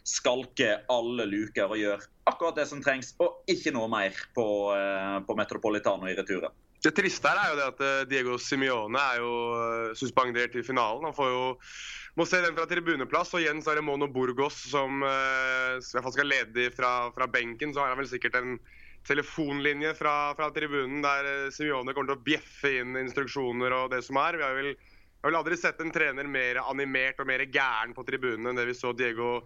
skalker 0.08 0.84
alle 0.92 1.26
luker 1.28 1.70
og 1.70 1.80
gjør 1.80 2.04
akkurat 2.30 2.60
det 2.60 2.68
som 2.70 2.82
trengs, 2.84 3.14
og 3.22 3.42
ikke 3.50 3.74
noe 3.74 3.88
mer 3.92 4.16
på, 4.36 4.46
eh, 4.76 5.18
på 5.26 5.36
Metropolitano 5.38 6.08
i 6.08 6.16
returen. 6.16 6.54
Det 6.84 6.92
triste 6.92 7.28
her 7.28 7.40
er 7.40 7.50
jo 7.50 7.58
det 7.58 7.66
at 7.72 7.82
eh, 7.84 8.06
Diego 8.08 8.38
Simione 8.40 9.00
er 9.00 9.20
jo 9.22 9.34
eh, 9.56 9.92
suspendert 9.96 10.56
i 10.56 10.64
finalen. 10.64 11.06
Han 11.08 11.16
får 11.16 11.30
jo 11.32 11.44
må 12.14 12.26
se 12.28 12.38
den 12.44 12.54
fra 12.54 12.68
tribuneplass. 12.70 13.32
Og 13.34 13.42
Jens 13.42 13.68
Aremono 13.68 14.06
Burgos, 14.12 14.60
som 14.70 15.02
i 15.02 15.08
hvert 15.82 16.04
fall 16.04 16.14
skal 16.14 16.28
lede 16.30 16.68
fra, 16.76 17.10
fra 17.16 17.26
benken, 17.26 17.72
så 17.74 17.82
har 17.82 17.90
han 17.90 17.98
vel 17.98 18.10
sikkert 18.12 18.38
en 18.38 18.58
telefonlinje 19.06 19.94
fra, 19.98 20.34
fra 20.36 20.50
tribunen 20.54 21.02
der 21.04 21.28
eh, 21.28 21.52
Simione 21.54 21.92
kommer 21.92 22.12
til 22.12 22.18
å 22.18 22.26
bjeffe 22.26 22.72
inn 22.80 22.96
instruksjoner 23.00 23.74
og 23.76 23.92
det 23.92 24.02
som 24.06 24.18
er. 24.22 24.38
Vi 24.40 24.46
har 24.46 24.56
vel, 24.56 24.72
jeg 24.72 25.22
har 25.24 25.32
vel 25.32 25.40
aldri 25.40 25.58
sett 25.60 25.80
en 25.84 25.92
trener 25.94 26.28
mer 26.28 26.62
animert 26.64 27.20
og 27.20 27.28
mer 27.28 27.44
gæren 27.44 27.94
på 27.96 28.06
tribunen 28.08 28.50
enn 28.50 28.60
det 28.60 28.68
vi 28.70 28.76
så 28.78 28.94
Diego 28.96 29.36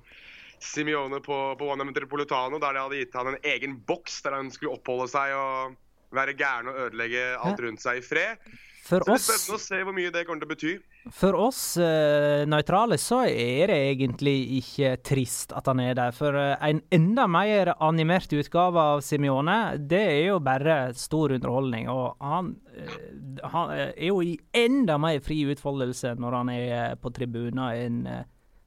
Simione 0.63 1.21
på, 1.23 1.37
på 1.59 1.69
One 1.71 1.87
Metropolitano, 1.87 2.59
der 2.63 2.75
de 2.75 2.83
hadde 2.83 3.03
gitt 3.03 3.19
han 3.19 3.33
en 3.33 3.45
egen 3.47 3.77
boks 3.87 4.23
der 4.25 4.39
han 4.39 4.51
skulle 4.55 4.79
oppholde 4.79 5.07
seg 5.13 5.35
og 5.39 5.77
være 6.15 6.35
gæren 6.39 6.71
og 6.71 6.81
ødelegge 6.87 7.29
alt 7.37 7.61
rundt 7.63 7.83
seg 7.85 8.01
i 8.01 8.05
fred. 8.07 8.49
For 8.89 9.05
så 9.05 9.11
det 9.11 9.17
er 9.19 9.23
spennende 9.23 9.57
å 9.59 9.61
se 9.61 9.79
hvor 9.85 9.95
mye 9.97 10.13
det 10.13 10.23
kommer 10.25 10.41
til 10.41 10.49
å 10.49 10.53
bety. 10.55 10.73
For 11.13 11.37
oss 11.37 11.61
uh, 11.81 12.45
nøytrale 12.49 12.97
så 13.01 13.21
er 13.29 13.69
det 13.69 13.79
egentlig 13.91 14.37
ikke 14.63 14.95
trist 15.05 15.53
at 15.57 15.69
han 15.69 15.83
er 15.85 15.99
der. 15.99 16.15
For 16.17 16.37
uh, 16.37 16.55
en 16.65 16.81
enda 16.95 17.27
mer 17.29 17.75
animert 17.85 18.33
utgave 18.33 18.87
av 18.95 19.05
Simione, 19.05 19.59
det 19.91 20.01
er 20.15 20.23
jo 20.31 20.39
bare 20.45 20.79
stor 20.97 21.37
underholdning. 21.37 21.91
Og 21.93 22.17
han, 22.25 22.55
uh, 22.79 23.45
han 23.53 23.75
er 23.77 24.07
jo 24.09 24.23
i 24.25 24.39
enda 24.57 24.97
mer 25.01 25.21
fri 25.25 25.43
utfoldelse 25.53 26.17
når 26.17 26.41
han 26.41 26.55
er 26.57 26.97
på 27.03 27.13
tribuner 27.13 27.85
enn 27.85 28.03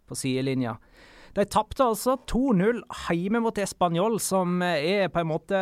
på 0.06 0.18
sidelinja. 0.20 0.78
De 1.34 1.46
tapte 1.48 1.86
altså 1.86 2.18
2-0 2.28 2.82
hjemme 3.08 3.40
mot 3.42 3.58
Español, 3.58 4.20
som 4.20 4.60
er 4.66 5.08
på 5.10 5.22
en 5.22 5.30
måte 5.30 5.62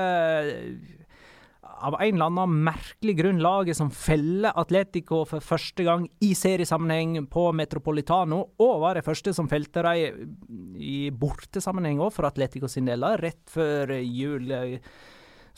av 1.80 1.95
en 1.99 2.15
eller 2.15 2.30
annen 2.30 2.63
merkelig 2.67 3.15
grunn 3.19 3.41
laget 3.43 3.77
som 3.77 3.91
feller 3.93 4.55
Atletico 4.59 5.23
for 5.30 5.43
første 5.43 5.86
gang 5.88 6.07
i 6.25 6.34
seriesammenheng 6.38 7.27
på 7.32 7.49
Metropolitano, 7.55 8.41
og 8.59 8.82
var 8.84 8.99
det 8.99 9.05
første 9.07 9.34
som 9.36 9.49
felte 9.51 9.84
dem 9.86 10.36
i 10.80 11.09
bortesammenheng 11.11 12.01
òg 12.03 12.11
for 12.15 12.30
Atletico 12.30 12.69
sin 12.71 12.89
del, 12.89 13.05
rett 13.21 13.45
før 13.51 13.95
jul. 13.99 14.51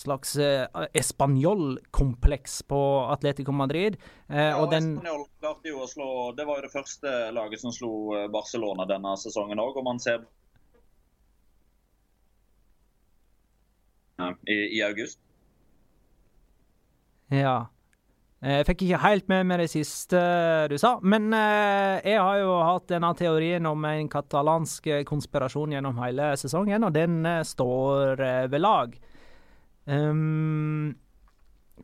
Slags 0.01 0.36
eh, 0.41 0.65
Español-kompleks 0.97 2.63
på 2.65 2.82
Atletico 3.11 3.51
Madrid. 3.53 3.97
Eh, 4.30 4.47
ja, 4.47 4.55
og 4.57 4.72
den 4.72 4.95
klarte 4.97 5.69
jo 5.69 5.84
å 5.84 5.89
slå 5.89 6.07
Det 6.34 6.47
var 6.47 6.57
jo 6.57 6.65
det 6.65 6.74
første 6.74 7.11
laget 7.36 7.61
som 7.61 7.76
slo 7.76 7.91
eh, 8.17 8.30
Barcelona 8.34 8.88
denne 8.89 9.13
sesongen 9.22 9.61
òg, 9.61 9.78
og 9.78 9.86
man 9.86 10.01
ser 10.01 10.24
i, 14.49 14.57
i 14.80 14.82
august. 14.86 15.22
Ja. 17.32 17.69
Eh, 18.41 18.57
jeg 18.61 18.67
fikk 18.71 18.86
ikke 18.88 19.01
helt 19.03 19.27
med 19.29 19.45
meg 19.51 19.61
det 19.61 19.69
siste 19.69 20.19
du 20.71 20.73
sa, 20.82 20.95
men 21.05 21.29
eh, 21.38 22.01
jeg 22.09 22.17
har 22.17 22.39
jo 22.41 22.55
hatt 22.65 22.89
denne 22.89 23.11
teorien 23.17 23.69
om 23.69 23.86
en 23.86 24.09
katalansk 24.09 24.89
konspirasjon 25.07 25.75
gjennom 25.75 26.01
hele 26.01 26.32
sesongen, 26.41 26.88
og 26.88 26.95
den 26.95 27.21
eh, 27.29 27.43
står 27.45 28.17
ved 28.51 28.61
lag. 28.63 28.95
Um, 29.86 30.93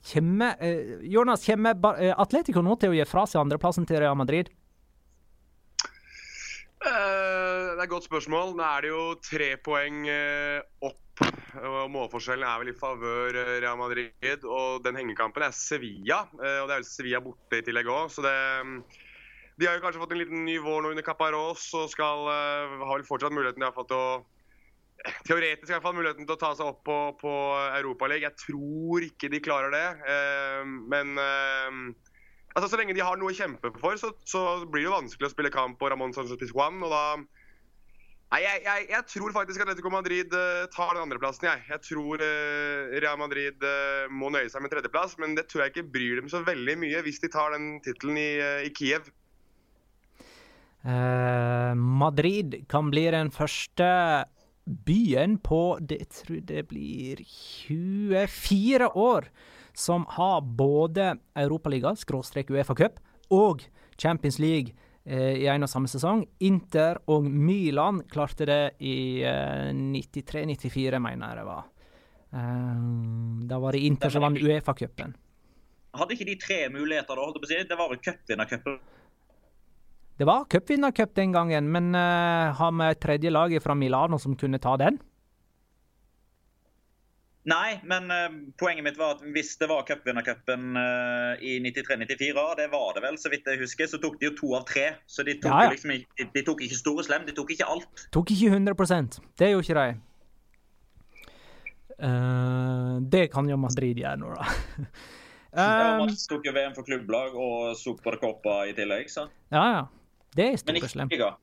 kommer, 0.05 0.59
Jonas, 1.01 1.45
kommer 1.45 1.77
Atletico 2.13 2.61
nå 2.61 2.75
til 2.77 2.93
å 2.93 2.97
gi 2.97 3.05
fra 3.09 3.25
seg 3.29 3.41
andreplassen 3.41 3.87
til 3.89 4.01
Real 4.03 4.17
Madrid? 4.17 4.53
det 6.77 6.93
er 6.93 7.81
et 7.83 7.91
godt 7.91 8.05
spørsmål. 8.05 8.53
Nå 8.55 8.63
er 8.63 8.85
det 8.85 8.91
jo 8.93 9.01
tre 9.19 9.47
poeng 9.59 10.05
opp 10.87 11.06
og 11.17 11.89
Målforskjellen 11.93 12.45
er 12.45 12.61
vel 12.61 12.71
i 12.71 12.77
favør 12.77 13.37
eh, 13.41 13.57
Real 13.63 13.79
Madrid. 13.79 14.45
Og 14.45 14.83
den 14.85 14.99
hengekampen 14.99 15.45
er 15.47 15.55
Sevilla. 15.55 16.23
Eh, 16.37 16.61
og 16.61 16.69
det 16.69 16.75
er 16.75 16.81
vel 16.81 16.89
Sevilla 16.89 17.21
borte 17.25 17.59
i 17.59 17.65
tillegg 17.65 17.89
òg. 17.91 18.09
Så 18.13 18.25
det 18.25 18.33
De 19.57 19.65
har 19.65 19.77
jo 19.77 19.81
kanskje 19.81 20.01
fått 20.03 20.11
en 20.13 20.21
liten 20.21 20.43
ny 20.45 20.59
vår 20.61 20.83
nå 20.83 20.93
under 20.93 21.05
Caparros 21.05 21.71
og 21.73 21.87
skal 21.89 22.27
uh, 22.29 22.83
har 22.85 22.99
vel 22.99 23.07
fortsatt 23.07 23.33
muligheten 23.33 23.63
til 23.65 23.95
å 23.97 24.25
Teoretisk 25.25 25.69
i 25.69 25.73
hvert 25.75 25.85
fall 25.85 25.95
muligheten 25.97 26.25
til 26.25 26.35
å 26.35 26.41
ta 26.41 26.51
seg 26.57 26.69
opp 26.69 26.83
på, 26.85 26.97
på 27.21 27.31
Europaligaen. 27.77 28.27
Jeg 28.27 28.37
tror 28.41 29.05
ikke 29.05 29.29
de 29.29 29.39
klarer 29.45 29.69
det. 29.69 29.83
Men 30.89 31.13
altså, 31.21 32.65
så 32.65 32.79
lenge 32.81 32.95
de 32.97 33.05
har 33.05 33.19
noe 33.21 33.29
å 33.29 33.37
kjempe 33.37 33.69
for, 33.77 33.93
så, 34.01 34.09
så 34.25 34.41
blir 34.65 34.81
det 34.81 34.87
jo 34.87 34.95
vanskelig 34.95 35.29
å 35.29 35.33
spille 35.35 35.53
kamp 35.53 35.77
på 35.77 35.91
Ramón 35.93 36.17
Sánchez 36.17 36.41
Pizjuan. 36.41 36.81
Og 36.81 36.89
da 36.91 37.03
Nei, 38.27 38.41
jeg, 38.43 38.59
jeg, 38.65 38.87
jeg, 38.91 39.03
tror 39.07 39.31
faktisk 39.31 39.61
at 39.61 39.69
Atletico 39.69 39.91
Madrid 39.93 40.33
uh, 40.35 40.65
tar 40.73 40.97
den 40.97 41.05
andreplassen. 41.05 41.47
Jeg. 41.47 41.61
jeg 41.69 41.83
tror 41.85 42.19
uh, 42.19 42.95
Real 42.99 43.19
Madrid 43.21 43.61
uh, 43.63 44.09
må 44.11 44.27
nøye 44.33 44.49
seg 44.51 44.65
med 44.65 44.73
tredjeplass, 44.73 45.15
men 45.21 45.37
det 45.37 45.45
tror 45.47 45.63
jeg 45.63 45.71
ikke 45.71 45.91
bryr 45.93 46.19
dem 46.19 46.27
så 46.31 46.41
veldig 46.43 46.75
mye 46.81 47.03
hvis 47.05 47.21
de 47.23 47.31
tar 47.31 47.55
den 47.55 47.77
tittelen 47.85 48.19
i, 48.19 48.31
i, 48.67 48.73
Kiev. 48.75 49.07
Madrid 50.87 52.53
kan 52.71 52.91
bli 52.93 53.07
den 53.11 53.31
første 53.33 53.87
byen 54.87 55.35
på 55.43 55.79
det, 55.83 55.97
jeg 56.03 56.11
tror 56.19 56.43
det 56.51 56.61
blir 56.69 57.23
24 57.27 58.87
år 58.95 59.27
som 59.75 60.05
har 60.15 60.41
både 60.41 61.15
Europaliga, 61.35 61.91
skråstrek 61.95 62.53
Uefa 62.53 62.75
Cup, 62.75 63.01
og 63.31 63.65
Champions 63.99 64.39
League 64.39 64.75
i 65.07 65.47
en 65.47 65.63
og 65.63 65.71
samme 65.71 65.87
sesong. 65.87 66.25
Inter 66.43 66.99
og 67.13 67.27
Milan 67.29 68.01
klarte 68.11 68.47
det 68.49 68.61
i 68.83 69.23
93-94, 69.23 70.97
eh, 70.97 70.99
mener 70.99 71.31
jeg 71.31 71.39
det 71.39 71.47
var. 71.47 71.63
Eh, 72.35 72.83
da 73.47 73.59
var 73.63 73.77
det 73.77 73.85
Inter 73.87 74.11
som 74.11 74.25
vant 74.27 74.41
Uefa-cupen. 74.41 75.15
Hadde 75.97 76.13
ikke 76.13 76.27
de 76.27 76.37
tre 76.41 76.59
muligheter 76.69 77.17
da? 77.17 77.47
si? 77.47 77.63
Det 77.69 77.77
var 77.79 77.93
jo 77.93 77.99
cupvinnercupen. 78.03 78.79
Det 80.17 80.25
var 80.25 80.45
cupvinnercup 80.49 81.13
den 81.15 81.31
gangen, 81.31 81.71
men 81.71 81.93
uh, 81.93 82.53
har 82.57 82.71
vi 82.73 82.93
tredje 82.97 83.29
lag 83.29 83.53
fra 83.61 83.75
Milano 83.77 84.17
som 84.17 84.35
kunne 84.35 84.59
ta 84.59 84.75
den? 84.77 84.97
Nei, 87.47 87.77
men 87.87 88.11
uh, 88.11 88.25
poenget 88.59 88.83
mitt 88.83 88.97
var 88.99 89.15
at 89.15 89.21
hvis 89.31 89.53
det 89.61 89.69
var 89.71 89.85
cupvinnercupen 89.87 90.75
uh, 90.75 91.39
i 91.39 91.57
93-94, 91.63 92.41
det 92.59 92.65
var 92.73 92.89
det 92.97 93.03
vel, 93.05 93.19
så 93.21 93.31
vidt 93.31 93.47
jeg 93.47 93.61
husker, 93.61 93.87
så 93.87 93.99
tok 94.03 94.17
de 94.19 94.27
jo 94.27 94.33
to 94.35 94.49
av 94.57 94.65
tre. 94.67 94.89
Så 95.07 95.23
de 95.23 95.37
tok, 95.39 95.53
ja, 95.53 95.69
ja. 95.69 95.71
Liksom, 95.71 95.93
de, 95.95 96.27
de 96.33 96.43
tok 96.43 96.65
ikke 96.67 96.79
store 96.79 97.07
slem, 97.07 97.23
de 97.29 97.35
tok 97.37 97.55
ikke 97.55 97.69
alt. 97.71 98.03
Tok 98.11 98.35
ikke 98.35 98.51
100 98.51 98.75
Det 99.39 99.51
gjorde 99.53 99.63
ikke 99.63 99.79
de. 99.79 99.95
Uh, 101.97 102.99
det 103.15 103.23
kan 103.31 103.47
jo 103.49 103.55
Madrid 103.57 104.03
gjøre 104.03 104.19
nå, 104.21 104.35
da. 104.35 104.51
ja, 105.55 105.95
man 106.03 106.11
tok 106.27 106.51
jo 106.51 106.53
VM 106.53 106.75
for 106.75 106.85
klubblag 106.85 107.31
og 107.33 107.71
Supercopa 107.79 108.65
i 108.67 108.75
tillegg, 108.75 109.07
så. 109.13 109.29
Ja, 109.55 109.65
ja. 109.71 109.83
Det 110.35 110.51
er 110.51 110.59
store 110.59 110.83
slem. 110.91 111.07
Men 111.07 111.15
ikke 111.15 111.15
Liga. 111.15 111.33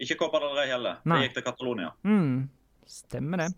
Ikke 0.00 0.16
Copa 0.16 0.40
del 0.40 0.56
Rey 0.56 0.72
heller. 0.72 1.02
Det 1.04 1.24
gikk 1.26 1.36
til 1.36 1.44
Catalonia. 1.44 1.92
Mm, 2.08 2.48
stemmer 2.88 3.44
det. 3.44 3.50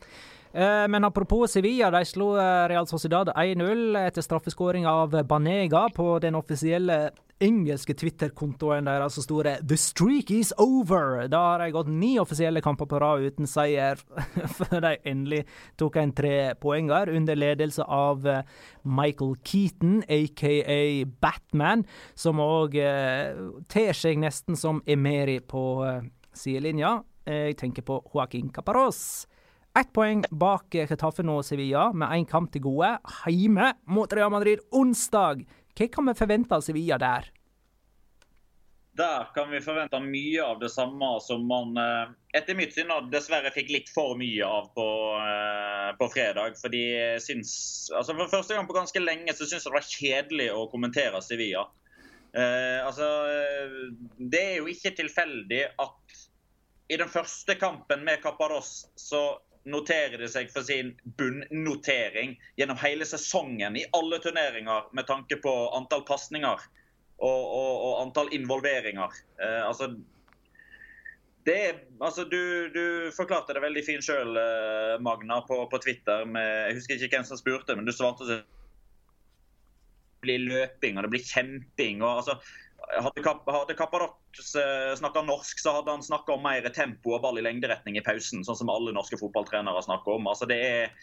Eh, 0.54 0.88
men 0.88 1.04
apropos 1.04 1.52
Sevilla, 1.52 1.90
de 1.90 2.04
slo 2.04 2.36
eh, 2.36 2.68
Real 2.68 2.86
Sociedad 2.86 3.28
1-0 3.28 3.96
etter 4.06 4.22
straffeskåring 4.22 4.86
av 4.86 5.14
Banega 5.24 5.86
på 5.96 6.18
den 6.20 6.36
offisielle 6.36 7.10
engelske 7.42 7.94
Twitter-kontoen 7.96 8.84
deres 8.84 9.06
altså 9.06 9.24
store 9.24 9.54
'The 9.62 9.78
streak 9.80 10.30
is 10.30 10.52
over'. 10.60 11.24
Da 11.32 11.40
har 11.40 11.64
de 11.64 11.70
gått 11.72 11.88
ni 11.88 12.18
offisielle 12.20 12.60
kamper 12.60 12.84
på 12.86 13.00
rad 13.00 13.24
uten 13.24 13.48
seier, 13.48 13.96
før 14.58 14.84
de 14.84 14.92
endelig 15.08 15.46
tok 15.80 15.96
en 15.96 16.12
trepoenger 16.12 17.08
under 17.16 17.34
ledelse 17.34 17.88
av 17.88 18.28
eh, 18.28 18.44
Michael 18.84 19.34
Keaton, 19.42 20.04
aka 20.04 20.76
Batman, 21.24 21.86
som 22.14 22.44
òg 22.44 22.76
ter 23.72 23.96
seg 23.96 24.20
nesten 24.20 24.56
som 24.56 24.84
Emeri 24.86 25.40
på 25.40 25.64
sidelinja. 26.36 26.98
Jeg 27.24 27.56
tenker 27.56 27.82
på 27.86 28.02
Joaquin 28.12 28.52
Caparros. 28.52 29.31
Ett 29.72 29.92
poeng 29.96 30.20
bak 30.30 30.74
Chetaffe 30.74 31.24
nå 31.24 31.38
Sevilla, 31.42 31.86
med 31.96 32.10
én 32.12 32.26
kamp 32.28 32.50
til 32.52 32.60
gode. 32.66 32.90
Hjemme 33.24 33.70
mot 33.88 34.10
Real 34.12 34.28
Madrid 34.28 34.60
onsdag. 34.68 35.46
Hva 35.72 35.86
kan 35.88 36.10
vi 36.10 36.12
forvente 36.18 36.52
av 36.52 36.64
Sevilla 36.66 36.98
der? 37.00 37.30
Der 39.00 39.30
kan 39.32 39.48
vi 39.48 39.62
forvente 39.64 39.96
mye 40.04 40.42
av 40.44 40.58
det 40.60 40.68
samme 40.68 41.08
som 41.24 41.46
man 41.48 41.72
eh, 41.80 42.10
etter 42.36 42.58
mitt 42.58 42.76
syn 42.76 42.92
dessverre 43.08 43.48
fikk 43.54 43.70
litt 43.72 43.88
for 43.88 44.12
mye 44.20 44.44
av 44.44 44.66
på, 44.76 44.84
eh, 45.24 45.88
på 45.96 46.08
fredag. 46.12 46.58
Fordi 46.60 46.82
syns 47.24 47.54
altså 47.96 48.12
For 48.18 48.28
første 48.34 48.58
gang 48.58 48.68
på 48.68 48.76
ganske 48.76 49.00
lenge 49.00 49.32
så 49.32 49.46
syns 49.46 49.64
jeg 49.64 49.70
det 49.70 49.78
var 49.78 49.88
kjedelig 49.94 50.50
å 50.52 50.66
kommentere 50.74 51.22
Sevilla. 51.24 51.64
Eh, 52.36 52.84
altså 52.84 53.08
Det 54.20 54.44
er 54.50 54.60
jo 54.60 54.68
ikke 54.68 54.92
tilfeldig 55.00 55.62
at 55.80 56.20
i 56.92 57.00
den 57.00 57.08
første 57.08 57.56
kampen 57.56 58.04
med 58.04 58.20
Caparos 58.20 58.82
så 59.00 59.22
noterer 59.64 60.18
de 60.18 60.28
seg 60.30 60.50
for 60.52 60.66
sin 60.66 60.92
bunnnotering 61.18 62.34
gjennom 62.58 62.78
hele 62.82 63.06
sesongen 63.06 63.76
i 63.78 63.84
alle 63.96 64.18
turneringer 64.22 64.88
med 64.92 65.06
tanke 65.06 65.38
på 65.42 65.52
antall 65.76 66.02
pasninger 66.08 66.64
og, 67.22 67.42
og, 67.42 67.74
og, 67.74 67.92
antall 68.02 68.32
involveringer. 68.34 69.14
Eh, 69.38 69.60
altså, 69.66 69.92
det 71.46 71.60
altså 72.00 72.24
du, 72.24 72.68
du, 72.74 72.84
forklarte 73.14 73.54
det 73.54 73.62
veldig 73.62 73.84
fint 73.86 74.06
sjøl, 74.06 74.34
eh, 74.38 74.96
Magna, 75.02 75.40
på, 75.46 75.60
på, 75.70 75.82
Twitter. 75.84 76.26
Med, 76.26 76.48
jeg 76.68 76.80
husker 76.80 76.98
ikke 76.98 77.20
hvem 77.20 77.28
som 77.30 77.38
spurte, 77.38 77.78
men 77.78 77.86
du 77.86 77.94
svarte 77.94 78.26
at 78.26 78.34
det 78.34 78.40
blir 80.22 80.42
løping 80.46 80.98
og 80.98 81.06
det 81.06 81.14
blir 81.14 81.24
kjemping. 81.26 82.02
og 82.02 82.22
altså 82.22 82.38
hadde, 82.92 83.22
Kap, 83.24 83.48
hadde 83.48 83.74
Kaparots 83.78 84.52
uh, 84.58 84.92
snakka 84.98 85.24
norsk, 85.26 85.60
så 85.62 85.78
hadde 85.78 85.96
han 85.96 86.04
snakka 86.04 86.36
om 86.36 86.44
mer 86.44 86.68
tempo 86.74 87.16
og 87.16 87.24
ball 87.24 87.40
i 87.40 87.44
lengderetning 87.44 87.96
i 87.98 88.04
pausen, 88.04 88.44
sånn 88.46 88.58
som 88.58 88.72
alle 88.72 88.94
norske 88.94 89.18
fotballtrenere 89.20 89.84
snakker 89.86 90.18
om. 90.18 90.30
Altså, 90.30 90.48
det 90.50 90.60
er 90.68 90.94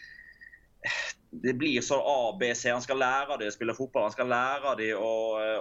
det 1.30 1.52
blir 1.54 1.80
så 1.80 2.00
A, 2.00 2.36
B, 2.40 2.54
C. 2.54 2.70
Han 2.70 2.82
skal 2.82 2.98
lære 2.98 3.36
dem 3.38 3.50
å 3.50 3.54
spille 3.54 3.74
fotball. 3.76 4.08
Han 4.08 4.14
skal 4.14 4.30
lære 4.32 4.72
dem 4.80 4.98
å, 4.98 5.12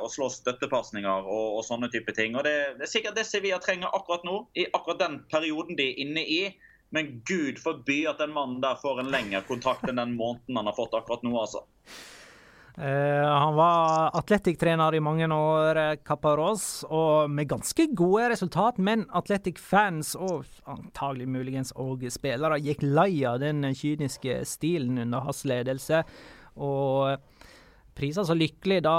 å 0.01 0.07
slå 0.09 0.29
støttepasninger 0.33 1.27
og, 1.27 1.57
og, 1.59 1.61
sånne 1.67 1.91
type 1.93 2.15
ting. 2.17 2.37
Og 2.39 2.45
det, 2.47 2.55
det, 2.79 2.87
er 2.87 2.93
sikkert 2.93 3.19
det 3.19 3.27
Sevilla 3.27 3.59
trenger 3.61 3.93
akkurat 3.93 4.25
nå, 4.25 4.39
i 4.57 4.65
akkurat 4.71 5.03
den 5.03 5.19
perioden 5.29 5.77
de 5.77 5.91
er 5.91 6.01
inne 6.05 6.23
i. 6.25 6.39
Men 6.95 7.19
gud 7.29 7.59
forby 7.61 7.99
at 8.09 8.21
den 8.21 8.33
mannen 8.33 8.63
der 8.63 8.79
får 8.81 9.03
en 9.03 9.11
lengre 9.13 9.43
kontrakt 9.45 9.85
enn 9.85 10.01
den 10.01 10.15
måneden 10.17 10.57
han 10.57 10.71
har 10.71 10.77
fått 10.77 10.95
akkurat 10.97 11.21
nå, 11.27 11.35
altså. 11.37 11.61
Uh, 12.79 13.27
han 13.27 13.57
var 13.57 14.13
Atletic-trener 14.15 14.95
i 14.95 15.01
mange 15.03 15.27
år, 15.35 15.79
Caparos, 16.07 16.85
og 16.87 17.27
med 17.27 17.49
ganske 17.51 17.89
gode 17.91 18.29
resultat. 18.31 18.77
Men 18.79 19.03
Atletic-fans, 19.19 20.13
og 20.15 20.47
antagelig 20.63 21.27
muligens 21.27 21.73
òg 21.75 22.05
spillere, 22.13 22.61
gikk 22.63 22.85
lei 22.87 23.25
av 23.27 23.41
den 23.43 23.65
kyniske 23.75 24.37
stilen 24.47 25.01
under 25.03 25.25
hans 25.25 25.43
ledelse. 25.49 26.05
Og 26.55 27.19
prisa 27.99 28.23
så 28.23 28.37
lykkelig 28.37 28.77
da 28.85 28.93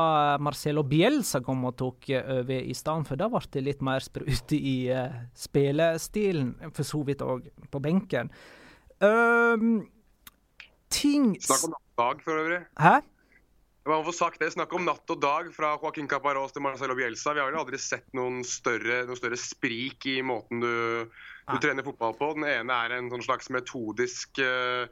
Marcelo 0.45 0.85
Bielsa 0.85 1.41
kom 1.41 1.65
og 1.71 1.79
tok 1.81 2.11
over 2.21 2.59
i 2.61 2.77
stedet, 2.77 3.09
for 3.09 3.17
da 3.17 3.31
ble 3.33 3.41
det 3.55 3.63
litt 3.65 3.81
mer 3.87 4.05
sprut 4.05 4.53
i 4.59 4.75
spillestilen, 5.33 6.53
for 6.77 6.85
så 6.85 7.01
vidt 7.09 7.25
òg 7.25 7.49
på 7.73 7.81
benken. 7.81 8.29
Um, 9.01 9.89
ting 10.93 11.33
Snakk 11.41 11.65
om 11.71 11.79
dag, 11.97 12.21
for 12.27 12.43
øvrig. 12.43 12.61
Hæ? 12.77 13.01
Man 13.89 14.05
får 14.05 14.13
sagt 14.13 14.41
det. 14.41 14.51
Snakk 14.53 14.73
om 14.77 14.85
natt 14.85 15.09
og 15.13 15.21
dag 15.23 15.49
fra 15.57 15.73
Joaquin 15.81 16.09
Caparós 16.09 16.53
til 16.53 16.65
Marcelo 16.65 16.97
Bielsa. 16.99 17.33
Vi 17.33 17.41
har 17.41 17.49
vel 17.49 17.61
aldri 17.63 17.81
sett 17.81 18.09
noen 18.17 18.43
større, 18.45 19.05
noen 19.09 19.19
større 19.19 19.39
sprik 19.41 20.05
i 20.11 20.19
måten 20.27 20.61
du, 20.61 20.75
du, 21.49 21.57
trener 21.63 21.87
fotball 21.87 22.13
på. 22.19 22.35
Den 22.37 22.49
ene 22.51 22.77
er 22.85 22.97
en 22.99 23.09
sånn 23.13 23.25
slags 23.25 23.49
metodisk, 23.55 24.43
uh, 24.45 24.85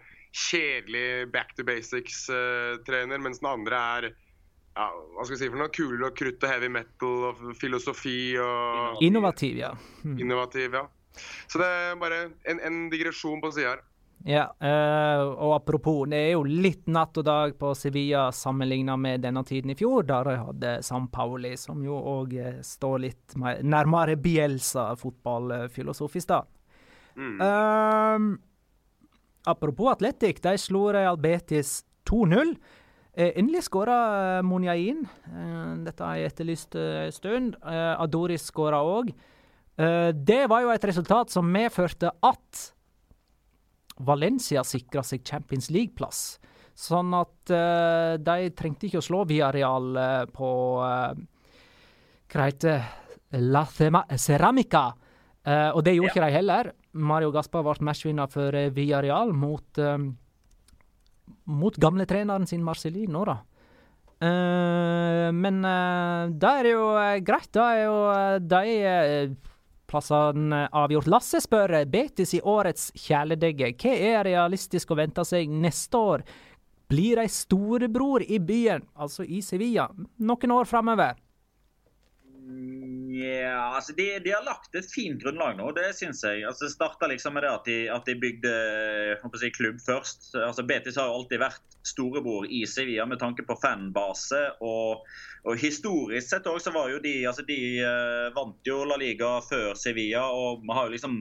kjedelig 0.48 1.28
back 1.34 1.52
to 1.58 1.66
basics-trener, 1.68 3.20
uh, 3.20 3.24
mens 3.28 3.42
den 3.42 3.50
andre 3.50 3.82
er 3.98 4.08
ja, 4.78 4.86
hva 4.94 5.24
skal 5.26 5.34
vi 5.34 5.40
si 5.40 5.50
for 5.50 5.58
noe? 5.58 5.72
Kule 5.74 6.06
og 6.06 6.16
krutt 6.16 6.44
og 6.44 6.52
heavy 6.52 6.68
metal 6.70 7.30
og 7.32 7.40
filosofi 7.58 8.38
og 8.40 9.02
Innovativ, 9.02 9.58
ja. 9.58 9.72
Mm. 10.04 10.20
Innovativ, 10.22 10.76
ja. 10.78 10.84
Så 11.50 11.58
det 11.58 11.66
er 11.66 11.96
bare 11.98 12.20
en, 12.46 12.60
en 12.62 12.84
digresjon 12.92 13.42
på 13.42 13.50
sida 13.56 13.74
her. 13.74 13.82
Ja, 14.26 14.48
uh, 14.50 15.22
og 15.38 15.52
apropos, 15.54 16.02
det 16.10 16.18
er 16.18 16.32
jo 16.34 16.42
litt 16.42 16.88
natt 16.90 17.16
og 17.20 17.26
dag 17.26 17.54
på 17.58 17.70
Sevilla 17.78 18.28
sammenligna 18.34 18.96
med 18.98 19.22
denne 19.22 19.44
tiden 19.46 19.70
i 19.70 19.76
fjor, 19.78 20.02
da 20.08 20.22
de 20.26 20.34
hadde 20.40 20.72
San 20.86 21.06
Pauli, 21.12 21.54
som 21.60 21.84
jo 21.84 21.94
òg 21.96 22.34
uh, 22.34 22.58
står 22.66 22.98
litt 23.06 23.36
mer, 23.38 23.62
nærmere 23.62 24.18
Bielsa 24.18 24.90
fotballfilosofisk, 24.98 26.32
da. 26.32 26.42
Mm. 27.18 27.38
Uh, 27.38 28.26
apropos 29.50 29.94
Atletic, 29.94 30.42
de 30.42 30.56
slo 30.58 30.88
Real 30.94 31.18
Betis 31.20 31.80
2-0. 32.10 32.56
endelig 33.18 33.64
skåra 33.66 34.42
Monjain. 34.46 35.02
dette 35.84 36.04
har 36.04 36.16
jeg 36.16 36.30
etterlyst 36.30 36.76
en 36.78 37.12
stund. 37.12 37.56
Adoris 37.64 38.46
skåra 38.46 38.78
òg. 38.80 39.10
det 40.14 40.46
var 40.48 40.62
jo 40.62 40.70
et 40.70 40.84
resultat 40.84 41.30
som 41.30 41.50
medførte 41.52 42.12
at 42.22 42.77
Valencia 44.06 44.62
sikra 44.66 45.02
seg 45.06 45.24
Champions 45.26 45.70
League-plass. 45.74 46.38
Sånn 46.78 47.10
at 47.18 47.50
uh, 47.50 48.14
de 48.22 48.52
trengte 48.54 48.86
ikke 48.86 49.00
å 49.00 49.04
slå 49.04 49.24
Villarreal 49.26 49.88
uh, 49.98 50.24
på 50.30 50.50
uh, 50.78 51.10
Hva 52.30 52.46
heter 52.46 52.84
La 53.50 53.64
Ceramica. 53.66 54.84
Uh, 55.42 55.74
og 55.74 55.82
det 55.82 55.96
gjorde 55.96 56.12
ja. 56.12 56.14
ikke 56.14 56.26
de 56.28 56.36
heller. 56.36 56.70
Mario 56.98 57.32
Gaspar 57.34 57.66
ble 57.66 57.88
matchvinner 57.88 58.30
for 58.30 58.54
Villarreal 58.74 59.34
mot, 59.36 59.78
mot 61.46 61.76
gamletreneren 61.78 62.46
sin 62.48 62.64
Marcelino, 62.64 63.22
da. 63.28 63.36
men 65.36 65.60
det 66.32 66.50
er 66.62 66.68
jo 66.72 66.88
greit. 67.28 67.52
Da 67.54 67.66
er 67.76 67.84
jo 67.84 68.00
de 68.50 69.36
plassene 69.88 70.66
avgjort. 70.76 71.08
Lasse 71.10 71.40
spør 71.42 71.78
Betis 71.90 72.34
i 72.36 72.42
årets 72.44 72.90
kjæledegge. 72.96 73.72
Hva 73.80 73.94
er 73.94 74.26
realistisk 74.28 74.92
å 74.92 74.98
vente 75.00 75.24
seg 75.26 75.50
neste 75.50 75.98
år? 75.98 76.26
Blir 76.88 77.20
de 77.20 77.28
storebror 77.28 78.24
i 78.24 78.38
byen, 78.40 78.86
altså 78.96 79.24
i 79.24 79.42
Sevilla, 79.44 79.90
noen 80.24 80.54
år 80.54 80.68
framover? 80.68 81.18
Ja, 82.48 83.74
altså 83.76 83.92
de, 83.92 84.06
de, 84.24 84.30
har 84.32 84.44
lagt 84.46 84.76
et 84.78 84.86
fint 84.88 85.18
grunnlag 85.20 85.56
nå, 85.58 85.66
det 85.76 85.90
syns 85.96 86.22
jeg. 86.24 86.44
Altså 86.48 86.64
det 86.64 86.72
starta 86.72 87.08
liksom 87.10 87.34
med 87.36 87.44
det 87.44 87.50
at 87.50 87.66
de, 87.68 87.76
at 87.92 88.08
de 88.08 88.14
bygde 88.20 88.52
si, 89.40 89.50
klubb 89.52 89.80
først. 89.84 90.30
Altså 90.38 90.64
Betis 90.68 90.96
har 91.00 91.12
alltid 91.12 91.42
vært 91.42 91.76
storebror 91.88 92.46
i 92.48 92.62
Sevilla 92.68 93.04
med 93.10 93.20
tanke 93.20 93.44
på 93.48 93.58
fanbase. 93.60 94.40
Og, 94.64 95.04
og 95.44 95.60
historisk 95.60 96.30
sett 96.30 96.48
òg 96.48 96.60
så 96.62 96.72
var 96.72 96.92
jo 96.92 97.02
de 97.04 97.14
altså 97.28 97.44
De 97.48 97.58
uh, 97.82 98.28
vant 98.36 98.70
jo 98.70 98.80
La 98.88 98.96
Liga 99.00 99.38
før 99.44 99.74
Sevilla 99.76 100.28
og 100.32 100.64
har 100.72 100.88
jo 100.88 100.96
liksom 100.96 101.20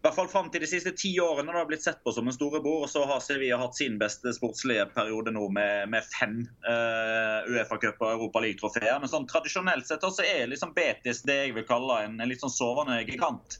i 0.00 0.06
hvert 0.06 0.16
fall 0.16 0.28
fram 0.32 0.46
til 0.48 0.62
de 0.64 0.68
siste 0.70 0.94
ti 0.96 1.10
årene 1.20 1.52
har 1.52 1.66
blitt 1.68 1.82
sett 1.84 1.98
på 2.00 2.12
som 2.16 2.24
en 2.24 2.32
storebror. 2.32 2.86
Og 2.86 2.88
så 2.88 3.02
har 3.04 3.20
Sevilla 3.20 3.58
hatt 3.60 3.76
sin 3.76 3.98
beste 4.00 4.32
sportslige 4.32 4.86
periode 4.94 5.34
nå 5.36 5.42
med, 5.52 5.90
med 5.92 6.06
fem 6.08 6.38
uh, 6.64 7.44
Uefa-cup 7.44 8.00
og 8.00 8.14
Europa 8.14 8.40
League-trofeer. 8.40 8.96
Men 9.02 9.12
sånn 9.12 9.28
tradisjonelt 9.28 9.84
sett 9.84 10.06
også 10.08 10.24
er 10.24 10.48
liksom 10.48 10.72
Betis 10.72 11.20
det 11.28 11.36
jeg 11.42 11.52
vil 11.58 11.68
kalle 11.68 11.98
en, 12.06 12.16
en 12.16 12.32
litt 12.32 12.40
sånn 12.40 12.54
sovende 12.54 12.96
gigant. 13.02 13.58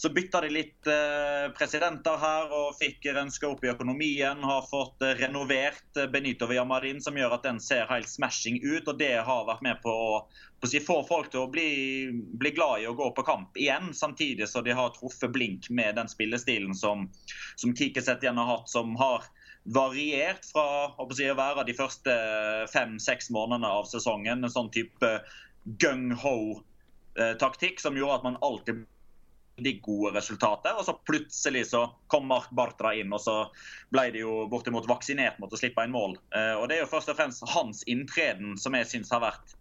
Så 0.00 0.08
bytta 0.08 0.40
de 0.40 0.48
litt 0.48 0.86
eh, 0.88 1.52
presidenter 1.52 2.16
her 2.16 2.48
og 2.56 2.72
fikk 2.78 3.04
renska 3.12 3.44
opp 3.50 3.64
i 3.66 3.68
økonomien. 3.68 4.38
Har 4.48 4.62
fått 4.64 5.02
eh, 5.04 5.10
renovert 5.18 5.98
eh, 6.00 6.06
Benito 6.08 6.46
Villamarin, 6.48 7.02
som 7.04 7.18
gjør 7.20 7.34
at 7.36 7.44
den 7.44 7.60
ser 7.60 7.84
helt 7.90 8.08
smashing 8.08 8.56
ut. 8.64 8.88
og 8.88 8.96
Det 8.96 9.20
har 9.26 9.44
vært 9.44 9.60
med 9.66 9.76
på 9.82 9.92
å, 9.92 10.22
på 10.56 10.70
å 10.70 10.80
få 10.86 10.96
folk 11.04 11.28
til 11.34 11.42
å 11.42 11.50
bli, 11.52 11.66
bli, 12.16 12.50
glad 12.56 12.80
i 12.80 12.88
å 12.88 12.96
gå 12.96 13.10
på 13.12 13.26
kamp 13.28 13.52
igjen. 13.60 13.92
Samtidig 13.98 14.48
så 14.48 14.64
de 14.64 14.72
har 14.78 14.88
truffet 14.94 15.28
blink 15.34 15.68
med 15.68 16.00
den 16.00 16.08
spillestilen 16.08 16.72
som, 16.72 17.12
som 17.60 17.76
Kikiset 17.76 18.24
igjen 18.24 18.40
har 18.40 18.48
hatt, 18.54 18.72
som 18.72 18.96
har 18.96 19.28
variert 19.68 20.48
fra 20.48 20.96
å, 20.96 21.04
si, 21.12 21.28
å 21.28 21.36
være 21.36 21.68
de 21.68 21.76
første 21.76 22.08
fem-seks 22.72 23.28
månedene 23.36 23.68
av 23.68 23.84
sesongen. 23.92 24.48
En 24.48 24.56
sånn 24.56 24.72
type 24.72 25.12
gung-ho-taktikk 25.84 27.84
som 27.84 28.00
gjorde 28.00 28.16
at 28.16 28.24
man 28.30 28.40
alltid 28.48 28.88
de 29.64 29.76
gode 29.84 30.14
resultater. 30.16 30.76
Og 30.76 30.86
så 30.86 30.96
plutselig 31.06 31.66
så 31.70 31.84
kom 32.12 32.28
Mark 32.30 32.50
Bartra 32.56 32.94
inn, 32.98 33.12
og 33.12 33.22
så 33.22 33.36
ble 33.94 34.08
de 34.14 34.24
jo 34.24 34.44
bortimot 34.50 34.88
vaksinert 34.90 35.40
mot 35.42 35.52
å 35.52 35.60
slippe 35.60 35.84
inn 35.86 35.94
mål. 35.94 36.18
Eh, 36.34 36.54
og 36.58 36.68
Det 36.68 36.78
er 36.78 36.84
jo 36.84 36.92
først 36.92 37.12
og 37.12 37.18
fremst 37.20 37.46
hans 37.54 37.82
inntreden 37.90 38.58
som 38.60 38.76
jeg 38.78 38.90
syns 38.90 39.12
har 39.14 39.24
vært 39.28 39.56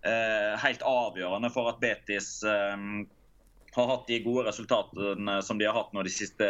helt 0.00 0.80
avgjørende 0.88 1.50
for 1.52 1.68
at 1.68 1.76
Betis 1.76 2.38
har 3.76 3.86
hatt 3.90 4.08
de 4.10 4.18
gode 4.24 4.46
resultatene 4.48 5.38
som 5.46 5.58
de 5.58 5.68
har 5.68 5.76
hatt 5.76 5.92
nå 5.94 6.02
de 6.06 6.12
siste 6.12 6.48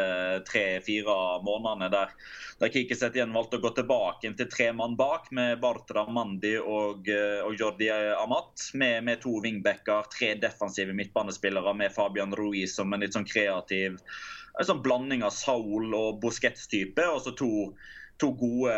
tre-fire 0.49 1.16
månedene. 1.45 1.91
Der, 1.93 2.14
der 2.62 2.73
Kikiset 2.73 3.18
igjen 3.18 3.35
valgte 3.37 3.61
å 3.61 3.64
gå 3.64 3.75
tilbake 3.77 4.33
til 4.39 4.51
tre 4.51 4.71
mann 4.77 4.97
bak, 4.97 5.29
med 5.37 5.61
Bartra 5.61 6.07
Mandi 6.09 6.57
og, 6.59 7.09
eh, 7.12 7.41
og 7.45 7.57
Jordi 7.61 7.91
Amat. 7.93 8.71
Med, 8.75 9.05
med 9.05 9.23
to 9.25 9.37
wingbacker, 9.45 10.09
tre 10.12 10.35
defensive 10.41 10.97
midtbanespillere 10.97 11.77
med 11.77 11.93
Fabian 11.95 12.37
Ruiz 12.37 12.77
som 12.79 12.93
en 12.93 13.05
litt 13.05 13.16
sånn 13.16 13.29
kreativ 13.29 14.01
en 14.59 14.66
sånn 14.66 14.83
blanding 14.85 15.25
av 15.25 15.35
Saul 15.35 15.95
og 15.97 16.21
Busquets-type. 16.23 17.07
Og 17.14 17.23
så 17.25 17.35
to, 17.39 17.51
to, 18.21 18.33
gode 18.39 18.75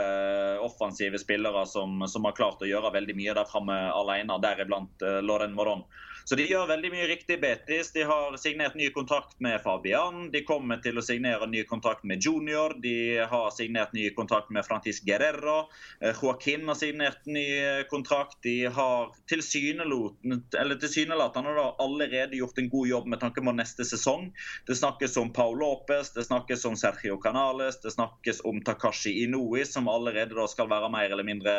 offensive 0.65 1.21
spillere 1.21 1.65
som, 1.71 2.03
som, 2.09 2.29
har 2.29 2.37
klart 2.39 2.63
å 2.63 2.71
gjøre 2.71 2.95
veldig 2.95 3.17
mye 3.19 3.37
der 3.39 3.49
framme 3.49 3.79
alene, 3.95 4.41
deriblant 4.43 5.07
uh, 5.07 5.21
Loren 5.25 5.57
Moron. 5.57 5.87
Så 6.25 6.35
de 6.39 6.47
gjør 6.47 6.69
veldig 6.71 6.91
mye 6.93 7.07
riktig, 7.11 7.41
Betis. 7.43 7.93
De 7.95 8.03
har 8.07 8.37
signert 8.41 8.75
ny 8.79 8.91
kontrakt 8.95 9.41
med 9.43 9.61
Fabian. 9.65 10.31
De 10.33 10.41
kommer 10.47 10.77
til 10.85 10.99
å 10.99 11.05
signere 11.05 11.47
ny 11.51 11.63
kontrakt 11.69 12.05
med 12.09 12.23
Junior. 12.23 12.75
De 12.83 13.19
har 13.29 13.51
signert 13.55 13.93
ny 13.97 14.11
kontrakt 14.15 14.51
med 14.55 14.67
Frantis 14.67 15.01
Guerrero. 15.07 15.59
Eh, 16.01 16.15
Joaquin 16.15 16.69
har 16.71 16.77
signert 16.79 17.27
ny 17.27 17.47
eh, 17.59 17.83
kontrakt. 17.91 18.39
De 18.47 18.67
har 18.67 19.11
tilsynelatende 19.31 21.51
allerede 21.83 22.37
gjort 22.39 22.59
en 22.59 22.73
god 22.73 22.89
jobb 22.89 23.07
med 23.15 23.21
tanke 23.23 23.41
på 23.43 23.53
neste 23.57 23.85
sesong. 23.89 24.23
Det 24.67 24.77
snakkes 24.79 25.17
om 25.21 25.33
Paul 25.35 25.59
Lopez, 25.59 26.13
det 26.15 26.25
snakkes 26.29 26.65
om 26.71 26.77
Sergio 26.79 27.17
Canales, 27.23 27.81
det 27.83 27.91
snakkes 27.97 28.39
om 28.49 28.57
Takashi 28.65 29.13
Inoui, 29.25 29.63
som 29.67 29.89
allerede 29.91 30.49
skal 30.49 30.71
være 30.71 30.91
mer 30.93 31.11
eller 31.11 31.27
mindre 31.27 31.53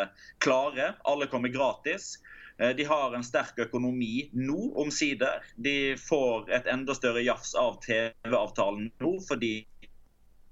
klare. 0.43 0.93
Alle 1.03 1.28
kommer 1.32 1.49
gratis. 1.53 2.18
Eh, 2.57 2.75
de 2.75 2.83
har 2.83 3.15
en 3.15 3.23
sterk 3.23 3.59
økonomi 3.59 4.29
nå, 4.33 4.73
omsider. 4.83 5.43
De 5.55 5.95
får 5.97 6.51
et 6.53 6.69
enda 6.69 6.95
større 6.97 7.23
jafs 7.25 7.55
av 7.57 7.79
TV-avtalen 7.85 8.91
nå, 9.01 9.13
fordi 9.27 9.55
de 9.81 9.91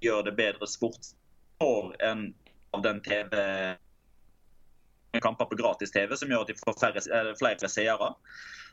gjør 0.08 0.26
det 0.30 0.38
bedre 0.40 0.70
sport 0.70 1.14
for 1.62 1.94
en 2.02 2.32
av 2.74 2.82
den 2.82 3.02
TV 3.06 3.38
kamper 5.22 5.46
på 5.46 5.58
gratis-TV, 5.60 6.16
som 6.18 6.32
gjør 6.32 6.46
at 6.46 6.50
de 6.54 6.58
får 6.58 6.80
færre, 6.80 7.04
eh, 7.04 7.32
flere 7.38 7.70
seere. 7.70 8.16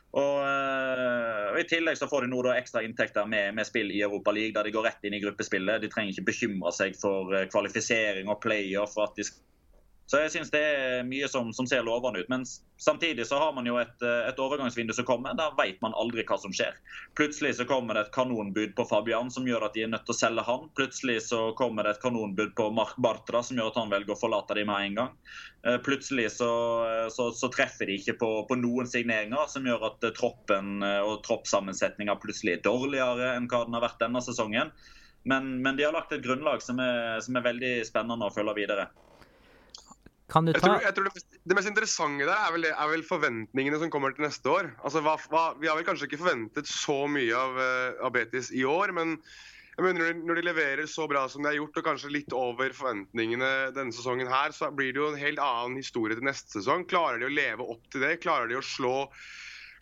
Og, 0.09 0.39
og, 0.41 1.57
I 1.59 1.65
tillegg 1.69 1.99
så 1.99 2.07
får 2.09 2.25
de 2.25 2.31
nå 2.31 2.39
da 2.41 2.55
ekstra 2.57 2.81
inntekter 2.81 3.27
med, 3.29 3.53
med, 3.53 3.67
spill 3.67 3.91
i 3.93 4.01
Europa 4.01 4.33
League, 4.33 4.55
der 4.55 4.65
de 4.65 4.73
går 4.73 4.87
rett 4.87 5.05
inn 5.05 5.13
i 5.13 5.21
gruppespillet. 5.21 5.83
De 5.83 5.91
trenger 5.91 6.15
ikke 6.15 6.31
bekymre 6.31 6.71
seg 6.73 6.97
for 6.97 7.35
kvalifisering 7.53 8.31
og 8.31 8.41
player 8.41 8.89
for 8.89 9.05
at 9.05 9.19
de 9.19 9.27
skal 9.27 9.45
så 10.09 10.23
jeg 10.23 10.31
syns 10.33 10.49
det 10.49 10.59
er 10.65 11.03
mye 11.05 11.27
som, 11.29 11.51
som, 11.53 11.67
ser 11.69 11.83
lovende 11.85 12.23
ut. 12.23 12.29
Men 12.33 12.41
samtidig 12.81 13.27
så 13.29 13.37
har 13.37 13.51
man 13.53 13.67
jo 13.69 13.75
et, 13.77 13.93
eh, 14.01 14.23
et 14.25 14.39
overgangsvindu 14.41 14.93
som 14.97 15.05
kommer. 15.05 15.35
Der 15.37 15.51
vet 15.53 15.77
man 15.85 15.93
aldri 15.93 16.23
hva 16.25 16.39
som 16.41 16.53
skjer. 16.55 16.79
Plutselig 17.17 17.51
så 17.59 17.67
kommer 17.69 17.93
det 17.93 18.07
et 18.07 18.15
kanonbud 18.15 18.71
på 18.77 18.87
Fabian 18.89 19.29
som 19.29 19.45
gjør 19.45 19.67
at 19.67 19.75
de 19.77 19.83
er 19.85 19.91
nødt 19.91 20.07
til 20.07 20.15
å 20.15 20.17
selge 20.17 20.45
han. 20.47 20.63
Plutselig 20.79 21.19
så 21.27 21.43
kommer 21.59 21.85
det 21.85 21.91
et 21.93 22.01
kanonbud 22.01 22.55
på 22.57 22.71
Mark 22.73 22.95
Bartra 22.97 23.43
som 23.45 23.59
gjør 23.59 23.69
at 23.69 23.77
han 23.77 23.91
velger 23.91 24.15
å 24.15 24.17
forlate 24.17 24.57
dem 24.57 24.71
med 24.71 24.87
en 24.87 24.97
gang. 24.97 25.11
Eh, 25.61 25.77
plutselig 25.85 26.25
så, 26.39 26.49
eh, 26.87 27.09
så, 27.13 27.27
så 27.37 27.51
treffer 27.53 27.91
de 27.91 27.97
ikke 28.01 28.15
på, 28.17 28.29
på, 28.49 28.57
noen 28.57 28.89
signeringer 28.89 29.45
som 29.53 29.67
gjør 29.69 29.91
at 29.91 30.07
troppen 30.17 30.81
og 30.81 31.19
troppssammensetninga 31.27 32.15
plutselig 32.23 32.55
er 32.55 32.65
dårligere 32.65 33.35
enn 33.35 33.45
hva 33.51 33.61
den 33.67 33.77
har 33.77 33.85
vært 33.85 34.01
denne 34.01 34.23
sesongen. 34.25 34.73
Men, 35.29 35.53
men 35.61 35.77
de 35.77 35.85
har 35.85 35.93
lagt 35.93 36.17
et 36.17 36.25
grunnlag 36.25 36.65
som 36.65 36.81
er, 36.81 37.21
som 37.21 37.37
er 37.37 37.45
veldig 37.45 37.73
spennende 37.85 38.25
å 38.25 38.33
følge 38.33 38.57
videre. 38.57 38.87
Kan 40.29 40.45
du 40.45 40.53
ta... 40.53 40.59
Jeg 40.59 40.63
tror, 40.63 40.83
jeg 40.85 40.95
tror 40.95 41.07
det, 41.07 41.13
mest, 41.15 41.37
det, 41.41 41.55
mest, 41.57 41.69
interessante 41.71 42.27
der 42.27 42.35
er 42.37 42.53
vel, 42.53 42.67
er 42.69 42.89
vel, 42.91 43.05
forventningene 43.07 43.79
som 43.81 43.93
kommer 43.93 44.13
til 44.13 44.27
neste 44.27 44.51
år. 44.51 44.71
Altså, 44.85 45.01
hva, 45.05 45.15
hva, 45.31 45.45
vi 45.59 45.69
har 45.69 45.79
vel 45.79 45.87
kanskje 45.87 46.09
ikke 46.09 46.21
forventet 46.21 46.69
så 46.69 46.99
mye 47.09 47.37
av, 47.37 47.57
uh, 47.57 48.03
av 48.05 48.13
Betis 48.13 48.51
i 48.53 48.65
år, 48.67 48.93
men 48.97 49.17
mener, 49.81 50.13
når 50.27 50.39
de 50.39 50.45
leverer 50.45 50.89
så 50.91 51.07
bra 51.09 51.23
som 51.31 51.41
de 51.41 51.49
har 51.49 51.57
gjort, 51.57 51.79
og 51.79 51.87
kanskje 51.87 52.13
litt 52.13 52.33
over 52.35 52.73
forventningene 52.75 53.51
denne 53.75 53.95
sesongen, 53.95 54.29
her, 54.29 54.53
så 54.55 54.69
blir 54.75 54.91
det 54.93 55.01
jo 55.01 55.11
en 55.13 55.21
helt 55.21 55.41
annen 55.43 55.79
historie 55.79 56.17
til 56.17 56.27
neste 56.27 56.59
sesong. 56.59 56.85
Klarer 56.89 57.21
de 57.21 57.29
å 57.29 57.33
leve 57.33 57.65
opp 57.65 57.87
til 57.89 58.05
det? 58.05 58.19
Klarer 58.23 58.51
de 58.51 58.59
å 58.59 58.65
slå, 58.65 59.07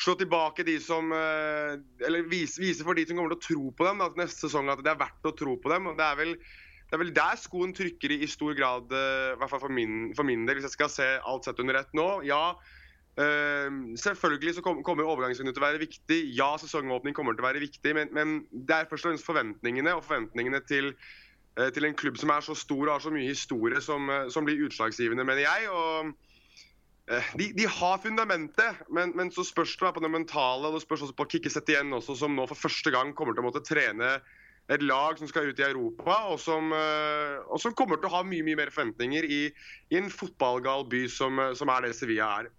slå 0.04 0.16
tilbake 0.22 0.64
de 0.68 0.78
som 0.84 1.12
uh, 1.12 1.76
Eller 2.06 2.30
vise, 2.30 2.62
vise, 2.62 2.86
for 2.88 2.96
de 2.96 3.08
som 3.10 3.20
kommer 3.20 3.36
til 3.36 3.42
å 3.42 3.48
tro 3.50 3.74
på 3.76 3.90
dem 3.90 4.06
da, 4.06 4.14
neste 4.22 4.48
sesong 4.48 4.72
at 4.72 4.86
det 4.86 4.94
er 4.94 5.04
verdt 5.04 5.28
å 5.28 5.36
tro 5.36 5.58
på 5.60 5.74
dem? 5.74 5.92
Det 5.98 6.08
er 6.08 6.22
vel 6.22 6.38
det 6.88 6.96
er 6.96 7.02
vel 7.02 7.14
der 7.16 7.36
skoen 7.40 7.74
trykker 7.76 8.14
i, 8.16 8.22
i 8.24 8.30
stor 8.32 8.56
grad, 8.56 8.92
uh, 8.96 9.34
i 9.34 9.40
hvert 9.42 9.52
fall 9.52 9.64
for 9.66 9.74
min, 9.74 10.14
for 10.16 10.28
min, 10.28 10.46
del, 10.48 10.56
hvis 10.58 10.70
jeg 10.70 10.78
skal 10.78 10.92
se 10.92 11.08
alt 11.20 11.48
sett 11.48 11.60
under 11.60 11.82
ett 11.82 11.92
nå. 11.98 12.08
Ja, 12.28 12.56
øh, 13.20 13.80
selvfølgelig 14.00 14.54
så 14.56 14.64
kom, 14.64 14.80
kommer 14.88 15.10
overgangsvinduet 15.12 15.58
til 15.58 15.66
å 15.66 15.68
være 15.68 15.84
viktig. 15.84 16.20
Ja, 16.38 16.54
sesongåpning 16.62 17.18
kommer 17.18 17.36
til 17.36 17.44
å 17.44 17.50
være 17.50 17.66
viktig. 17.66 17.94
Men, 17.98 18.14
men 18.16 18.38
det 18.54 18.78
er 18.78 18.88
først 18.88 19.04
og 19.04 19.12
fremst 19.12 19.28
forventningene, 19.28 19.98
og 19.98 20.06
forventningene 20.08 20.64
til, 20.70 20.94
uh, 21.60 21.68
til, 21.76 21.90
en 21.90 22.00
klubb 22.00 22.24
som 22.24 22.32
er 22.32 22.48
så 22.48 22.56
stor 22.56 22.86
og 22.86 22.96
har 22.96 23.04
så 23.04 23.12
mye 23.12 23.28
historie, 23.34 23.84
som, 23.84 24.08
som 24.32 24.48
blir 24.48 24.64
utslagsgivende, 24.70 25.28
mener 25.28 25.44
jeg. 25.44 25.68
og 25.68 26.16
de, 27.40 27.54
de, 27.56 27.64
har 27.72 28.02
fundamentet, 28.04 28.82
men, 28.92 29.14
men, 29.16 29.30
så 29.32 29.44
spørs 29.48 29.78
det 29.80 29.94
på 29.96 30.04
det 30.04 30.12
mentale. 30.12 30.68
og 30.68 30.76
Det 30.76 30.84
spørs 30.88 31.06
også 31.08 31.20
på 31.20 31.28
Kikkesett 31.36 31.70
igjen, 31.72 31.92
også, 31.96 32.16
som 32.20 32.36
nå 32.36 32.48
for 32.48 32.68
første 32.68 32.92
gang 32.92 33.12
kommer 33.16 33.36
til 33.36 33.44
å 33.44 33.52
måtte 33.52 33.64
trene 33.68 34.18
et 34.68 34.84
lag 34.84 35.18
som 35.20 35.30
skal 35.30 35.50
ut 35.50 35.60
i 35.60 35.66
Europa, 35.68 36.20
og 36.32 36.40
som, 36.44 36.72
eh, 36.76 37.40
og 37.48 37.60
som 37.64 37.76
kommer 37.78 38.00
til 38.00 38.10
å 38.10 38.18
ha 38.18 38.24
mye 38.28 38.44
mye 38.44 38.60
mer 38.60 38.72
forventninger 38.74 39.24
i, 39.24 39.42
i 39.92 40.00
en 40.00 40.12
fotballgal 40.12 40.88
by 40.92 41.06
som, 41.12 41.40
eh, 41.40 41.54
som, 41.56 41.72
er 41.72 41.88
det 41.88 41.96
Sevilla 41.96 42.30
er. 42.42 42.50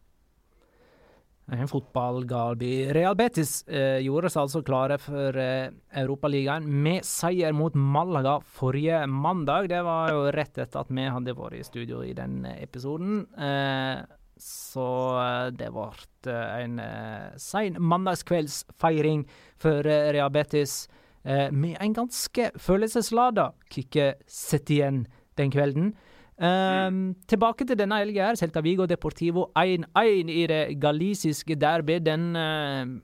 En 1.48 1.68
fotballgal 1.68 2.58
by. 2.60 2.72
Real 2.92 3.16
Betis 3.16 3.62
eh, 3.68 4.02
gjorde 4.04 4.28
seg 4.32 4.42
altså 4.42 4.60
klare 4.64 4.98
for 5.00 5.36
eh, 5.40 5.70
Europaligaen 5.96 6.66
med 6.68 7.06
seier 7.08 7.56
mot 7.56 7.76
Malaga 7.76 8.36
forrige 8.44 9.00
mandag. 9.08 9.70
Det 9.72 9.80
var 9.84 10.12
jo 10.12 10.26
rett 10.32 10.60
etter 10.60 10.82
at 10.82 10.92
vi 10.92 11.08
hadde 11.08 11.36
vært 11.36 11.56
i 11.56 11.64
studio 11.64 12.02
i 12.04 12.12
den 12.16 12.42
episoden. 12.52 13.22
Eh, 13.32 14.04
så 14.38 14.88
eh, 15.22 15.48
det 15.56 15.72
ble 15.72 16.36
en 16.36 16.78
eh, 16.84 17.32
sein 17.40 17.80
mandagskveldsfeiring 17.80 19.24
for 19.60 19.88
Real 19.88 20.32
Betis 20.32 20.82
eh, 21.24 21.48
med 21.52 21.76
en 21.80 21.94
ganske 21.94 22.50
følelseslada 22.58 23.52
Kikke 23.70 24.14
Setien 24.26 25.06
den 25.38 25.50
kvelden. 25.54 25.92
Um, 26.38 27.16
tilbake 27.26 27.66
til 27.66 27.78
denne 27.78 27.98
helga. 27.98 28.30
Celta 28.38 28.60
Vigo 28.62 28.86
Deportivo 28.86 29.48
1-1 29.58 30.30
i 30.30 30.46
det 30.46 30.62
galisiske 30.80 31.56
derby. 31.58 31.98
Den 31.98 32.36
uh, 32.36 33.00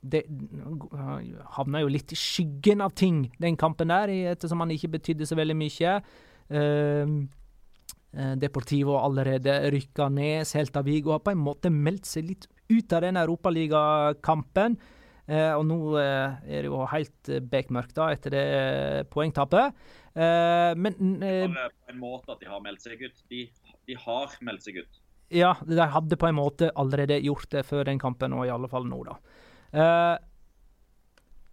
det 0.00 0.24
havna 1.56 1.80
jo 1.80 1.88
litt 1.92 2.12
i 2.12 2.16
skyggen 2.16 2.80
av 2.84 2.94
ting, 2.96 3.26
den 3.40 3.56
kampen 3.60 3.92
der, 3.92 4.12
ettersom 4.32 4.60
han 4.64 4.72
ikke 4.72 4.94
betydde 4.96 5.28
så 5.28 5.36
veldig 5.40 5.56
mye. 5.56 5.96
Uh, 6.52 7.20
Deportivo 8.40 8.96
allerede 8.98 9.70
rykka 9.70 10.08
ned. 10.10 10.44
Celta 10.50 10.82
Vigo 10.82 11.12
har 11.14 11.20
på 11.24 11.32
en 11.32 11.44
måte 11.44 11.70
meldt 11.70 12.08
seg 12.10 12.26
litt 12.26 12.48
ut 12.70 12.92
av 12.92 13.04
den 13.06 13.16
europaligakampen. 13.20 14.76
Eh, 15.30 15.52
og 15.54 15.62
nå 15.68 15.76
eh, 16.00 16.38
er 16.50 16.64
det 16.64 16.70
jo 16.70 16.80
helt 16.90 17.30
eh, 17.30 17.42
bekmørkt 17.52 17.94
da, 17.94 18.08
etter 18.10 18.34
det 18.34 18.46
poengtapet. 19.12 19.76
men 20.14 20.96
På 20.98 21.92
en 21.92 22.00
måte 22.00 22.34
at 22.34 22.40
de 22.40 22.48
har 22.50 22.62
meldt 22.64 22.82
seg 22.82 23.04
ut. 23.04 23.20
De, 23.30 23.44
de 23.86 23.98
har 24.06 24.34
meldt 24.42 24.66
seg 24.66 24.80
ut. 24.82 24.98
Ja, 25.30 25.52
de 25.62 25.86
hadde 25.94 26.18
på 26.18 26.26
en 26.26 26.34
måte 26.40 26.72
allerede 26.74 27.20
gjort 27.22 27.46
det 27.54 27.62
før 27.68 27.86
den 27.86 28.00
kampen, 28.02 28.34
og 28.34 28.48
i 28.48 28.50
alle 28.50 28.66
fall 28.70 28.88
nå, 28.90 29.04
da. 29.06 29.14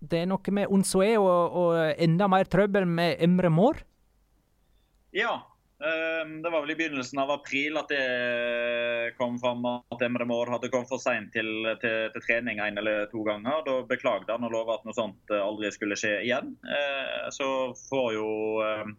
det 0.02 0.24
er 0.24 0.32
noe 0.32 0.54
med 0.58 0.74
Onsoe 0.74 1.12
og, 1.22 1.60
og 1.62 2.02
enda 2.02 2.26
mer 2.34 2.50
trøbbel 2.50 2.90
med 2.90 3.22
Emre 3.22 3.54
Mår. 3.54 3.84
Ja, 5.14 5.36
det 5.78 6.50
var 6.50 6.62
vel 6.62 6.72
i 6.72 6.76
begynnelsen 6.76 7.20
av 7.22 7.32
april 7.32 7.78
at 7.78 7.92
det 7.94 9.14
kom 9.18 9.40
fram 9.40 9.66
at 9.68 10.02
Emre 10.02 10.26
Maud 10.26 10.50
hadde 10.50 10.70
kommet 10.74 10.90
for 10.90 11.02
seint 11.02 11.30
til, 11.36 11.50
til, 11.82 11.98
til, 12.14 12.24
trening 12.26 12.62
en 12.64 12.80
eller 12.82 13.06
to 13.12 13.24
ganger. 13.28 13.62
Da 13.66 13.82
beklagde 13.90 14.34
han 14.34 14.48
og 14.48 14.54
lova 14.54 14.78
at 14.78 14.88
noe 14.88 14.98
sånt 14.98 15.34
eh, 15.34 15.44
aldri 15.44 15.72
skulle 15.74 15.98
skje 16.00 16.16
igjen. 16.26 16.56
Ehm, 16.66 17.28
så 17.36 17.50
får 17.88 18.10
jo 18.18 18.32
ehm, 18.66 18.96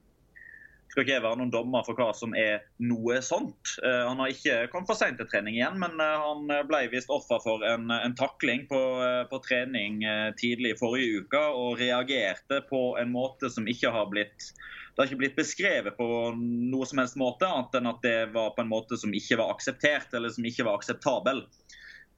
skal 0.88 1.04
ikke 1.04 1.16
jeg 1.18 1.24
være 1.26 1.40
noen 1.42 1.52
dommer 1.52 1.84
for 1.84 1.98
hva 1.98 2.12
som 2.16 2.32
er 2.38 2.62
noe 2.80 3.18
sånt. 3.22 3.74
Han 3.84 4.22
har 4.22 4.32
ikke 4.32 4.70
kommet 4.72 4.88
for 4.88 4.96
seint 4.96 5.18
til 5.20 5.28
trening 5.28 5.58
igjen, 5.58 5.76
men 5.82 5.98
eh, 6.00 6.24
han 6.24 6.48
ble 6.70 6.86
visst 6.94 7.12
offer 7.12 7.42
for 7.44 7.66
en, 7.66 7.90
en 7.92 8.16
takling 8.18 8.68
på, 8.70 8.82
eh, 9.04 9.22
på, 9.30 9.42
trening 9.44 10.00
tidlig 10.40 10.76
i 10.76 10.80
forrige 10.80 11.24
uke 11.26 11.44
og 11.58 11.82
reagerte 11.82 12.62
på 12.70 12.82
en 13.02 13.12
måte 13.14 13.50
som 13.52 13.66
ikke 13.66 13.92
har 13.94 14.10
blitt 14.14 14.52
det 14.98 15.04
har 15.04 15.12
ikke 15.12 15.20
blitt 15.20 15.36
beskrevet 15.38 15.94
på 15.94 16.06
noe 16.34 16.86
som 16.90 16.98
helst 16.98 17.14
måte, 17.20 17.46
annet 17.46 17.76
enn 17.78 17.86
at 17.86 18.00
det 18.02 18.32
var 18.34 18.48
på 18.56 18.64
en 18.64 18.70
måte 18.72 18.96
som 18.98 19.12
ikke 19.14 19.36
var 19.38 19.52
akseptert, 19.52 20.08
eller 20.10 20.32
som 20.34 20.46
ikke 20.48 20.64
var 20.66 20.80
akseptabel. 20.80 21.44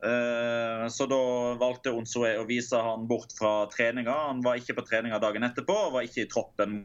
Eh, 0.01 0.85
så 0.89 1.07
da 1.11 1.19
valgte 1.61 1.93
Onsoe 1.93 2.31
å 2.41 2.47
vise 2.49 2.79
han 2.81 3.03
bort 3.11 3.35
fra 3.37 3.67
treninga. 3.69 4.15
Han 4.31 4.41
var 4.41 4.57
ikke 4.57 4.79
på 4.79 4.85
treninga 4.89 5.19
dagen 5.21 5.45
etterpå, 5.45 5.77
og 5.77 5.93
var 5.99 6.07
ikke 6.09 6.25
i 6.25 6.31
troppen 6.33 6.79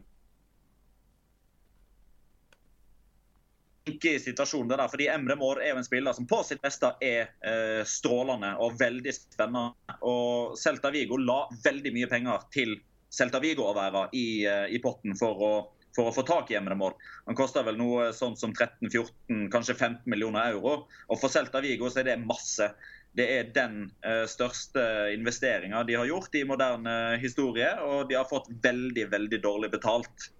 I 3.86 4.18
situasjon. 4.20 4.68
det 4.68 4.76
der, 4.76 4.90
fordi 4.92 5.06
Emre 5.08 5.38
Mår 5.40 5.62
er 5.62 5.70
jo 5.70 5.78
en 5.80 5.86
spiller 5.86 6.12
som 6.12 6.26
på 6.28 6.42
sitt 6.44 6.60
beste 6.60 6.90
er 7.00 7.30
eh, 7.40 7.80
strålende 7.88 8.52
og 8.60 8.76
veldig 8.76 9.16
spennende. 9.16 9.96
Og 10.04 10.58
Celta 10.60 10.92
Vigo 10.92 11.16
la 11.16 11.46
veldig 11.64 11.94
mye 11.96 12.10
penger 12.12 12.44
til 12.52 12.76
Celta 13.08 13.40
Vigo-å 13.40 14.08
i, 14.12 14.44
eh, 14.44 14.66
i 14.76 14.82
potten 14.84 15.16
for 15.16 15.40
å 15.40 15.54
for 15.96 16.10
å 16.10 16.14
få 16.14 16.26
tak 16.28 16.52
i 16.52 16.58
Emre 16.58 16.76
Mår. 16.78 16.94
Han 17.26 17.38
koster 17.38 17.64
vel 17.66 17.78
noe 17.80 18.10
sånn 18.16 18.36
som 18.38 18.52
13-14, 18.52 19.48
kanskje 19.52 19.78
15 19.78 20.04
millioner 20.12 20.52
euro. 20.52 20.84
Og 21.08 21.20
for 21.20 21.32
Celta 21.32 21.64
Vigo 21.64 21.90
så 21.90 22.02
er 22.02 22.10
det 22.10 22.20
masse. 22.22 22.70
Det 23.16 23.26
er 23.32 23.50
den 23.56 23.86
uh, 24.04 24.26
største 24.28 24.82
investeringa 25.16 25.80
de 25.88 25.96
har 25.96 26.08
gjort 26.08 26.36
i 26.36 26.44
moderne 26.44 27.16
historie, 27.22 27.72
og 27.80 28.10
de 28.10 28.18
har 28.20 28.28
fått 28.28 28.52
veldig, 28.62 29.08
veldig 29.16 29.40
dårlig 29.44 29.72
betalt 29.72 30.30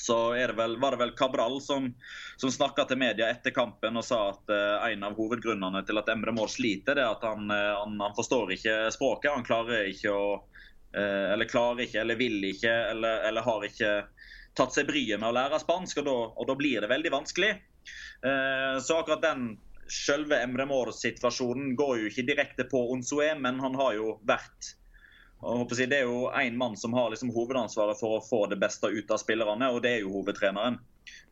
så 0.00 0.32
det 0.32 0.52
vel, 0.52 0.76
var 0.80 0.90
det 0.90 0.96
vel 0.96 1.10
Cabral 1.10 1.60
som, 1.60 1.94
som 2.36 2.52
snakka 2.52 2.84
til 2.84 3.00
media 3.00 3.30
etter 3.32 3.50
kampen 3.50 3.98
og 3.98 4.04
sa 4.06 4.20
at 4.30 4.52
uh, 4.52 4.86
en 4.86 5.02
av 5.08 5.16
hovedgrunnene 5.18 5.82
til 5.86 5.98
at 5.98 6.10
Emre 6.12 6.34
Mål 6.34 6.50
sliter, 6.52 6.94
det 6.94 7.02
er 7.02 7.16
at 7.16 7.26
han, 7.26 7.50
uh, 7.50 7.80
han, 7.80 7.98
han, 8.00 8.14
forstår 8.16 8.54
ikke 8.54 8.76
språket. 8.94 9.32
Han 9.34 9.46
klarer 9.46 9.90
ikke 9.90 10.14
å 10.14 10.28
uh, 10.38 11.26
Eller 11.32 11.50
klarer 11.50 11.82
ikke, 11.84 12.00
eller 12.04 12.20
vil 12.20 12.38
ikke, 12.52 12.70
eller, 12.92 13.24
eller, 13.28 13.46
har 13.48 13.66
ikke 13.66 13.92
tatt 14.58 14.74
seg 14.74 14.88
bryet 14.90 15.20
med 15.20 15.30
å 15.30 15.36
lære 15.36 15.62
spansk, 15.62 16.02
og 16.02 16.08
da, 16.08 16.18
og 16.34 16.50
da 16.50 16.58
blir 16.58 16.84
det 16.84 16.90
veldig 16.90 17.14
vanskelig. 17.14 17.54
så 18.84 18.96
akkurat 18.98 19.22
den 19.22 19.44
selve 19.88 20.40
Emre 20.42 20.66
Mor-situasjonen 20.68 21.76
går 21.78 21.92
jo 22.00 22.10
ikke 22.10 22.26
direkte 22.28 22.66
på 22.68 22.82
Onsue, 22.92 23.30
men 23.38 23.60
han 23.62 23.78
har 23.78 23.94
jo 23.96 24.18
vært 24.28 24.74
Si, 25.38 25.86
det 25.86 26.00
er 26.00 26.08
jo 26.08 26.26
én 26.34 26.56
mann 26.58 26.74
som 26.76 26.96
har 26.98 27.12
liksom 27.12 27.30
hovedansvaret 27.30 28.00
for 28.00 28.16
å 28.16 28.24
få 28.26 28.40
det 28.50 28.56
beste 28.58 28.88
ut 28.90 29.10
av 29.14 29.20
spillerne, 29.22 29.68
og 29.70 29.84
det 29.84 29.92
er 29.94 30.00
jo 30.02 30.16
hovedtreneren. 30.16 30.80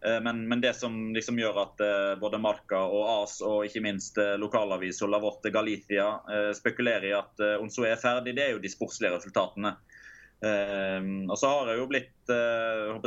Eh, 0.07 0.21
men, 0.23 0.45
men 0.49 0.63
det 0.63 0.77
som 0.79 0.95
liksom 1.15 1.41
gjør 1.43 1.59
at 1.65 1.83
eh, 1.83 2.13
både 2.21 2.39
Marca 2.39 2.85
og 2.87 3.03
AS 3.17 3.41
og 3.43 3.67
ikke 3.67 3.83
minst 3.83 4.19
eh, 4.23 4.37
lokalavis 4.39 5.03
La 5.11 5.19
Vorte 5.23 5.51
Galicia 5.51 6.07
spekulerer 6.55 7.09
i 7.11 7.17
at 7.19 7.43
Onsoe 7.59 7.91
er 7.91 8.01
ferdig, 8.01 8.37
det 8.37 8.45
er 8.47 8.55
jo 8.55 8.63
de 8.63 8.71
sportslige 8.71 9.17
resultatene. 9.17 9.75
Og 10.45 11.39
så 11.41 11.49
har 11.49 11.71
jeg 11.71 11.79
jo 11.81 11.87
blitt 11.89 12.31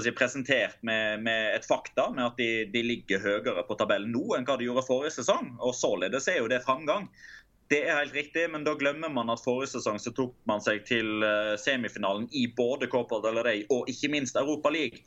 si, 0.02 0.12
presentert 0.18 0.80
med, 0.82 1.22
med, 1.22 1.52
et 1.54 1.68
fakta 1.68 2.08
med 2.10 2.26
at 2.26 2.40
de, 2.42 2.66
de 2.74 2.82
ligger 2.82 3.22
høyere 3.22 3.64
på 3.68 3.78
tabellen 3.78 4.10
nå 4.16 4.24
enn 4.34 4.48
hva 4.48 4.56
de 4.58 4.66
gjorde 4.66 4.88
forrige 4.88 5.14
sesong. 5.20 5.52
og 5.62 5.76
Således 5.78 6.26
er 6.28 6.40
jo 6.42 6.50
det 6.50 6.64
framgang. 6.66 7.06
Det 7.70 7.84
er 7.86 8.00
helt 8.00 8.16
riktig, 8.18 8.48
men 8.50 8.64
da 8.66 8.74
glemmer 8.74 9.12
man 9.14 9.30
at 9.30 9.44
forrige 9.46 9.76
sesong 9.76 10.00
så 10.02 10.10
tok 10.18 10.34
man 10.50 10.62
seg 10.66 10.82
til 10.90 11.22
eh, 11.22 11.54
semifinalen 11.62 12.26
i 12.34 12.48
både 12.58 12.90
Copa 12.90 13.20
del 13.22 13.38
Rey 13.46 13.62
og 13.70 13.90
ikke 13.92 14.10
minst 14.10 14.40
Europa 14.40 14.72
League. 14.74 15.04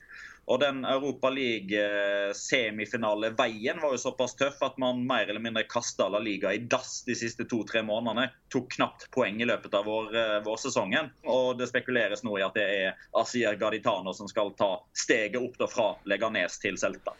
Og 0.52 0.58
den 0.60 0.82
Europa 0.84 1.30
League-semifinaleveien 1.32 3.78
eh, 3.78 3.82
var 3.82 3.92
jo 3.94 3.98
såpass 3.98 4.34
tøff 4.36 4.62
at 4.66 4.78
man 4.82 5.06
mer 5.08 5.22
eller 5.24 5.40
mindre 5.40 5.62
kasta 5.64 6.08
La 6.12 6.18
Liga 6.20 6.52
i 6.52 6.58
dass 6.58 7.04
de 7.06 7.14
siste 7.16 7.44
to-tre 7.48 7.82
månedene. 7.88 8.28
Tok 8.52 8.72
knapt 8.74 9.08
poeng 9.16 9.40
i 9.40 9.46
løpet 9.48 9.72
av 9.78 9.84
vår, 9.88 10.12
eh, 10.12 10.44
vårsesongen. 10.44 11.08
Og 11.24 11.56
det 11.56 11.70
spekuleres 11.70 12.20
nå 12.26 12.36
i 12.36 12.44
at 12.44 12.52
det 12.58 12.66
er 12.68 12.92
Asier 13.16 13.56
Gaditano 13.56 14.12
som 14.12 14.28
skal 14.28 14.52
ta 14.58 14.84
steget 14.92 15.40
opp 15.40 15.56
fra 15.72 15.96
Leganes 16.04 16.58
til 16.60 16.76
Celta. 16.76 17.12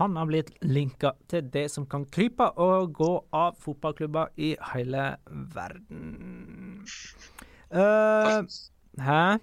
Han 0.00 0.16
har 0.16 0.24
blitt 0.30 0.56
linka 0.64 1.12
til 1.28 1.42
det 1.52 1.68
som 1.74 1.84
kan 1.90 2.06
krype 2.08 2.56
og 2.56 2.92
gå 2.96 3.24
av 3.36 3.52
fotballklubber 3.60 4.32
i 4.40 4.56
hele 4.72 5.20
verden. 5.52 6.84
Uh, 7.68 8.48
hæ? 9.02 9.38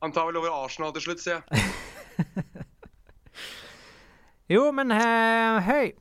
Han 0.00 0.12
tar 0.16 0.24
vel 0.30 0.40
over 0.40 0.48
Arsenal 0.64 0.96
til 0.96 1.04
slutt, 1.10 1.20
sier 1.20 1.44
jeg. 1.44 1.60
jo, 4.50 4.68
men 4.76 4.92
uh, 4.94 5.60
hei. 5.66 5.92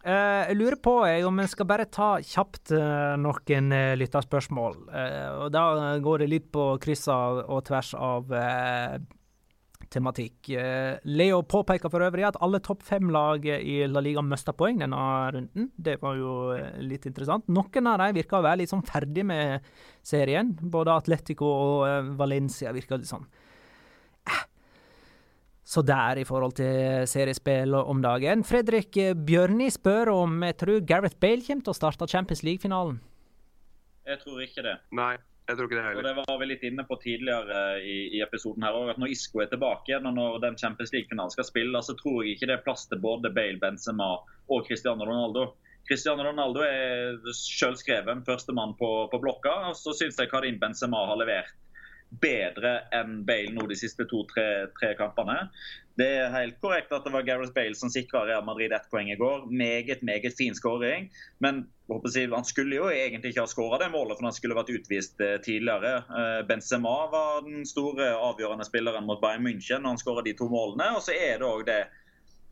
Uh, 0.00 0.48
jeg 0.48 0.56
lurer 0.56 0.78
på 0.80 0.94
om 1.28 1.40
vi 1.42 1.48
skal 1.52 1.68
bare 1.68 1.84
ta 1.92 2.14
kjapt 2.24 2.72
noen 3.20 3.72
uh, 3.74 3.94
lytterspørsmål. 4.00 4.82
og 5.44 5.48
Da 5.52 5.64
går 6.00 6.24
det 6.24 6.30
litt 6.32 6.50
på 6.52 6.72
kryss 6.80 7.08
og 7.12 7.58
tvers 7.68 7.94
av 7.98 8.32
tematikk. 9.90 10.50
Eh, 10.54 10.98
Leo 11.04 11.42
påpeker 11.42 11.90
for 11.90 12.04
øvrig 12.06 12.26
at 12.28 12.38
alle 12.42 12.60
topp 12.64 12.82
fem-lag 12.86 13.46
i 13.46 13.82
La 13.90 14.02
Liga 14.04 14.22
mista 14.22 14.54
poeng 14.56 14.80
denne 14.80 15.02
runden. 15.34 15.70
Det 15.76 15.98
var 16.02 16.18
jo 16.18 16.34
eh, 16.54 16.80
litt 16.84 17.06
interessant. 17.10 17.48
Noen 17.50 17.90
av 17.90 18.00
dem 18.02 18.18
virker 18.20 18.40
å 18.40 18.46
være 18.46 18.62
litt 18.62 18.72
sånn 18.72 18.86
ferdig 18.86 19.26
med 19.26 19.66
serien. 20.06 20.52
Både 20.60 20.96
Atletico 20.96 21.50
og 21.50 21.86
eh, 21.88 22.12
Valencia 22.20 22.74
virker 22.76 23.00
litt 23.00 23.10
sånn 23.10 23.26
så 25.70 25.84
der 25.86 26.18
i 26.18 26.26
forhold 26.26 26.56
til 26.58 27.06
seriespill 27.06 27.76
om 27.78 28.02
dagen. 28.02 28.42
Fredrik 28.46 28.96
Bjørni 29.26 29.68
spør 29.70 30.10
om 30.16 30.42
jeg 30.42 30.58
tror 30.64 30.80
Gareth 30.86 31.20
Bale 31.22 31.46
kommer 31.46 31.66
til 31.66 31.74
å 31.74 31.78
starte 31.78 32.08
Champions 32.10 32.42
League-finalen. 32.46 32.98
Jeg 34.10 34.18
tror 34.24 34.40
ikke 34.42 34.64
det. 34.66 34.78
Nei. 34.98 35.14
Jeg 35.50 35.58
tror 35.58 35.66
ikke 35.66 35.78
det 35.78 35.84
heller. 35.84 36.00
Og 36.00 36.06
det 36.06 36.26
var 36.30 36.36
vi 36.38 36.46
litt 36.46 36.66
inne 36.66 36.84
på 36.86 36.96
tidligere 37.02 37.62
i, 37.82 37.96
i 38.14 38.20
episoden 38.22 38.62
her 38.66 38.76
at 38.92 39.00
Når 39.02 39.14
Isco 39.14 39.42
er 39.42 39.48
tilbake 39.50 39.90
igjen 39.90 40.06
og 40.06 40.14
når 40.14 40.36
den 40.44 40.58
Champions 40.60 40.92
League-finalen 40.94 41.34
skal 41.34 41.46
spille, 41.48 41.82
så 41.82 41.96
tror 41.98 42.20
jeg 42.22 42.36
ikke 42.36 42.50
det 42.50 42.58
er 42.58 42.66
plass 42.66 42.86
til 42.90 43.02
både 43.02 43.32
Bale, 43.34 43.58
Benzema 43.62 44.12
og 44.20 44.68
Cristiano 44.68 45.06
Ronaldo. 45.08 45.48
Cristiano 45.88 46.26
Ronaldo 46.26 46.62
er 46.62 47.18
selvskreven 47.34 48.22
førstemann 48.26 48.76
på, 48.78 48.90
på 49.10 49.22
blokka. 49.22 49.56
og 49.70 49.78
Så 49.78 49.96
syns 49.98 50.20
jeg 50.22 50.30
Karim 50.30 50.60
Benzema 50.62 51.02
har 51.10 51.18
levert 51.18 51.54
bedre 52.10 52.80
enn 52.94 53.20
Bale 53.26 53.52
nå 53.54 53.66
de 53.70 53.76
siste 53.78 54.06
to-tre 54.10 54.94
kampene. 54.98 55.44
Det 56.00 56.08
er 56.22 56.32
helt 56.32 56.56
korrekt 56.62 56.92
at 56.96 57.04
det 57.04 57.12
var 57.12 57.26
Gareth 57.26 57.52
Bale 57.54 57.76
som 57.76 57.90
sikra 57.92 58.22
Real 58.26 58.44
Madrid 58.46 58.72
ett 58.72 58.88
poeng 58.92 59.10
i 59.12 59.18
går. 59.20 59.46
Meget 59.52 60.02
meget 60.06 60.36
fin 60.38 60.54
skåring. 60.56 61.10
Men 61.38 61.66
han 61.90 62.44
skulle 62.44 62.76
jo 62.76 62.88
egentlig 62.90 63.32
ikke 63.32 63.44
ha 63.44 63.50
skåra 63.50 63.78
det 63.82 63.90
målet, 63.92 64.16
for 64.16 64.28
han 64.28 64.36
skulle 64.36 64.56
vært 64.56 64.72
utvist 64.72 65.20
eh, 65.20 65.36
tidligere. 65.42 65.96
Eh, 66.06 66.40
Benzema 66.46 66.94
var 67.12 67.42
den 67.46 67.66
store 67.66 68.12
avgjørende 68.14 68.66
spilleren 68.68 69.06
mot 69.08 69.20
Bayern 69.20 69.44
München 69.46 69.82
når 69.82 69.96
han 69.96 70.02
skåra 70.02 70.24
de 70.24 70.36
to 70.38 70.48
målene. 70.48 70.92
Og 70.96 71.02
så 71.04 71.16
er 71.16 71.42
det 71.42 71.48
òg 71.50 71.66
det 71.68 71.80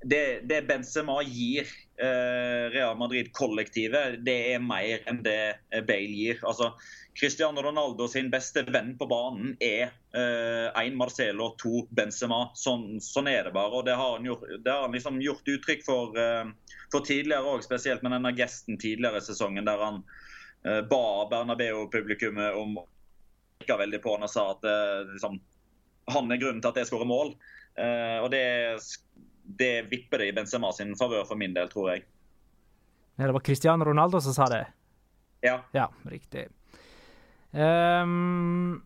det, 0.02 0.40
det, 0.46 0.62
Benzema 0.62 1.22
gir 1.22 1.66
eh, 1.96 2.70
Real 2.70 2.98
Madrid-kollektivet, 2.98 4.20
det 4.24 4.36
er 4.52 4.62
mer 4.62 5.02
enn 5.10 5.22
det 5.24 5.40
eh, 5.74 5.82
Bale 5.82 6.14
gir. 6.14 6.42
Altså, 6.46 6.72
Cristiano 7.18 7.62
Ronaldo 7.62 8.06
sin 8.08 8.30
beste 8.30 8.62
venn 8.62 8.92
på 8.98 9.08
banen 9.10 9.56
er 9.60 9.90
én 10.14 10.92
eh, 10.92 10.94
Marcelo, 10.94 11.50
to 11.58 11.82
Benzema. 11.90 12.44
Sånn, 12.54 13.00
sånn, 13.02 13.30
er 13.32 13.48
det 13.48 13.54
bare. 13.56 13.80
og 13.80 13.88
Det 13.88 13.96
har 13.98 14.14
han 14.14 14.28
gjort, 14.28 14.46
har 14.66 14.84
han 14.86 14.94
liksom 14.94 15.18
gjort 15.24 15.50
uttrykk 15.56 15.82
for, 15.86 16.14
eh, 16.14 16.76
for 16.92 17.06
tidligere 17.06 17.56
òg, 17.56 17.66
spesielt 17.66 18.06
med 18.06 18.14
denne 18.14 18.34
gesten 18.38 18.78
tidligere 18.78 19.18
i 19.18 19.26
sesongen 19.26 19.66
der 19.66 19.82
han 19.82 20.04
eh, 20.62 20.80
ba 20.86 21.26
Bernabeu-publikummet 21.32 22.54
om 22.60 22.78
å 22.78 22.86
veldig 23.66 23.98
på 24.00 24.14
han 24.14 24.24
og 24.24 24.30
sa 24.30 24.52
at 24.54 24.62
eh, 24.70 25.10
liksom, 25.16 25.40
han 26.14 26.30
er 26.30 26.38
grunnen 26.40 26.62
til 26.62 26.70
at 26.70 26.78
jeg 26.80 26.92
skårer 26.92 27.10
mål. 27.10 27.34
og 27.78 28.30
det 28.32 28.46
det 29.48 29.88
vipper 29.88 30.18
det 30.22 30.28
i 30.28 30.32
Benzema 30.36 30.72
sin 30.76 30.92
favør 30.98 31.24
for 31.28 31.40
min 31.40 31.54
del, 31.56 31.70
tror 31.72 31.94
jeg. 31.94 32.04
Ja, 33.16 33.26
det 33.26 33.34
var 33.34 33.44
Cristiano 33.46 33.84
Ronaldo 33.84 34.20
som 34.20 34.34
sa 34.36 34.46
det? 34.52 34.66
Ja. 35.42 35.60
Ja, 35.72 35.88
riktig. 36.10 36.48
Um, 37.50 38.82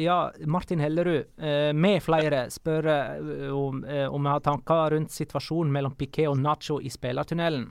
ja, 0.00 0.18
Martin 0.50 0.80
Hellerud 0.82 1.30
eh, 1.38 1.70
med 1.76 2.02
flere 2.04 2.44
spør 2.52 2.88
uh, 2.88 3.48
om, 3.54 3.82
uh, 3.86 4.06
om 4.12 4.26
jeg 4.26 4.36
har 4.36 4.44
tanker 4.44 4.94
rundt 4.94 5.14
situasjonen 5.14 5.72
mellom 5.74 5.94
Piquet 5.98 6.28
og 6.30 6.38
Nacho 6.40 6.80
i 6.80 6.92
spillertunnelen. 6.92 7.66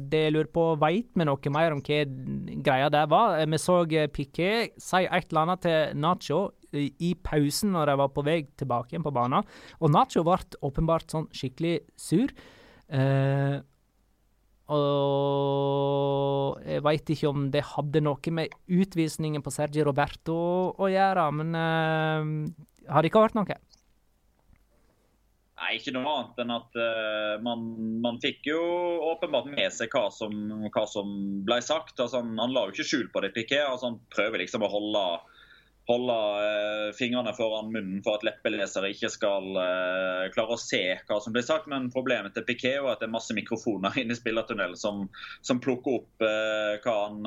det 0.00 0.20
jeg 0.26 0.34
lurer 0.34 0.50
på, 0.52 0.64
veit 0.80 1.10
vi 1.14 1.26
noe 1.26 1.54
mer 1.54 1.74
om 1.76 1.82
hva 1.84 2.00
greia 2.64 2.90
der 2.92 3.08
var? 3.10 3.38
vi 3.44 3.60
så 3.60 3.82
Piquet 4.12 4.74
si 4.80 5.04
et 5.04 5.30
eller 5.30 5.42
annet 5.44 5.64
til 5.66 5.98
Nacho 6.00 6.40
i 6.74 7.14
pausen 7.22 7.72
når 7.74 7.90
de 7.90 7.96
var 8.00 8.10
på 8.14 8.24
vei 8.26 8.40
tilbake 8.58 8.94
igjen 8.94 9.06
på 9.06 9.14
banen. 9.14 9.46
Og 9.80 9.92
Nacho 9.92 10.24
ble 10.26 10.40
åpenbart 10.64 11.14
sånn 11.14 11.28
skikkelig 11.34 11.80
sur. 11.96 12.32
Eh, 12.88 13.56
og 14.72 16.60
jeg 16.64 16.80
veit 16.84 17.10
ikke 17.12 17.28
om 17.28 17.50
det 17.52 17.60
hadde 17.74 18.00
noe 18.04 18.32
med 18.32 18.54
utvisningen 18.72 19.44
på 19.44 19.52
Sergi 19.52 19.84
Roberto 19.84 20.36
å 20.72 20.88
gjøre, 20.88 21.26
men 21.36 21.52
uh, 21.52 22.24
har 22.88 23.04
det 23.04 23.10
ikke 23.12 23.24
vært 23.26 23.36
noe? 23.36 23.58
Nei, 25.54 25.76
ikke 25.78 25.92
noe 25.94 26.08
annet 26.10 26.40
enn 26.42 26.52
at 26.52 26.78
uh, 26.80 27.34
man, 27.44 27.60
man, 28.04 28.16
fikk 28.22 28.48
jo 28.50 28.60
åpenbart 29.12 29.46
med 29.52 29.68
seg 29.72 29.92
hva 29.94 30.08
som, 30.12 30.32
hva 30.72 30.84
som 30.90 31.12
ble 31.46 31.60
sagt. 31.64 31.94
Altså, 32.00 32.20
han, 32.22 32.34
han, 32.40 32.52
la 32.56 32.66
jo 32.66 32.74
ikke 32.74 32.88
skjul 32.88 33.06
på 33.12 33.22
det, 33.24 33.30
Piquet. 33.36 33.62
Altså, 33.62 33.92
han 33.92 34.00
prøver 34.12 34.42
liksom 34.42 34.64
å 34.66 34.72
holde 34.72 35.04
holde 35.88 36.14
eh, 36.44 36.92
fingrene 36.96 37.34
foran 37.36 37.72
munnen 37.72 38.00
for 38.04 38.16
at 38.16 38.24
leppelesere 38.24 38.88
ikke 38.94 39.10
skal 39.12 39.58
eh, 39.60 40.22
klare 40.32 40.56
å 40.56 40.60
se 40.60 40.80
hva 41.04 41.18
som 41.20 41.34
blir 41.34 41.44
sagt. 41.44 41.68
Men 41.70 41.90
problemet 41.92 42.36
til 42.36 42.46
Piquet 42.48 42.78
er 42.78 42.88
at 42.88 43.02
det 43.02 43.08
er 43.10 43.14
masse 43.14 43.36
mikrofoner 43.36 43.96
inne 44.00 44.16
i 44.16 44.20
spillertunnelen 44.20 44.78
som, 44.80 45.04
som 45.44 45.60
plukker 45.64 46.00
opp 46.00 46.24
eh, 46.24 46.78
hva, 46.84 46.96
han, 47.04 47.20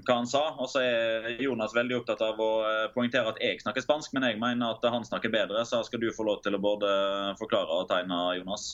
hva, 0.00 0.16
han, 0.16 0.28
sa. 0.30 0.44
Og 0.58 0.70
så 0.72 0.82
er 0.82 1.30
Jonas 1.42 1.76
veldig 1.76 2.00
opptatt 2.00 2.24
av 2.26 2.42
å 2.42 2.52
poengtere 2.96 3.34
at 3.34 3.40
jeg 3.42 3.62
snakker 3.62 3.86
spansk, 3.86 4.16
men 4.16 4.26
jeg 4.26 4.42
mener 4.42 4.74
at 4.74 4.90
han 4.90 5.06
snakker 5.06 5.32
bedre. 5.32 5.62
Så 5.68 5.84
skal 5.86 6.02
du 6.02 6.10
få 6.14 6.26
lov 6.26 6.42
til 6.42 6.58
å 6.58 6.62
både 6.62 6.92
forklare 7.38 7.82
og 7.82 7.88
tegne, 7.92 8.22
Jonas. 8.40 8.72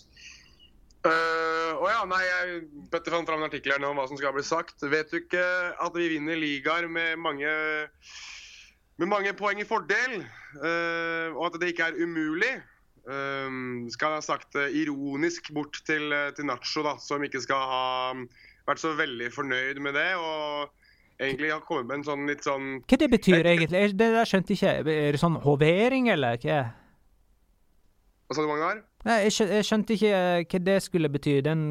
Uh, 1.07 1.79
ja, 1.87 2.01
nei, 2.11 2.20
jeg 2.26 2.57
Petter 2.91 3.14
fant 3.14 3.29
fram 3.29 3.41
en 3.41 3.47
artikkel 3.47 3.76
her 3.76 3.81
nå 3.83 3.93
om 3.93 4.01
hva 4.01 4.09
som 4.11 4.18
skal 4.18 4.35
bli 4.35 4.43
sagt. 4.47 4.83
Vet 4.83 5.12
du 5.12 5.20
ikke 5.20 5.45
at 5.79 5.95
vi 5.97 6.09
vinner 6.14 6.39
ligaer 6.41 6.89
med 6.91 7.20
mange, 7.22 7.53
med 8.99 9.11
mange 9.11 9.34
poeng 9.38 9.61
i 9.62 9.68
fordel? 9.68 10.20
Uh, 10.59 11.34
og 11.36 11.49
at 11.49 11.61
det 11.62 11.72
ikke 11.72 11.90
er 11.90 12.03
umulig? 12.03 12.57
Um, 13.09 13.86
skal 13.88 14.12
jeg 14.12 14.20
ha 14.20 14.24
sagt 14.24 14.53
det 14.53 14.66
ironisk 14.76 15.53
bort 15.57 15.78
til, 15.86 16.12
til 16.36 16.49
Nacho, 16.49 16.82
da, 16.84 16.99
som 17.01 17.22
ikke 17.24 17.40
skal 17.40 17.62
ha 17.70 17.86
vært 18.68 18.82
så 18.82 18.92
veldig 18.99 19.30
fornøyd 19.32 19.80
med 19.80 19.96
det. 19.96 20.11
og 20.18 20.74
egentlig 21.18 21.53
har 21.53 21.62
kommet 21.66 21.88
med 21.88 22.01
en 22.01 22.07
sånn 22.07 22.26
litt 22.30 22.44
sånn 22.46 22.66
Hva 22.86 22.99
det 23.01 23.09
betyr 23.11 23.40
egentlig? 23.42 23.86
Det 23.99 24.11
der 24.14 24.28
skjønte 24.28 24.55
ikke. 24.55 24.74
Er 24.82 25.16
det 25.16 25.22
sånn 25.22 25.38
hovering, 25.42 26.11
eller 26.12 26.38
hva? 26.42 26.59
Hva 28.28 28.36
sa 28.36 28.44
du, 28.44 28.51
Magnar? 28.51 28.82
Nei, 29.09 29.22
jeg, 29.24 29.64
skjønte, 29.64 29.96
ikke 29.96 30.12
eh, 30.12 30.44
hva 30.44 30.61
det 30.66 30.76
skulle 30.84 31.11
bety, 31.12 31.38
den 31.44 31.62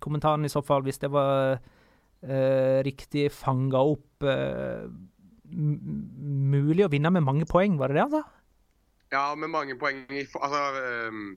kommentaren 0.00 0.46
i 0.46 0.52
så 0.52 0.62
fall, 0.64 0.86
hvis 0.86 1.00
det 1.02 1.10
var 1.12 1.58
uh, 1.58 2.78
riktig 2.86 3.26
fanga 3.34 3.82
opp 3.84 4.24
uh, 4.24 4.88
Mulig 5.48 6.86
å 6.86 6.92
vinne 6.92 7.12
med 7.14 7.24
mange 7.24 7.48
poeng, 7.48 7.78
var 7.80 7.92
det 7.92 7.98
det 7.98 8.06
han 8.06 8.16
sa? 8.16 8.24
Ja, 9.08 9.26
med 9.40 9.48
mange 9.48 9.72
poeng 9.80 10.02
Altså 10.12 10.62
um, 11.08 11.30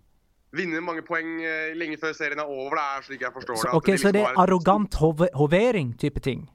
Vinne 0.51 0.81
mange 0.83 1.05
poeng 1.07 1.37
lenge 1.79 1.95
før 2.01 2.11
serien 2.17 2.41
er 2.43 2.49
over, 2.51 2.75
det 2.75 2.83
er 2.83 3.05
slik 3.05 3.21
jeg 3.23 3.31
forstår 3.31 3.55
det. 3.55 3.61
Så, 3.61 3.75
ok, 3.77 3.91
Så 3.95 4.09
det 4.11 4.19
er 4.19 4.33
liksom 4.33 4.41
arrogant 4.43 4.97
hovering-type 5.39 6.19
ting? 6.25 6.49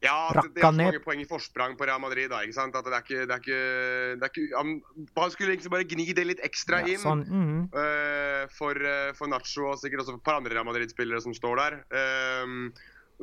Ja, 0.00 0.30
det, 0.32 0.54
det 0.56 0.62
er 0.62 0.70
så 0.70 0.72
mange 0.72 1.00
poeng 1.04 1.20
i 1.20 1.26
forsprang 1.28 1.74
på 1.76 1.84
Real 1.88 2.00
Madrid. 2.00 2.30
da, 2.32 2.40
ikke 2.44 2.56
sant? 2.56 2.76
At 2.76 2.86
det 2.88 2.96
er 2.96 3.04
ikke, 3.04 3.24
det 3.28 3.34
er 3.34 3.42
ikke, 3.42 3.58
det 4.16 4.24
er 4.24 4.32
ikke 4.32 4.56
han, 4.56 4.70
han, 5.18 5.34
skulle 5.34 5.52
egentlig 5.52 5.72
bare 5.74 5.88
gni 5.90 6.06
det 6.16 6.24
litt 6.24 6.40
ekstra 6.46 6.80
inn 6.88 7.02
sånn, 7.02 7.26
mm 7.28 7.58
uh, 7.76 8.46
for, 8.56 8.80
uh, 8.80 9.10
for, 9.18 9.28
Nacho 9.28 9.66
og 9.68 9.76
sikkert 9.82 10.02
også 10.02 10.14
for 10.14 10.22
et 10.22 10.26
par 10.30 10.40
andre 10.40 10.54
Real 10.56 10.64
Madrid-spillere 10.64 11.20
som 11.20 11.36
står 11.36 11.60
der. 11.60 11.76
Um, 11.92 12.70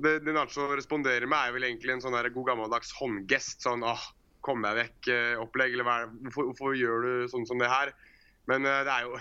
det, 0.04 0.14
det, 0.26 0.36
Nacho 0.36 0.68
responderer 0.72 1.28
med, 1.30 1.40
er 1.40 1.56
vel 1.56 1.68
egentlig 1.70 1.96
en 1.96 2.04
sånn 2.04 2.16
der 2.18 2.30
god 2.34 2.52
gammeldags 2.52 2.94
håndgest. 3.00 3.64
Sånn 3.66 3.86
åh, 3.88 4.04
kom 4.46 4.66
deg 4.66 4.78
vekk-opplegg. 4.82 5.76
eller 5.76 6.10
hvorfor, 6.26 6.52
hvorfor, 6.52 6.76
gjør 6.78 7.06
du 7.06 7.32
sånn 7.32 7.48
som 7.50 7.62
det 7.62 7.72
her? 7.72 7.94
Men 8.50 8.68
eh, 8.68 8.84
det 8.88 8.94
er 8.94 9.08
jo 9.08 9.18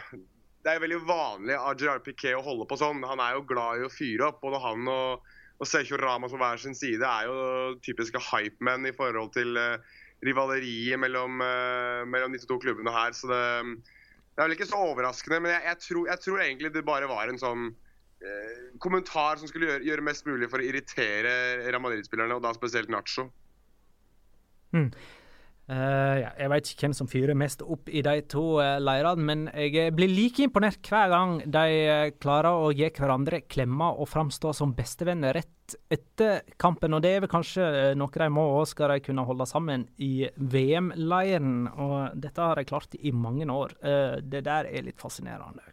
det 0.67 0.73
er 0.75 0.83
veldig 0.83 0.99
vanlig 1.07 1.55
av 1.55 1.77
Gerard 1.79 2.03
Piquet 2.03 2.35
å 2.35 2.43
holde 2.43 2.67
på 2.67 2.79
sånn. 2.81 3.05
Han 3.07 3.23
er 3.23 3.37
jo 3.37 3.47
glad 3.47 3.81
i 3.81 3.87
å 3.87 3.93
fyre 3.93 4.33
opp. 4.33 4.41
Både 4.43 4.59
han 4.65 4.89
og 4.91 5.27
og 5.57 5.69
Sergio 5.69 5.97
Ramos 6.01 6.35
på 6.35 6.41
hver 6.41 6.61
sin 6.61 6.77
side 6.77 7.07
er 7.07 7.29
jo 7.29 7.77
typiske 7.85 8.21
hypemen 8.29 8.89
i 8.89 8.95
forhold 8.97 9.33
til 9.37 9.57
eh, 9.61 9.79
rivaleriet 10.25 11.01
mellom, 11.01 11.41
uh, 11.45 12.03
mellom 12.09 12.33
disse 12.33 12.49
to 12.49 12.59
klubbene 12.61 12.93
her. 12.93 13.15
Så 13.17 13.29
det, 13.31 13.41
det, 13.85 14.37
er 14.37 14.47
vel 14.47 14.57
ikke 14.57 14.69
så 14.69 14.81
overraskende, 14.91 15.43
men 15.45 15.55
jeg, 15.55 15.65
jeg, 15.71 15.81
tror, 15.87 16.07
jeg 16.11 16.25
tror, 16.25 16.43
egentlig 16.45 16.73
det 16.75 16.85
bare 16.89 17.09
var 17.11 17.33
en 17.33 17.41
sånn 17.41 17.67
kommentar 18.83 19.37
som 19.39 19.49
skulle 19.51 19.69
gjøre, 19.69 19.85
gjøre, 19.87 20.05
mest 20.07 20.27
mulig 20.27 20.49
for 20.51 20.63
å 20.63 20.67
irritere 20.67 21.31
Real 21.67 21.83
Madrid-spillerne, 21.85 22.39
og 22.39 22.43
da 22.43 22.55
spesielt 22.57 22.91
Nacho. 22.91 23.29
Mm. 24.75 24.89
Uh, 25.67 26.21
ja, 26.21 26.29
jeg 26.39 26.51
vet 26.53 26.69
ikke 26.71 26.85
hvem 26.85 26.93
som 26.95 27.09
fyrer 27.11 27.35
mest 27.35 27.63
opp 27.67 27.89
i 27.91 27.99
de 28.07 28.21
to 28.31 28.45
uh, 28.61 28.77
leirene, 28.79 29.25
men 29.27 29.41
jeg 29.51 29.91
blir 29.99 30.13
like 30.13 30.45
imponert 30.47 30.87
hver 30.87 31.11
gang 31.11 31.33
de 31.43 31.65
uh, 31.91 32.03
klarer 32.23 32.55
å 32.55 32.69
gi 32.71 32.87
hverandre 32.95 33.41
klemmer 33.51 33.99
og 33.99 34.07
framstå 34.13 34.53
som 34.55 34.77
bestevenner 34.79 35.35
rett 35.35 35.75
etter 35.91 36.45
kampen. 36.63 36.95
Og 36.95 37.03
det 37.03 37.17
er 37.17 37.25
vel 37.25 37.33
kanskje 37.33 37.67
noe 37.99 38.15
de 38.15 38.31
må 38.31 38.47
òg, 38.61 38.69
skal 38.71 38.95
de 38.95 39.03
kunne 39.09 39.27
holde 39.27 39.49
sammen 39.51 39.89
i 39.99 40.29
VM-leiren. 40.39 41.67
Og 41.75 42.15
dette 42.23 42.47
har 42.47 42.63
de 42.63 42.69
klart 42.69 42.95
i 43.01 43.11
mange 43.11 43.51
år. 43.51 43.75
det 44.23 44.45
der 44.47 44.71
er 44.71 44.87
litt 44.87 45.03
fascinerende. 45.03 45.67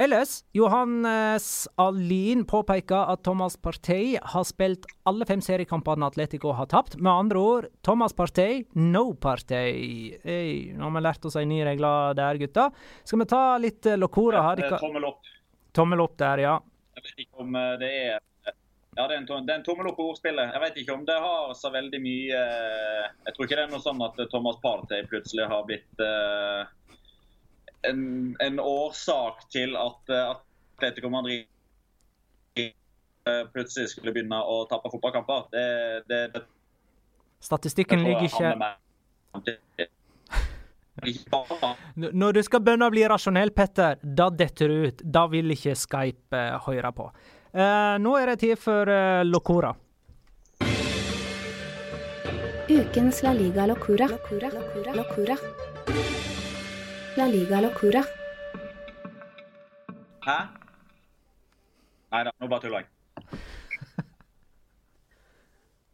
Ellers, 0.00 0.44
Johannes 0.52 1.68
Alin 1.76 2.46
påpeker 2.48 3.10
at 3.12 3.20
Thomas 3.22 3.56
Partey 3.60 4.14
har 4.22 4.44
spilt 4.48 4.86
alle 5.04 5.26
fem 5.28 5.42
seriekampene 5.44 6.08
Atletico 6.08 6.54
har 6.56 6.70
tapt. 6.72 6.96
Med 6.96 7.12
andre 7.12 7.42
ord, 7.42 7.66
Thomas 7.84 8.16
Partey, 8.16 8.62
no 8.72 9.10
Partey. 9.12 10.14
Hey, 10.24 10.72
nå 10.72 10.88
har 10.88 10.94
vi 10.94 11.02
lært 11.04 11.28
oss 11.28 11.36
en 11.36 11.52
ny 11.52 11.60
regel 11.68 11.84
der, 12.16 12.40
gutta. 12.40 12.70
Skal 13.04 13.20
vi 13.20 13.28
ta 13.28 13.42
litt 13.60 13.90
Locora 14.00 14.40
her? 14.48 14.64
Ja, 14.64 14.80
tommel 14.80 15.04
opp. 15.10 15.28
Tommel 15.76 16.06
opp 16.06 16.16
der, 16.24 16.46
ja. 16.46 16.56
Jeg 16.96 17.04
vet 17.10 17.22
ikke 17.26 17.44
om 17.44 17.60
eh, 17.60 17.76
det 17.84 17.92
er 17.98 18.18
ja, 18.96 19.04
det 19.04 19.12
er, 19.12 19.18
en, 19.20 19.28
det 19.28 19.52
er 19.52 19.58
en 19.58 19.68
tommel 19.68 19.92
opp 19.92 20.00
på 20.00 20.08
ordspillet. 20.14 20.48
Jeg 20.56 20.64
vet 20.64 20.80
ikke 20.80 20.96
om 20.96 21.04
det 21.12 21.20
har 21.28 21.52
så 21.60 21.68
veldig 21.76 22.00
mye 22.00 22.40
eh, 22.40 23.04
Jeg 23.26 23.36
tror 23.36 23.50
ikke 23.50 23.60
det 23.60 23.68
er 23.68 23.76
noe 23.76 23.84
sånn 23.84 24.00
at 24.08 24.24
Thomas 24.32 24.56
Partey 24.64 25.04
plutselig 25.12 25.44
har 25.52 25.68
blitt 25.68 26.00
uh, 26.00 26.64
en, 27.88 28.02
en 28.40 28.60
årsak 28.60 29.46
til 29.52 29.76
at 29.78 30.10
at 30.10 30.40
Atletico 30.80 31.08
Madrid 31.12 31.44
uh, 32.58 33.44
plutselig 33.52 33.92
skulle 33.92 34.14
begynne 34.16 34.38
å 34.40 34.64
tape 34.70 34.90
fotballkamper. 34.92 35.48
Det, 35.52 35.66
det, 36.08 36.20
det, 36.34 36.42
Statistikken 37.40 38.02
ligger 38.04 38.24
ikke 38.28 38.56
Når 41.96 42.32
du 42.36 42.42
skal 42.44 42.60
begynne 42.64 42.88
å 42.88 42.92
bli 42.92 43.04
rasjonell, 43.08 43.52
Petter, 43.56 44.00
da 44.02 44.30
detter 44.30 44.68
du 44.68 44.88
ut. 44.88 45.04
Da 45.04 45.26
vil 45.32 45.52
ikke 45.52 45.76
Skype 45.76 46.36
uh, 46.36 46.58
høre 46.66 46.92
på. 46.96 47.10
Uh, 47.50 47.96
nå 48.00 48.16
er 48.20 48.32
det 48.32 48.40
tid 48.46 48.60
for 48.60 48.88
uh, 48.88 49.22
Locora. 49.26 49.74
Ukens 52.70 53.24
La 53.26 53.32
Liga 53.34 53.66
Locora. 53.66 54.08
Locora. 54.12 54.52
Locora. 54.54 54.94
Locora. 55.02 55.36
La 57.16 57.26
Liga 57.26 57.60
Locura. 57.60 58.04
Hæ? 60.22 60.38
Nei 62.10 62.24
da, 62.24 62.32
nå 62.38 62.48
bare 62.50 62.62
tuller 62.62 62.84
jeg. 62.84 62.88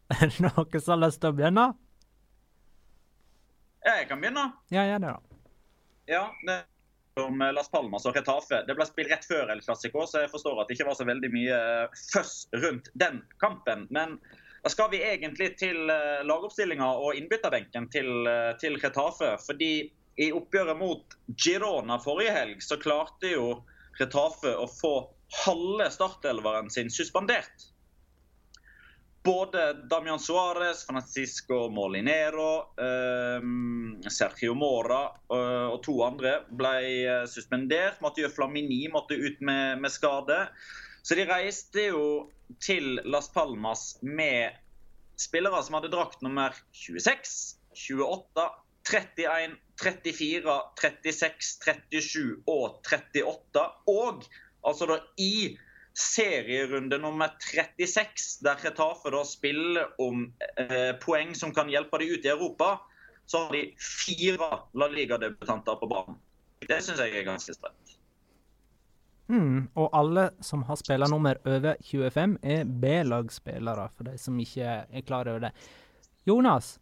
er 0.16 0.28
det 0.28 0.44
noen 0.44 0.80
som 0.80 0.92
har 0.94 1.02
lyst 1.06 1.22
til 1.22 1.32
å 1.32 1.36
begynne? 1.38 1.66
Ja, 3.86 3.98
jeg 4.00 4.08
kan 4.10 4.20
begynne. 4.20 4.48
Ja, 4.74 4.84
gjør 4.90 5.04
det, 5.04 5.12
da. 5.12 5.42
Ja, 6.10 6.24
det 6.44 6.62
om 7.20 7.38
Las 7.54 7.70
Palmas 7.72 8.04
og 8.04 8.16
Retafe. 8.16 8.58
Det 8.68 8.74
ble 8.76 8.84
spilt 8.84 9.08
rett 9.08 9.24
før 9.24 9.48
El 9.54 9.62
Clásico, 9.64 10.04
så 10.04 10.26
jeg 10.26 10.32
forstår 10.32 10.58
at 10.60 10.68
det 10.68 10.76
ikke 10.76 10.90
var 10.90 10.98
så 10.98 11.06
veldig 11.08 11.30
mye 11.32 11.60
eh, 11.80 12.00
føss 12.12 12.34
rundt 12.60 12.90
den 12.92 13.22
kampen. 13.40 13.86
Men 13.88 14.18
da 14.60 14.72
skal 14.72 14.90
vi 14.92 15.00
egentlig 15.00 15.54
til 15.56 15.88
eh, 15.92 16.20
lagoppstillinga 16.28 16.90
og 17.00 17.16
innbytterbenken 17.16 17.88
til, 17.94 18.10
eh, 18.28 18.52
til 18.60 18.76
Retafe. 18.82 19.32
Fordi 19.46 19.70
i 20.16 20.30
oppgjøret 20.32 20.78
mot 20.78 21.16
Girona 21.44 21.98
forrige 22.02 22.34
helg 22.36 22.62
så 22.64 22.78
klarte 22.80 23.34
jo 23.34 23.48
Retafe 23.96 24.52
å 24.56 24.66
få 24.68 24.92
halve 25.46 25.88
startelveren 25.90 26.68
sin 26.70 26.90
suspendert. 26.92 27.70
Både 29.26 29.72
Damian 29.90 30.20
Suárez, 30.22 30.84
Francisco 30.86 31.68
Molinero, 31.72 32.76
eh, 32.78 33.46
Sergio 34.12 34.54
Mora 34.54 35.00
eh, 35.32 35.66
og 35.72 35.80
to 35.82 35.96
andre 36.06 36.36
ble 36.52 36.74
eh, 36.84 37.24
suspendert. 37.26 37.98
Mathieu 38.04 38.28
Flamini 38.30 38.84
måtte 38.92 39.18
ut 39.18 39.40
med, 39.40 39.80
med 39.82 39.90
skade. 39.90 40.44
Så 41.02 41.18
de 41.18 41.26
reiste 41.26 41.88
jo 41.88 42.04
til 42.62 43.00
Las 43.08 43.32
Palmas 43.34 43.96
med 44.02 44.54
spillere 45.18 45.64
som 45.64 45.80
hadde 45.80 45.90
drakt 45.90 46.22
nummer 46.22 46.54
26, 46.76 47.56
28, 47.88 48.46
31, 48.90 49.56
34, 49.82 50.56
36, 50.80 51.46
37 51.90 52.42
og 52.46 52.80
38. 52.86 53.64
Og 53.92 54.26
altså 54.66 54.88
da 54.90 54.98
i 55.18 55.56
serierunde 55.96 56.98
nummer 57.00 57.32
36, 57.40 58.44
der 58.44 58.60
Retafe 58.64 59.10
da 59.14 59.24
spiller 59.24 59.94
om 60.02 60.26
eh, 60.60 60.92
poeng 61.00 61.34
som 61.34 61.54
kan 61.56 61.70
hjelpe 61.72 61.98
dem 62.02 62.12
ut 62.14 62.26
i 62.26 62.32
Europa, 62.32 62.76
så 63.26 63.46
har 63.46 63.52
de 63.56 63.64
fire 63.80 64.50
La 64.74 64.88
Liga-debutanter 64.92 65.78
på 65.80 65.88
banen. 65.90 66.18
Det 66.62 66.78
syns 66.84 67.00
jeg 67.02 67.16
er 67.16 67.26
ganske 67.26 67.54
strengt. 67.56 67.96
Mm, 69.26 69.66
og 69.74 69.90
alle 69.96 70.28
som 70.40 70.62
har 70.68 70.78
spillernummer 70.78 71.40
over 71.44 71.74
25, 71.82 72.36
er 72.42 72.64
B-lagsspillere, 72.64 73.88
for 73.96 74.06
de 74.06 74.18
som 74.22 74.38
ikke 74.38 74.68
er 74.86 75.06
klar 75.06 75.26
over 75.26 75.48
det. 75.48 75.52
Jonas? 76.26 76.76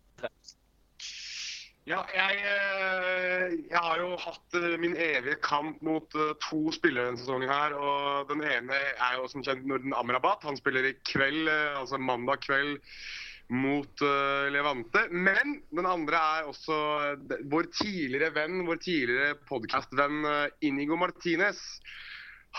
Ja, 1.84 1.98
jeg, 2.16 2.38
eh, 2.40 3.50
jeg, 3.68 3.76
har 3.76 3.98
jo 4.00 4.14
hatt 4.16 4.54
eh, 4.56 4.70
min 4.80 4.94
evige 4.96 5.36
kamp 5.44 5.82
mot 5.84 6.14
eh, 6.16 6.30
to 6.40 6.72
spillere 6.72 7.10
denne 7.10 7.20
sesongen. 7.20 7.50
her, 7.52 7.74
og 7.76 8.30
Den 8.30 8.40
ene 8.40 8.78
er 8.78 9.18
jo 9.18 9.26
som 9.28 9.44
kjent 9.44 9.66
Norden 9.68 9.92
Amrabat. 9.92 10.46
Han 10.48 10.56
spiller 10.56 10.88
i 10.88 10.94
kveld, 11.04 11.50
altså 11.52 12.00
mandag 12.00 12.40
kveld 12.46 12.80
mot 13.52 14.00
Levante. 14.54 15.04
Men 15.12 15.58
den 15.68 15.84
andre 15.84 16.22
er 16.38 16.48
også 16.48 16.78
vår 17.52 17.68
tidligere 17.76 18.32
venn, 18.32 18.64
vår 18.64 18.80
tidligere 18.80 19.36
podkastvenn 19.44 20.24
Inigo 20.64 20.96
Martinez. 20.96 21.60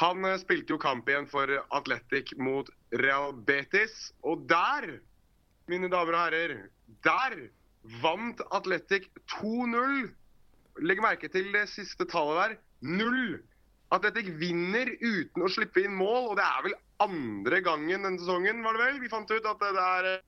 Han 0.03 0.21
spilte 0.37 0.75
jo 0.75 0.81
kamp 0.85 1.09
igjen 1.09 1.25
for 1.31 1.49
Atletic 1.73 2.35
mot 2.37 2.69
Real 2.93 3.33
Betis. 3.33 4.11
Og 4.21 4.45
der, 4.45 4.99
mine 5.65 5.89
damer 5.89 6.13
og 6.13 6.27
herrer, 6.27 6.59
der 7.01 7.39
vant 8.01 8.41
Atletic 8.55 9.09
2-0. 9.39 10.07
Legg 10.85 11.01
merke 11.03 11.29
til 11.31 11.51
det 11.55 11.67
siste 11.71 12.07
tallet 12.09 12.41
der. 12.41 12.55
Null. 12.85 13.41
Atletic 13.95 14.31
vinner 14.41 14.89
uten 14.99 15.45
å 15.45 15.51
slippe 15.51 15.85
inn 15.85 15.95
mål, 15.95 16.31
og 16.31 16.39
det 16.39 16.45
er 16.45 16.63
vel 16.65 16.77
andre 17.05 17.59
gangen 17.63 18.07
denne 18.07 18.21
sesongen, 18.21 18.63
var 18.65 18.75
det 18.75 18.85
vel? 18.85 19.01
Vi 19.03 19.11
fant 19.11 19.29
ut 19.29 19.49
at 19.51 19.61
det 19.61 19.83
er 19.83 20.09
eh, 20.15 20.23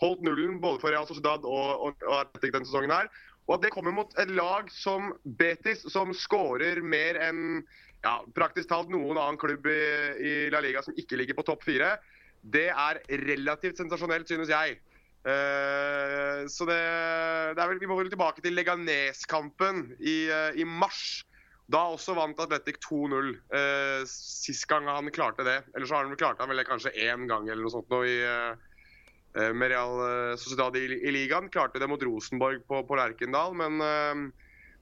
holdt 0.00 0.22
nullen 0.24 0.60
både 0.62 0.80
for 0.82 0.94
Real 0.94 1.08
Sociedad 1.08 1.44
og, 1.44 1.68
og, 1.88 2.06
og 2.06 2.16
Atletic 2.22 2.54
denne 2.56 2.68
sesongen 2.68 2.94
her. 2.94 3.10
Og 3.48 3.56
at 3.56 3.66
det 3.66 3.72
kommer 3.74 3.94
mot 3.94 4.12
et 4.20 4.30
lag 4.30 4.68
som 4.72 5.10
Betis, 5.24 5.82
som 5.92 6.14
skårer 6.14 6.80
mer 6.86 7.18
enn 7.28 7.42
ja, 8.04 8.20
praktisk 8.36 8.70
talt 8.70 8.92
noen 8.92 9.18
annen 9.18 9.38
klubb 9.40 9.66
i, 9.68 9.80
i 10.22 10.32
La 10.52 10.62
Liga 10.64 10.82
som 10.86 10.96
ikke 10.96 11.18
ligger 11.20 11.36
på 11.36 11.44
topp 11.50 11.66
fire, 11.66 11.96
det 12.40 12.70
er 12.70 13.02
relativt 13.26 13.80
sensasjonelt, 13.80 14.30
synes 14.30 14.48
jeg. 14.48 14.78
Uh, 15.20 16.48
så 16.48 16.64
det, 16.64 16.80
det, 17.52 17.64
vel, 17.68 17.80
Vi 17.82 17.88
må 17.90 17.98
vel 17.98 18.08
tilbake 18.08 18.40
til 18.40 18.56
Leganes-kampen 18.56 19.90
i, 20.00 20.16
uh, 20.32 20.56
i, 20.56 20.64
mars. 20.64 21.26
Da 21.70 21.84
også 21.92 22.16
vant 22.16 22.40
Atletic 22.40 22.80
2-0. 22.86 23.34
Uh, 23.52 24.00
sist 24.08 24.66
gang 24.70 24.88
han 24.88 25.12
klarte 25.14 25.46
det. 25.46 25.60
Eller 25.74 25.86
så 25.86 25.98
har 25.98 26.06
han 26.06 26.14
vel 26.14 26.22
klart 26.22 26.40
han 26.40 26.52
vel 26.52 26.64
kanskje 26.66 26.94
én 26.96 27.28
gang 27.30 27.48
eller 27.48 27.66
noe 27.66 27.74
sånt 27.74 27.92
nå 27.92 28.02
i, 28.08 28.18
med 29.30 29.70
Real 29.70 30.00
Sociedad 30.40 30.74
i, 30.74 30.88
i, 30.98 31.12
ligaen. 31.14 31.52
Klarte 31.52 31.78
det 31.78 31.86
mot 31.90 32.02
Rosenborg 32.02 32.64
på, 32.66 32.80
på 32.88 32.96
Lerkendal, 32.98 33.54
men, 33.54 33.78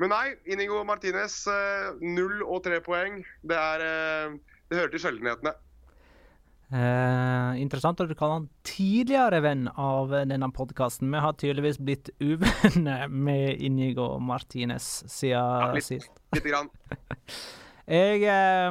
men 0.00 0.12
nei. 0.14 0.38
Inigo 0.48 0.80
Martinez 0.88 1.42
null 2.00 2.40
og 2.46 2.62
tre 2.64 2.78
poeng. 2.80 3.20
Det, 3.44 3.58
er, 3.58 4.38
det 4.70 4.80
hører 4.80 4.94
til 4.94 5.04
sjeldenhetene. 5.04 5.52
Eh, 6.68 7.60
interessant 7.62 8.00
at 8.02 8.10
du 8.10 8.14
kaller 8.16 8.42
han 8.42 8.48
tidligere 8.68 9.40
venn 9.40 9.68
av 9.72 10.12
denne 10.28 10.50
podkasten. 10.52 11.08
Vi 11.14 11.22
har 11.24 11.38
tydeligvis 11.40 11.80
blitt 11.80 12.10
uvenner 12.20 13.08
med 13.28 13.62
Inigo 13.64 14.18
Martinez 14.20 14.90
siden 15.08 15.38
ja, 15.38 15.72
litt, 15.72 15.88
sist. 15.88 16.12
Litt 16.36 16.50
grann. 16.50 16.68
Jeg, 17.88 18.20
eh, 18.28 18.68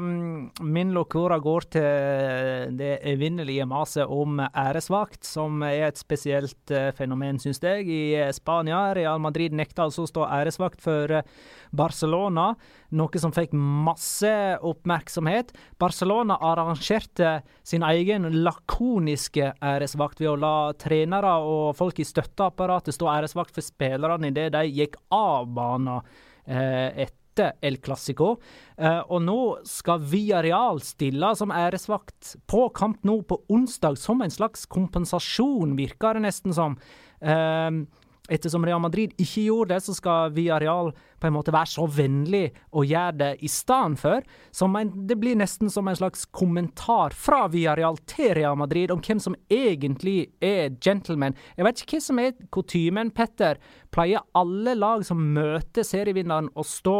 min 0.61 0.91
locora 0.93 1.39
går 1.41 1.65
til 1.74 2.76
det 2.78 2.99
evinnelige 3.09 3.65
maset 3.65 4.05
om 4.05 4.38
æresvakt, 4.45 5.26
som 5.26 5.63
er 5.65 5.88
et 5.88 5.97
spesielt 5.97 6.70
eh, 6.70 6.91
fenomen, 6.93 7.39
syns 7.41 7.57
jeg. 7.65 7.89
I 7.89 8.30
Spania 8.38 8.93
Real 8.93 9.18
Madrid 9.18 9.57
nekta 9.57 9.88
altså 9.88 10.05
å 10.05 10.11
stå 10.11 10.30
æresvakt 10.38 10.86
for 10.86 11.15
eh, 11.18 11.26
Barcelona, 11.74 12.51
noe 12.93 13.18
som 13.18 13.34
fikk 13.34 13.57
masse 13.57 14.30
oppmerksomhet. 14.61 15.49
Barcelona 15.82 16.38
arrangerte 16.38 17.39
sin 17.65 17.82
egen 17.89 18.30
lakoniske 18.45 19.55
æresvakt 19.57 20.22
ved 20.22 20.36
å 20.36 20.39
la 20.45 20.57
trenere 20.78 21.39
og 21.41 21.72
folk 21.80 21.97
i 21.97 22.05
støtteapparatet 22.05 22.93
stå 22.93 23.09
æresvakt 23.18 23.57
for 23.57 23.65
spillerne 23.65 24.30
idet 24.30 24.51
de 24.53 24.68
gikk 24.70 25.01
av 25.09 25.49
banen 25.57 26.03
eh, 26.45 27.07
etter 27.07 27.24
etter 27.38 27.53
El 27.61 27.77
Clásico. 27.77 28.38
Uh, 28.77 29.01
og 29.09 29.21
nå 29.25 29.39
skal 29.67 30.01
Villarreal 30.01 30.81
stille 30.85 31.33
som 31.38 31.53
æresvakt 31.53 32.35
på 32.49 32.67
kamp 32.75 33.03
nå 33.07 33.21
på 33.27 33.39
onsdag, 33.53 33.97
som 33.97 34.21
en 34.21 34.33
slags 34.33 34.65
kompensasjon, 34.69 35.77
virker 35.77 36.17
det 36.17 36.27
nesten 36.27 36.55
som. 36.55 36.77
Uh, 37.21 37.85
Ettersom 38.28 38.65
Real 38.67 38.82
Madrid 38.84 39.13
ikke 39.15 39.45
gjorde 39.47 39.73
det, 39.73 39.84
så 39.86 39.95
skal 39.95 40.34
Villarreal 40.36 40.91
på 41.17 41.30
en 41.30 41.36
måte 41.36 41.53
være 41.55 41.71
så 41.71 41.86
vennlig 41.88 42.49
og 42.75 42.88
gjøre 42.89 43.15
det 43.21 43.30
i 43.45 43.49
stedet 43.51 43.99
for. 44.01 44.25
Så 44.51 44.67
det 45.07 45.17
blir 45.19 45.39
nesten 45.39 45.71
som 45.71 45.88
en 45.88 45.99
slags 45.99 46.25
kommentar 46.36 47.15
fra 47.15 47.45
Villarreal 47.51 47.99
til 48.09 48.34
Real 48.38 48.57
Madrid 48.59 48.91
om 48.91 49.01
hvem 49.03 49.21
som 49.23 49.38
egentlig 49.49 50.34
er 50.43 50.75
gentleman. 50.84 51.38
Jeg 51.55 51.67
vet 51.67 51.82
ikke 51.84 51.97
hva 51.97 52.07
som 52.09 52.21
er 52.23 52.36
kutymen, 52.51 53.13
Petter. 53.15 53.61
Pleier 53.95 54.28
alle 54.36 54.75
lag 54.75 55.05
som 55.07 55.23
møter 55.34 55.88
serievinneren 55.88 56.51
å 56.55 56.67
stå 56.67 56.99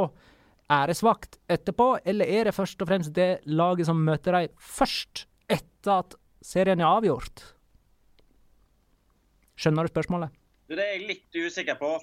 æresvakt 0.72 1.38
etterpå, 1.52 1.98
eller 2.06 2.28
er 2.28 2.48
det 2.48 2.56
først 2.56 2.82
og 2.84 2.90
fremst 2.90 3.14
det 3.16 3.38
laget 3.48 3.88
som 3.88 4.00
møter 4.04 4.36
dem 4.36 4.56
først 4.60 5.28
etter 5.48 5.94
at 6.02 6.18
serien 6.44 6.84
er 6.84 6.90
avgjort? 6.90 7.46
Skjønner 9.58 9.88
du 9.88 9.94
spørsmålet? 9.94 10.34
Det 10.68 10.84
er 10.84 10.94
jeg 10.98 11.08
litt 11.08 11.38
usikker 11.38 11.78
på. 11.80 11.94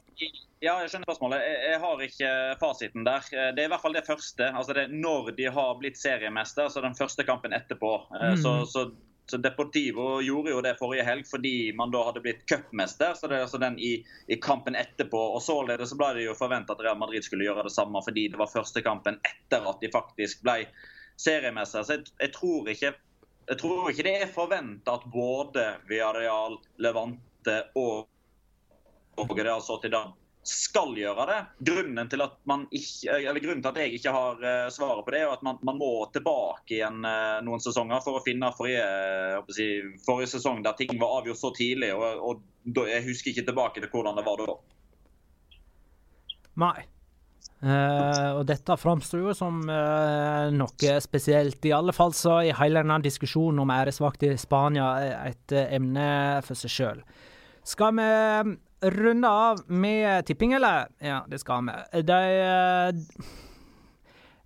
Ja, 0.65 0.79
jeg 0.81 0.89
skjønner 0.89 1.09
spørsmålet. 1.09 1.43
Jeg, 1.45 1.81
har 1.83 2.05
ikke 2.07 2.31
fasiten 2.61 3.05
der. 3.05 3.27
Det 3.29 3.61
er 3.61 3.67
i 3.69 3.73
hvert 3.73 3.83
fall 3.83 3.97
det 3.97 4.07
første. 4.07 4.49
Altså 4.49 4.77
det 4.77 4.87
er 4.87 4.95
når 4.95 5.35
de 5.37 5.51
har 5.53 5.75
blitt 5.81 6.01
seriemester, 6.01 6.71
så 6.73 6.85
den 6.85 6.97
første 6.97 7.27
kampen 7.29 7.53
etterpå. 7.57 7.93
Eh, 8.15 8.31
mm. 8.33 8.41
Så, 8.41 8.55
så 8.71 8.87
så 9.27 9.37
Deportivo 9.37 10.23
gjorde 10.23 10.51
jo 10.51 10.61
det 10.61 10.75
forrige 10.79 11.05
helg 11.07 11.27
fordi 11.29 11.73
man 11.77 11.93
da 11.93 12.03
hadde 12.05 12.21
blitt 12.25 12.45
cupmester. 12.49 13.15
Så 13.17 13.29
det 13.29 13.39
er 13.39 13.47
altså 13.47 13.61
den 13.63 13.79
i, 13.81 13.95
i, 14.29 14.37
kampen 14.37 14.77
etterpå. 14.77 15.21
Og 15.37 15.43
således 15.43 15.93
så 15.93 15.99
ble 16.01 16.11
det 16.19 16.27
jo 16.27 16.37
forventa 16.37 16.77
at 16.77 16.83
Real 16.85 16.99
Madrid 17.01 17.25
skulle 17.25 17.47
gjøre 17.47 17.65
det 17.69 17.73
samme 17.73 18.03
fordi 18.05 18.29
det 18.33 18.41
var 18.41 18.53
første 18.53 18.85
kampen 18.85 19.19
etter 19.25 19.65
at 19.71 19.81
de 19.81 19.93
faktisk 19.93 20.45
ble 20.45 20.59
seriemester. 21.17 21.87
Så 21.87 21.97
jeg, 21.97 22.11
jeg, 22.21 22.35
tror, 22.37 22.69
ikke, 22.69 22.93
jeg 23.49 23.61
tror 23.63 23.89
ikke 23.93 24.07
det 24.09 24.17
er 24.19 24.35
forventa 24.35 24.99
at 24.99 25.09
både 25.13 25.71
Villarreal, 25.89 26.59
Levante 26.85 27.63
og, 27.81 28.11
og 29.17 29.81
til 29.83 29.95
da 29.95 30.05
skal 30.45 30.93
gjøre 30.99 31.25
det. 31.31 31.39
Grunnen 31.71 32.09
til 32.13 32.21
at, 32.21 32.37
ikke, 32.77 33.17
grunnen 33.41 33.63
til 33.65 33.71
at 33.71 33.81
jeg 33.81 33.97
ikke 33.97 34.13
har 34.13 34.43
uh, 34.45 34.69
svaret 34.73 35.05
på 35.07 35.15
det, 35.15 35.23
er 35.25 35.33
at 35.33 35.45
man, 35.47 35.59
man 35.65 35.79
må 35.81 35.91
tilbake 36.13 36.77
igjen 36.77 37.01
uh, 37.01 37.41
noen 37.47 37.63
sesonger 37.65 38.03
for 38.05 38.21
å 38.21 38.25
finne 38.25 38.53
forrige, 38.57 38.85
si, 39.57 39.69
forrige, 40.05 40.35
sesong 40.37 40.61
der 40.67 40.77
ting 40.77 40.93
var 41.01 41.21
avgjort 41.21 41.41
så 41.41 41.53
tidlig. 41.57 41.95
og, 41.97 42.43
og 42.69 42.83
Jeg 42.93 43.07
husker 43.09 43.33
ikke 43.33 43.49
tilbake 43.49 43.81
til 43.81 43.93
hvordan 43.93 44.21
det 44.21 44.27
var 44.27 44.45
da. 44.45 44.59
Nei. 46.67 46.77
Uh, 47.65 48.37
og 48.37 48.45
dette 48.51 48.77
framstår 48.77 49.23
jo 49.23 49.33
som 49.37 49.63
uh, 49.71 50.53
noe 50.53 50.97
spesielt. 51.01 51.65
I 51.65 51.73
alle 51.73 51.95
fall 51.97 52.13
så 52.13 52.43
er 52.43 52.59
hele 52.59 52.83
denne 52.83 53.01
diskusjonen 53.05 53.63
om 53.65 53.73
æresvakt 53.73 54.27
i 54.29 54.35
Spania 54.37 54.91
et 55.25 55.57
uh, 55.57 55.65
emne 55.73 56.07
for 56.45 56.61
seg 56.61 56.75
sjøl. 56.75 57.01
Skal 57.65 57.97
vi 57.97 58.09
runde 58.91 59.29
av 59.29 59.65
med 59.67 60.27
tipping, 60.27 60.53
eller? 60.53 60.89
Ja, 60.99 61.25
det 61.29 61.39
skal 61.39 61.65
vi. 61.67 62.03
De, 62.03 62.21
uh, 62.45 63.25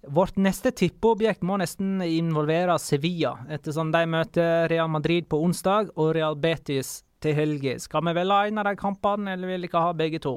vårt 0.08 0.36
neste 0.36 0.70
tippeobjekt 0.70 1.42
må 1.42 1.56
nesten 1.58 2.02
involvere 2.02 2.78
Sevilla, 2.78 3.34
ettersom 3.50 3.90
de 3.92 4.04
møter 4.06 4.68
Real 4.70 4.88
Madrid 4.90 5.26
på 5.28 5.40
onsdag 5.42 5.90
og 5.96 6.14
Real 6.16 6.38
Betis 6.38 7.02
til 7.22 7.34
helga. 7.34 7.78
Skal 7.82 8.06
vi 8.06 8.14
velge 8.16 8.38
en 8.48 8.62
av 8.62 8.70
de 8.70 8.76
kampene, 8.78 9.34
eller 9.34 9.50
vil 9.52 9.66
dere 9.66 9.82
ha 9.82 9.96
begge 9.96 10.20
to? 10.22 10.36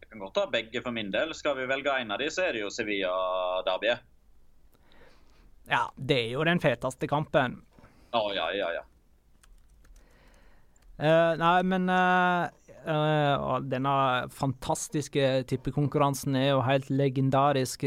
Jeg 0.00 0.10
kan 0.10 0.24
godt 0.24 0.40
ha 0.40 0.46
begge 0.50 0.82
for 0.82 0.96
min 0.96 1.12
del. 1.12 1.34
Skal 1.34 1.58
vi 1.58 1.68
velge 1.68 1.92
en 2.00 2.14
av 2.14 2.22
de, 2.22 2.30
så 2.32 2.48
er 2.48 2.56
det 2.56 2.64
jo 2.64 2.72
Sevilla-derbyet. 2.72 4.10
Ja, 5.68 5.86
det 5.96 6.18
er 6.26 6.34
jo 6.34 6.44
den 6.44 6.60
feteste 6.60 7.08
kampen. 7.08 7.60
Å, 8.14 8.20
oh, 8.20 8.32
ja, 8.36 8.50
ja, 8.54 8.68
ja. 8.78 8.82
Uh, 10.94 11.34
nei, 11.40 11.56
men 11.66 11.88
uh, 11.90 12.46
uh, 12.86 13.56
denne 13.66 13.94
fantastiske 14.30 15.24
tippekonkurransen 15.50 16.36
er 16.38 16.52
jo 16.52 16.60
helt 16.62 16.86
legendarisk 16.92 17.82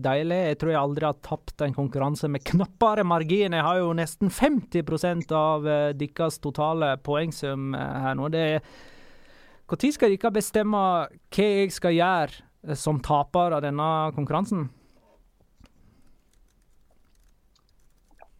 deilig. 0.00 0.38
Jeg 0.50 0.58
tror 0.62 0.72
jeg 0.72 0.80
aldri 0.80 1.08
har 1.08 1.18
tapt 1.26 1.66
en 1.66 1.76
konkurranse 1.76 2.30
med 2.32 2.46
knappere 2.48 3.04
margin. 3.04 3.56
Jeg 3.58 3.66
har 3.66 3.82
jo 3.82 3.92
nesten 3.98 4.32
50% 4.32 5.36
av 5.36 5.68
deres 6.00 6.40
totale 6.40 6.94
poengsum 7.04 7.76
her 7.76 8.16
nå. 8.16 8.32
Det 8.32 8.46
er 8.54 8.64
Når 9.66 9.92
skal 9.92 10.14
dere 10.14 10.30
bestemme 10.32 10.80
hva 11.10 11.44
jeg 11.44 11.72
skal 11.74 11.92
gjøre 11.92 12.76
som 12.78 13.02
taper 13.02 13.58
av 13.58 13.62
denne 13.66 13.90
konkurransen? 14.16 14.68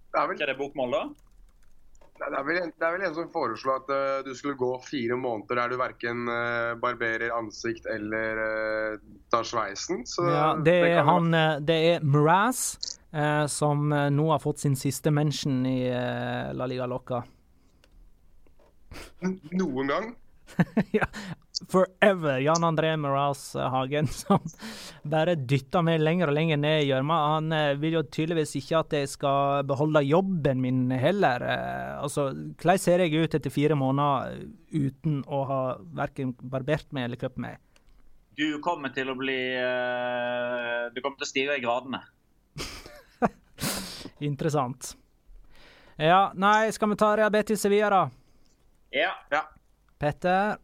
Det 0.08 0.22
er 0.22 0.28
vel 0.30 0.38
ikke 0.38 0.46
det 0.48 0.56
bokmål, 0.56 0.94
da? 0.94 1.25
Det 2.16 2.26
er, 2.32 2.44
vel, 2.46 2.58
det 2.72 2.86
er 2.86 2.94
vel 2.94 3.04
en 3.06 3.14
som 3.16 3.28
foreslo 3.32 3.74
at 3.76 3.90
uh, 3.92 4.24
du 4.26 4.32
skulle 4.36 4.56
gå 4.58 4.70
fire 4.84 5.18
måneder 5.20 5.60
der 5.60 5.72
du 5.72 5.78
verken 5.80 6.26
uh, 6.30 6.74
barberer 6.80 7.34
ansikt 7.36 7.86
eller 7.92 8.40
uh, 8.40 8.98
tar 9.32 9.46
sveisen. 9.46 10.04
ja, 10.26 10.54
det, 10.64 10.76
er 10.90 11.02
han 11.06 11.30
Det 11.66 11.78
er 11.92 12.04
Mraz 12.04 12.76
som 13.48 13.88
nå 13.88 14.24
har 14.28 14.40
fått 14.42 14.60
sin 14.60 14.74
siste 14.76 15.08
mention 15.14 15.62
i 15.64 15.88
La 16.52 16.66
Liga 16.68 16.84
Locca. 16.90 17.22
Noen 19.56 19.88
gang? 19.88 20.10
ja, 20.98 21.08
forever. 21.68 22.38
Jan 22.38 22.64
André 22.64 22.96
Moraz 22.96 23.54
Hagen 23.54 24.06
som 24.20 24.42
bare 25.02 25.34
dytter 25.34 25.84
meg 25.86 26.02
lenger 26.02 26.30
og 26.30 26.36
lenger 26.36 26.60
ned 26.60 26.82
i 26.82 26.88
gjørma. 26.90 27.18
Han 27.34 27.54
eh, 27.56 27.74
vil 27.80 27.98
jo 27.98 28.02
tydeligvis 28.04 28.56
ikke 28.60 28.80
at 28.82 28.96
jeg 28.98 29.12
skal 29.12 29.62
beholde 29.68 30.04
jobben 30.06 30.60
min 30.62 30.82
heller. 30.92 31.44
Eh, 31.44 31.94
altså, 32.02 32.28
hvordan 32.60 32.82
ser 32.82 33.04
jeg 33.04 33.16
ut 33.16 33.38
etter 33.38 33.52
fire 33.54 33.78
måneder 33.78 34.44
uten 34.76 35.22
å 35.26 35.42
ha 35.48 35.62
verken 35.96 36.34
barbert 36.42 36.92
meg 36.96 37.08
eller 37.08 37.22
klippet 37.22 37.42
meg? 37.46 37.62
Du 38.36 38.58
kommer 38.60 38.92
til 38.92 39.08
å 39.08 39.14
bli 39.16 39.38
Du 40.92 40.98
kommer 41.00 41.16
til 41.16 41.24
å 41.24 41.28
stige 41.30 41.54
i 41.56 41.62
gradene. 41.62 42.02
Interessant. 44.28 44.92
Ja, 45.96 46.34
nei, 46.36 46.68
skal 46.76 46.92
vi 46.92 46.98
ta 47.00 47.14
Rehabetis 47.16 47.64
Sevilla, 47.64 47.88
da? 47.88 48.02
Ja. 48.92 49.14
ja. 49.32 49.46
Petter? 49.96 50.58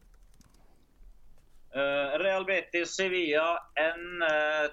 Uh, 1.72 2.18
Real 2.20 2.44
Betis 2.44 2.96
Sevilla 2.96 3.56
en 3.80 4.22
uh, 4.22 4.68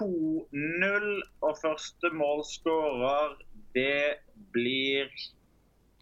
2-0. 0.00 1.08
Og 1.40 1.58
første 1.58 2.12
målskårer, 2.14 3.34
det 3.74 4.20
blir 4.54 5.10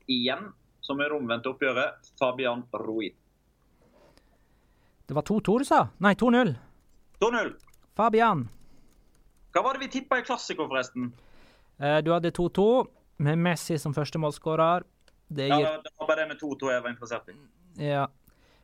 igjen, 0.09 0.51
som 0.85 1.01
er 1.05 1.14
omvendt 1.16 1.49
oppgjøret, 1.49 2.12
Fabian 2.20 2.64
Ruiz. 2.72 3.16
Det 5.09 5.16
var 5.16 5.24
2-2 5.24 5.59
du 5.62 5.64
sa? 5.64 5.87
Nei, 6.05 6.12
2-0. 6.20 6.53
2-0. 7.22 7.55
Fabian. 7.97 8.45
Hva 9.57 9.62
var 9.64 9.79
det 9.79 9.87
vi 9.87 9.93
tippa 9.97 10.18
i 10.20 10.24
klassiko, 10.26 10.66
forresten? 10.68 11.09
Eh, 11.81 11.99
du 12.05 12.12
hadde 12.12 12.31
2-2 12.37 12.66
med 13.24 13.41
Messi 13.41 13.79
som 13.81 13.95
første 13.97 14.20
målskårer. 14.20 14.85
Det 15.29 15.49
Ja, 15.49 15.79
det 15.81 15.93
var 15.97 16.07
bare 16.11 16.20
det 16.20 16.29
med 16.29 16.41
2-2 16.43 16.72
jeg 16.72 16.83
var 16.83 16.91
interessert 16.91 17.29
i. 17.33 17.37
Ja. 17.89 18.07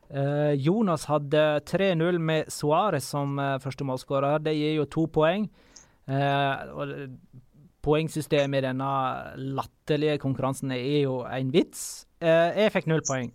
Eh, 0.09 0.53
Jonas 0.61 1.07
hadde 1.09 1.61
3-0 1.65 2.19
med 2.19 2.51
Suárez 2.53 3.07
som 3.09 3.39
uh, 3.39 3.57
første 3.63 3.87
målskårer. 3.87 4.43
Det 4.45 4.53
gir 4.53 4.75
jo 4.77 4.85
to 4.85 5.05
poeng. 5.09 5.49
Eh, 6.05 7.07
poengsystemet 7.85 8.61
i 8.61 8.65
denne 8.67 8.89
latterlige 9.57 10.19
konkurransen 10.21 10.71
er 10.71 11.01
jo 11.05 11.19
en 11.25 11.53
vits. 11.53 12.05
Eh, 12.21 12.51
jeg 12.61 12.73
fikk 12.73 12.89
null 12.89 13.01
poeng. 13.07 13.31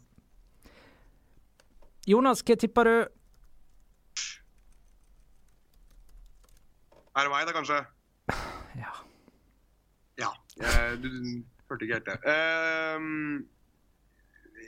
Jonas, 2.07 2.43
hva 2.47 2.57
tipper 2.59 2.89
du? 2.89 2.97
Er 7.11 7.27
det 7.27 7.33
meg, 7.33 7.47
da, 7.47 7.55
kanskje? 7.55 7.83
Ja. 8.81 8.93
Ja. 10.19 10.29
Jeg, 10.61 11.01
du, 11.03 11.09
hørte 11.69 11.85
ikke 11.85 11.99
helt 11.99 12.07
det. 12.07 12.19
Ehm, 12.31 13.49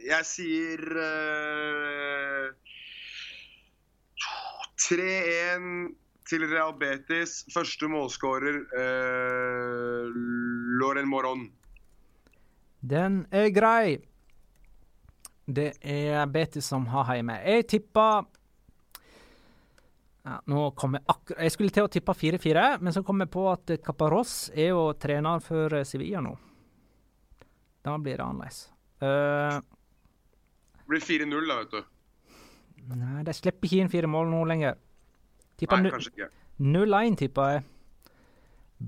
jeg 0.06 0.28
sier 0.28 0.82
uh, 0.98 2.50
3-1 4.82 5.66
til 6.28 6.46
Real 6.50 6.74
Betis. 6.78 7.42
Første 7.54 7.88
målskårer 7.90 8.60
uh, 8.74 10.22
Loren 10.82 11.10
Moron. 11.10 11.48
Den 12.82 13.24
er 13.30 13.50
grei. 13.54 13.98
Det 15.46 15.72
er 15.82 16.26
Betis 16.30 16.66
som 16.70 16.86
har 16.90 17.14
hjemme. 17.14 17.38
Jeg 17.46 17.68
tippa 17.70 18.06
ja, 20.22 20.38
nå 20.46 20.68
kom 20.78 20.94
jeg, 20.94 21.02
akkur 21.10 21.38
jeg 21.42 21.52
skulle 21.54 21.74
til 21.74 21.86
å 21.86 21.90
tippe 21.90 22.14
4-4, 22.14 22.66
men 22.78 22.94
så 22.94 23.02
kom 23.06 23.24
jeg 23.24 23.30
på 23.34 23.42
at 23.50 23.74
Caparros 23.82 24.52
er 24.54 24.70
jo 24.70 24.84
trener 24.94 25.42
for 25.42 25.74
eh, 25.74 25.86
Sevilla 25.88 26.22
nå. 26.22 26.36
Da 27.82 27.96
blir 27.98 28.20
det 28.20 28.26
annerledes. 28.28 28.60
Eh, 29.02 29.56
Det 30.82 30.92
blir 30.92 31.04
4-0, 31.06 31.48
da, 31.48 31.58
vet 31.62 31.70
du. 31.70 31.82
nei, 32.98 33.22
de 33.24 33.34
slipper 33.36 33.68
ikke 33.68 33.84
inn 33.84 33.90
fire 33.92 34.10
mål 34.10 34.30
nå 34.32 34.42
lenger. 34.50 34.78
Tipper 35.60 35.78
Nei, 35.82 35.92
kanskje 35.94 36.10
ikke. 36.12 36.30
0-1, 36.62 37.18
tipper 37.22 37.54
jeg. 37.54 37.64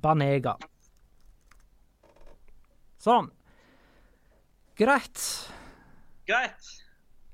Banega. 0.05 0.57
Sånn. 3.05 3.29
Greit. 4.79 5.21
Greit. 6.27 6.71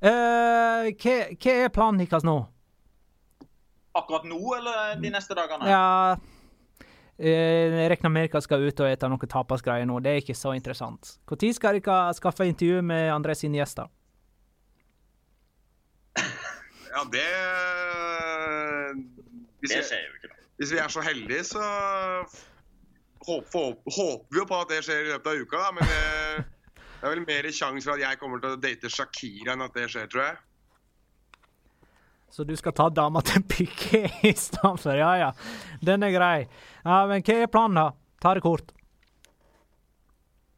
Eh, 0.00 0.90
hva, 0.96 1.14
hva 1.36 1.54
er 1.54 1.72
planen 1.72 2.00
deres 2.02 2.24
nå? 2.26 2.36
Akkurat 3.96 4.26
nå 4.28 4.40
eller 4.56 5.00
de 5.00 5.10
neste 5.12 5.34
dagene? 5.36 5.66
Ja 5.66 6.16
eh, 7.18 7.80
Jeg 7.82 7.88
regner 7.90 8.12
med 8.12 8.28
dere 8.28 8.42
skal 8.44 8.62
ut 8.64 8.80
og 8.80 8.88
ete 8.88 9.10
noen 9.10 9.32
tapasgreier 9.32 9.88
nå. 9.88 9.98
Det 10.04 10.12
er 10.12 10.22
ikke 10.22 10.36
så 10.38 10.54
interessant. 10.56 11.16
Når 11.28 11.56
skal 11.56 11.80
dere 11.80 11.98
skaffe 12.16 12.48
intervju 12.48 12.84
med 12.86 13.10
André 13.12 13.36
sine 13.38 13.60
gjester? 13.60 13.90
Ja, 16.90 17.04
det 17.12 17.26
hvis, 19.60 19.70
Det 19.70 19.82
skjer 19.86 20.06
jo 20.06 20.14
ikke. 20.16 20.28
da. 20.28 20.38
hvis 20.58 20.72
vi 20.72 20.78
er 20.82 20.88
så 20.88 21.02
heldige, 21.04 21.44
så 21.44 21.64
håper, 23.26 23.50
håper, 23.54 23.96
håper 23.96 24.26
vi 24.30 24.40
jo 24.40 24.46
på 24.48 24.60
at 24.60 24.72
det 24.72 24.80
skjer 24.84 25.04
i 25.04 25.10
løpet 25.12 25.32
av 25.32 25.42
uka, 25.44 25.64
da. 25.64 25.72
Men 25.76 25.90
det, 25.90 26.00
det 26.76 27.04
er 27.04 27.14
vel 27.14 27.26
mer 27.26 27.50
sjanse 27.52 27.86
for 27.86 27.96
at 27.96 28.04
jeg 28.04 28.20
kommer 28.22 28.42
til 28.42 28.56
å 28.56 28.60
date 28.60 28.92
Shakira 28.92 29.54
enn 29.54 29.66
at 29.66 29.76
det 29.76 29.86
skjer, 29.92 30.08
tror 30.10 30.26
jeg. 30.26 30.40
Så 32.30 32.44
du 32.46 32.54
skal 32.56 32.74
ta 32.78 32.86
dama 32.94 33.22
til 33.26 33.42
Piqué 33.42 34.04
i 34.30 34.34
stedet 34.38 34.76
for? 34.78 34.94
Ja 34.94 35.14
ja, 35.18 35.30
den 35.82 36.06
er 36.06 36.14
grei. 36.14 36.36
Ja, 36.84 37.06
Men 37.10 37.24
hva 37.26 37.40
er 37.42 37.50
planen, 37.50 37.80
da? 37.80 37.88
Ta 38.22 38.34
det 38.36 38.44
kort. 38.44 38.74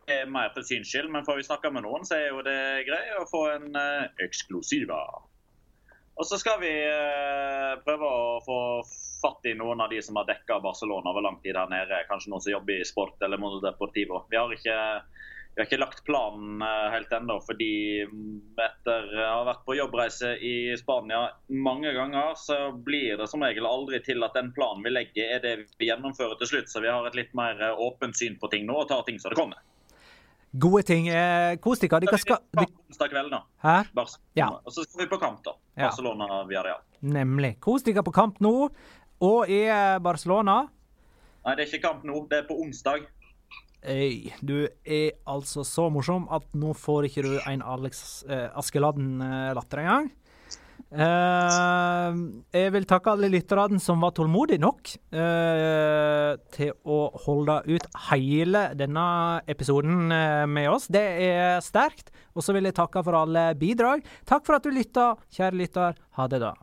Det 0.03 0.19
er 0.21 0.29
mer 0.29 0.51
for 0.53 0.67
syns 0.67 0.91
skyld, 0.91 1.09
men 1.15 1.25
får 1.25 1.39
vi 1.39 1.45
snakke 1.47 1.71
med 1.73 1.87
noen, 1.87 2.05
så 2.05 2.19
er 2.19 2.33
jo 2.35 2.43
det 2.45 2.85
grei 2.89 3.05
å 3.17 3.25
få 3.31 3.45
en 3.55 3.71
uh, 3.79 4.11
eksklusiva. 4.21 4.99
Og 6.15 6.27
så 6.27 6.39
skal 6.39 6.61
vi 6.61 6.71
eh, 6.71 7.73
prøve 7.85 8.09
å 8.09 8.41
få 8.45 8.59
fatt 9.23 9.47
i 9.49 9.55
noen 9.57 9.81
av 9.81 9.91
de 9.91 10.03
som 10.05 10.19
har 10.21 10.29
dekka 10.29 10.61
Barcelona 10.61 11.13
over 11.13 11.25
lang 11.25 11.39
tid 11.43 11.57
her 11.57 11.71
nede. 11.73 12.05
Kanskje 12.09 12.33
noen 12.33 12.45
som 12.45 12.53
jobber 12.53 12.81
i 12.81 12.89
sport 12.89 13.23
eller 13.23 13.41
Mondo 13.41 13.63
Deportivo. 13.65 14.25
Vi 14.31 14.37
har 14.37 14.53
ikke, 14.53 14.77
vi 15.55 15.63
har 15.63 15.71
ikke 15.71 15.81
lagt 15.81 16.05
planen 16.05 16.61
eh, 16.67 16.89
helt 16.93 17.17
ennå, 17.17 17.39
fordi 17.47 17.73
etter 18.67 19.09
å 19.23 19.31
ha 19.39 19.49
vært 19.49 19.65
på 19.65 19.79
jobbreise 19.79 20.35
i 20.37 20.55
Spania 20.79 21.25
mange 21.49 21.95
ganger, 21.97 22.37
så 22.37 22.61
blir 22.77 23.17
det 23.17 23.31
som 23.33 23.45
regel 23.47 23.69
aldri 23.71 24.03
til 24.05 24.21
at 24.27 24.37
den 24.37 24.53
planen 24.53 24.85
vi 24.85 24.93
legger, 24.93 25.39
er 25.39 25.45
det 25.47 25.57
vi 25.81 25.89
gjennomfører 25.89 26.37
til 26.43 26.55
slutt. 26.55 26.73
Så 26.73 26.85
vi 26.85 26.93
har 26.93 27.09
et 27.09 27.17
litt 27.19 27.33
mer 27.39 27.57
eh, 27.57 27.85
åpent 27.89 28.19
syn 28.19 28.37
på 28.43 28.53
ting 28.53 28.69
nå 28.69 28.83
og 28.83 28.91
tar 28.93 29.07
ting 29.09 29.23
som 29.23 29.33
det 29.33 29.41
kommer. 29.41 29.65
Gode 30.53 30.83
ting. 30.85 31.09
Eh, 31.09 31.57
Kos 31.65 31.81
dere. 31.81 32.01
Dere 32.05 32.19
skal 32.21 32.43
de, 32.59 32.67
onsdag 32.91 33.09
kveld, 33.09 33.33
da. 33.33 33.43
Ja. 34.37 34.49
Og 34.53 34.73
så 34.73 34.85
skal 34.85 35.05
vi 35.05 35.09
på 35.09 35.19
kamp, 35.23 35.41
da. 35.47 35.57
Ja. 35.77 35.89
Barcelona 35.89 36.43
via 36.49 36.63
Real. 36.67 36.83
Nemlig. 37.01 37.55
Kos 37.65 37.87
dere 37.87 38.05
på 38.05 38.13
kamp 38.13 38.41
nå. 38.45 38.69
Og 39.23 39.51
i 39.51 39.63
eh, 39.71 39.99
Barcelona 40.03 40.65
Nei, 41.43 41.57
det 41.59 41.65
er 41.65 41.69
ikke 41.73 41.89
kamp 41.89 42.05
nå. 42.07 42.21
Det 42.31 42.43
er 42.43 42.47
på 42.47 42.55
onsdag. 42.63 43.09
Øy, 43.83 44.31
du 44.47 44.69
er 44.87 45.17
altså 45.27 45.65
så 45.67 45.89
morsom 45.91 46.29
at 46.31 46.45
nå 46.55 46.71
får 46.79 47.09
ikke 47.09 47.25
du 47.27 47.33
en 47.51 47.65
Alex 47.67 48.23
eh, 48.31 48.47
Askeladden-latter 48.59 49.83
engang. 49.83 50.13
Eh, 50.93 52.17
jeg 52.53 52.73
vil 52.75 52.87
takke 52.89 53.15
alle 53.15 53.31
lytterne 53.33 53.81
som 53.81 54.03
var 54.05 54.13
tålmodige 54.17 54.61
nok 54.61 54.91
uh, 55.17 56.33
til 56.53 56.75
å 56.85 56.99
holde 57.25 57.59
ut 57.71 57.87
hele 58.11 58.67
denne 58.77 59.05
episoden 59.49 60.13
eh, 60.13 60.45
med 60.45 60.69
oss. 60.73 60.91
Det 60.93 61.05
er 61.29 61.65
sterkt. 61.65 62.13
Og 62.37 62.45
så 62.45 62.55
vil 62.57 62.69
jeg 62.69 62.77
takke 62.77 63.03
for 63.05 63.17
alle 63.25 63.51
bidrag. 63.59 64.05
Takk 64.29 64.45
for 64.49 64.57
at 64.59 64.69
du 64.69 64.73
lytta, 64.73 65.15
kjære 65.33 65.61
lytter. 65.65 65.97
Ha 66.19 66.29
det, 66.33 66.43
da. 66.45 66.55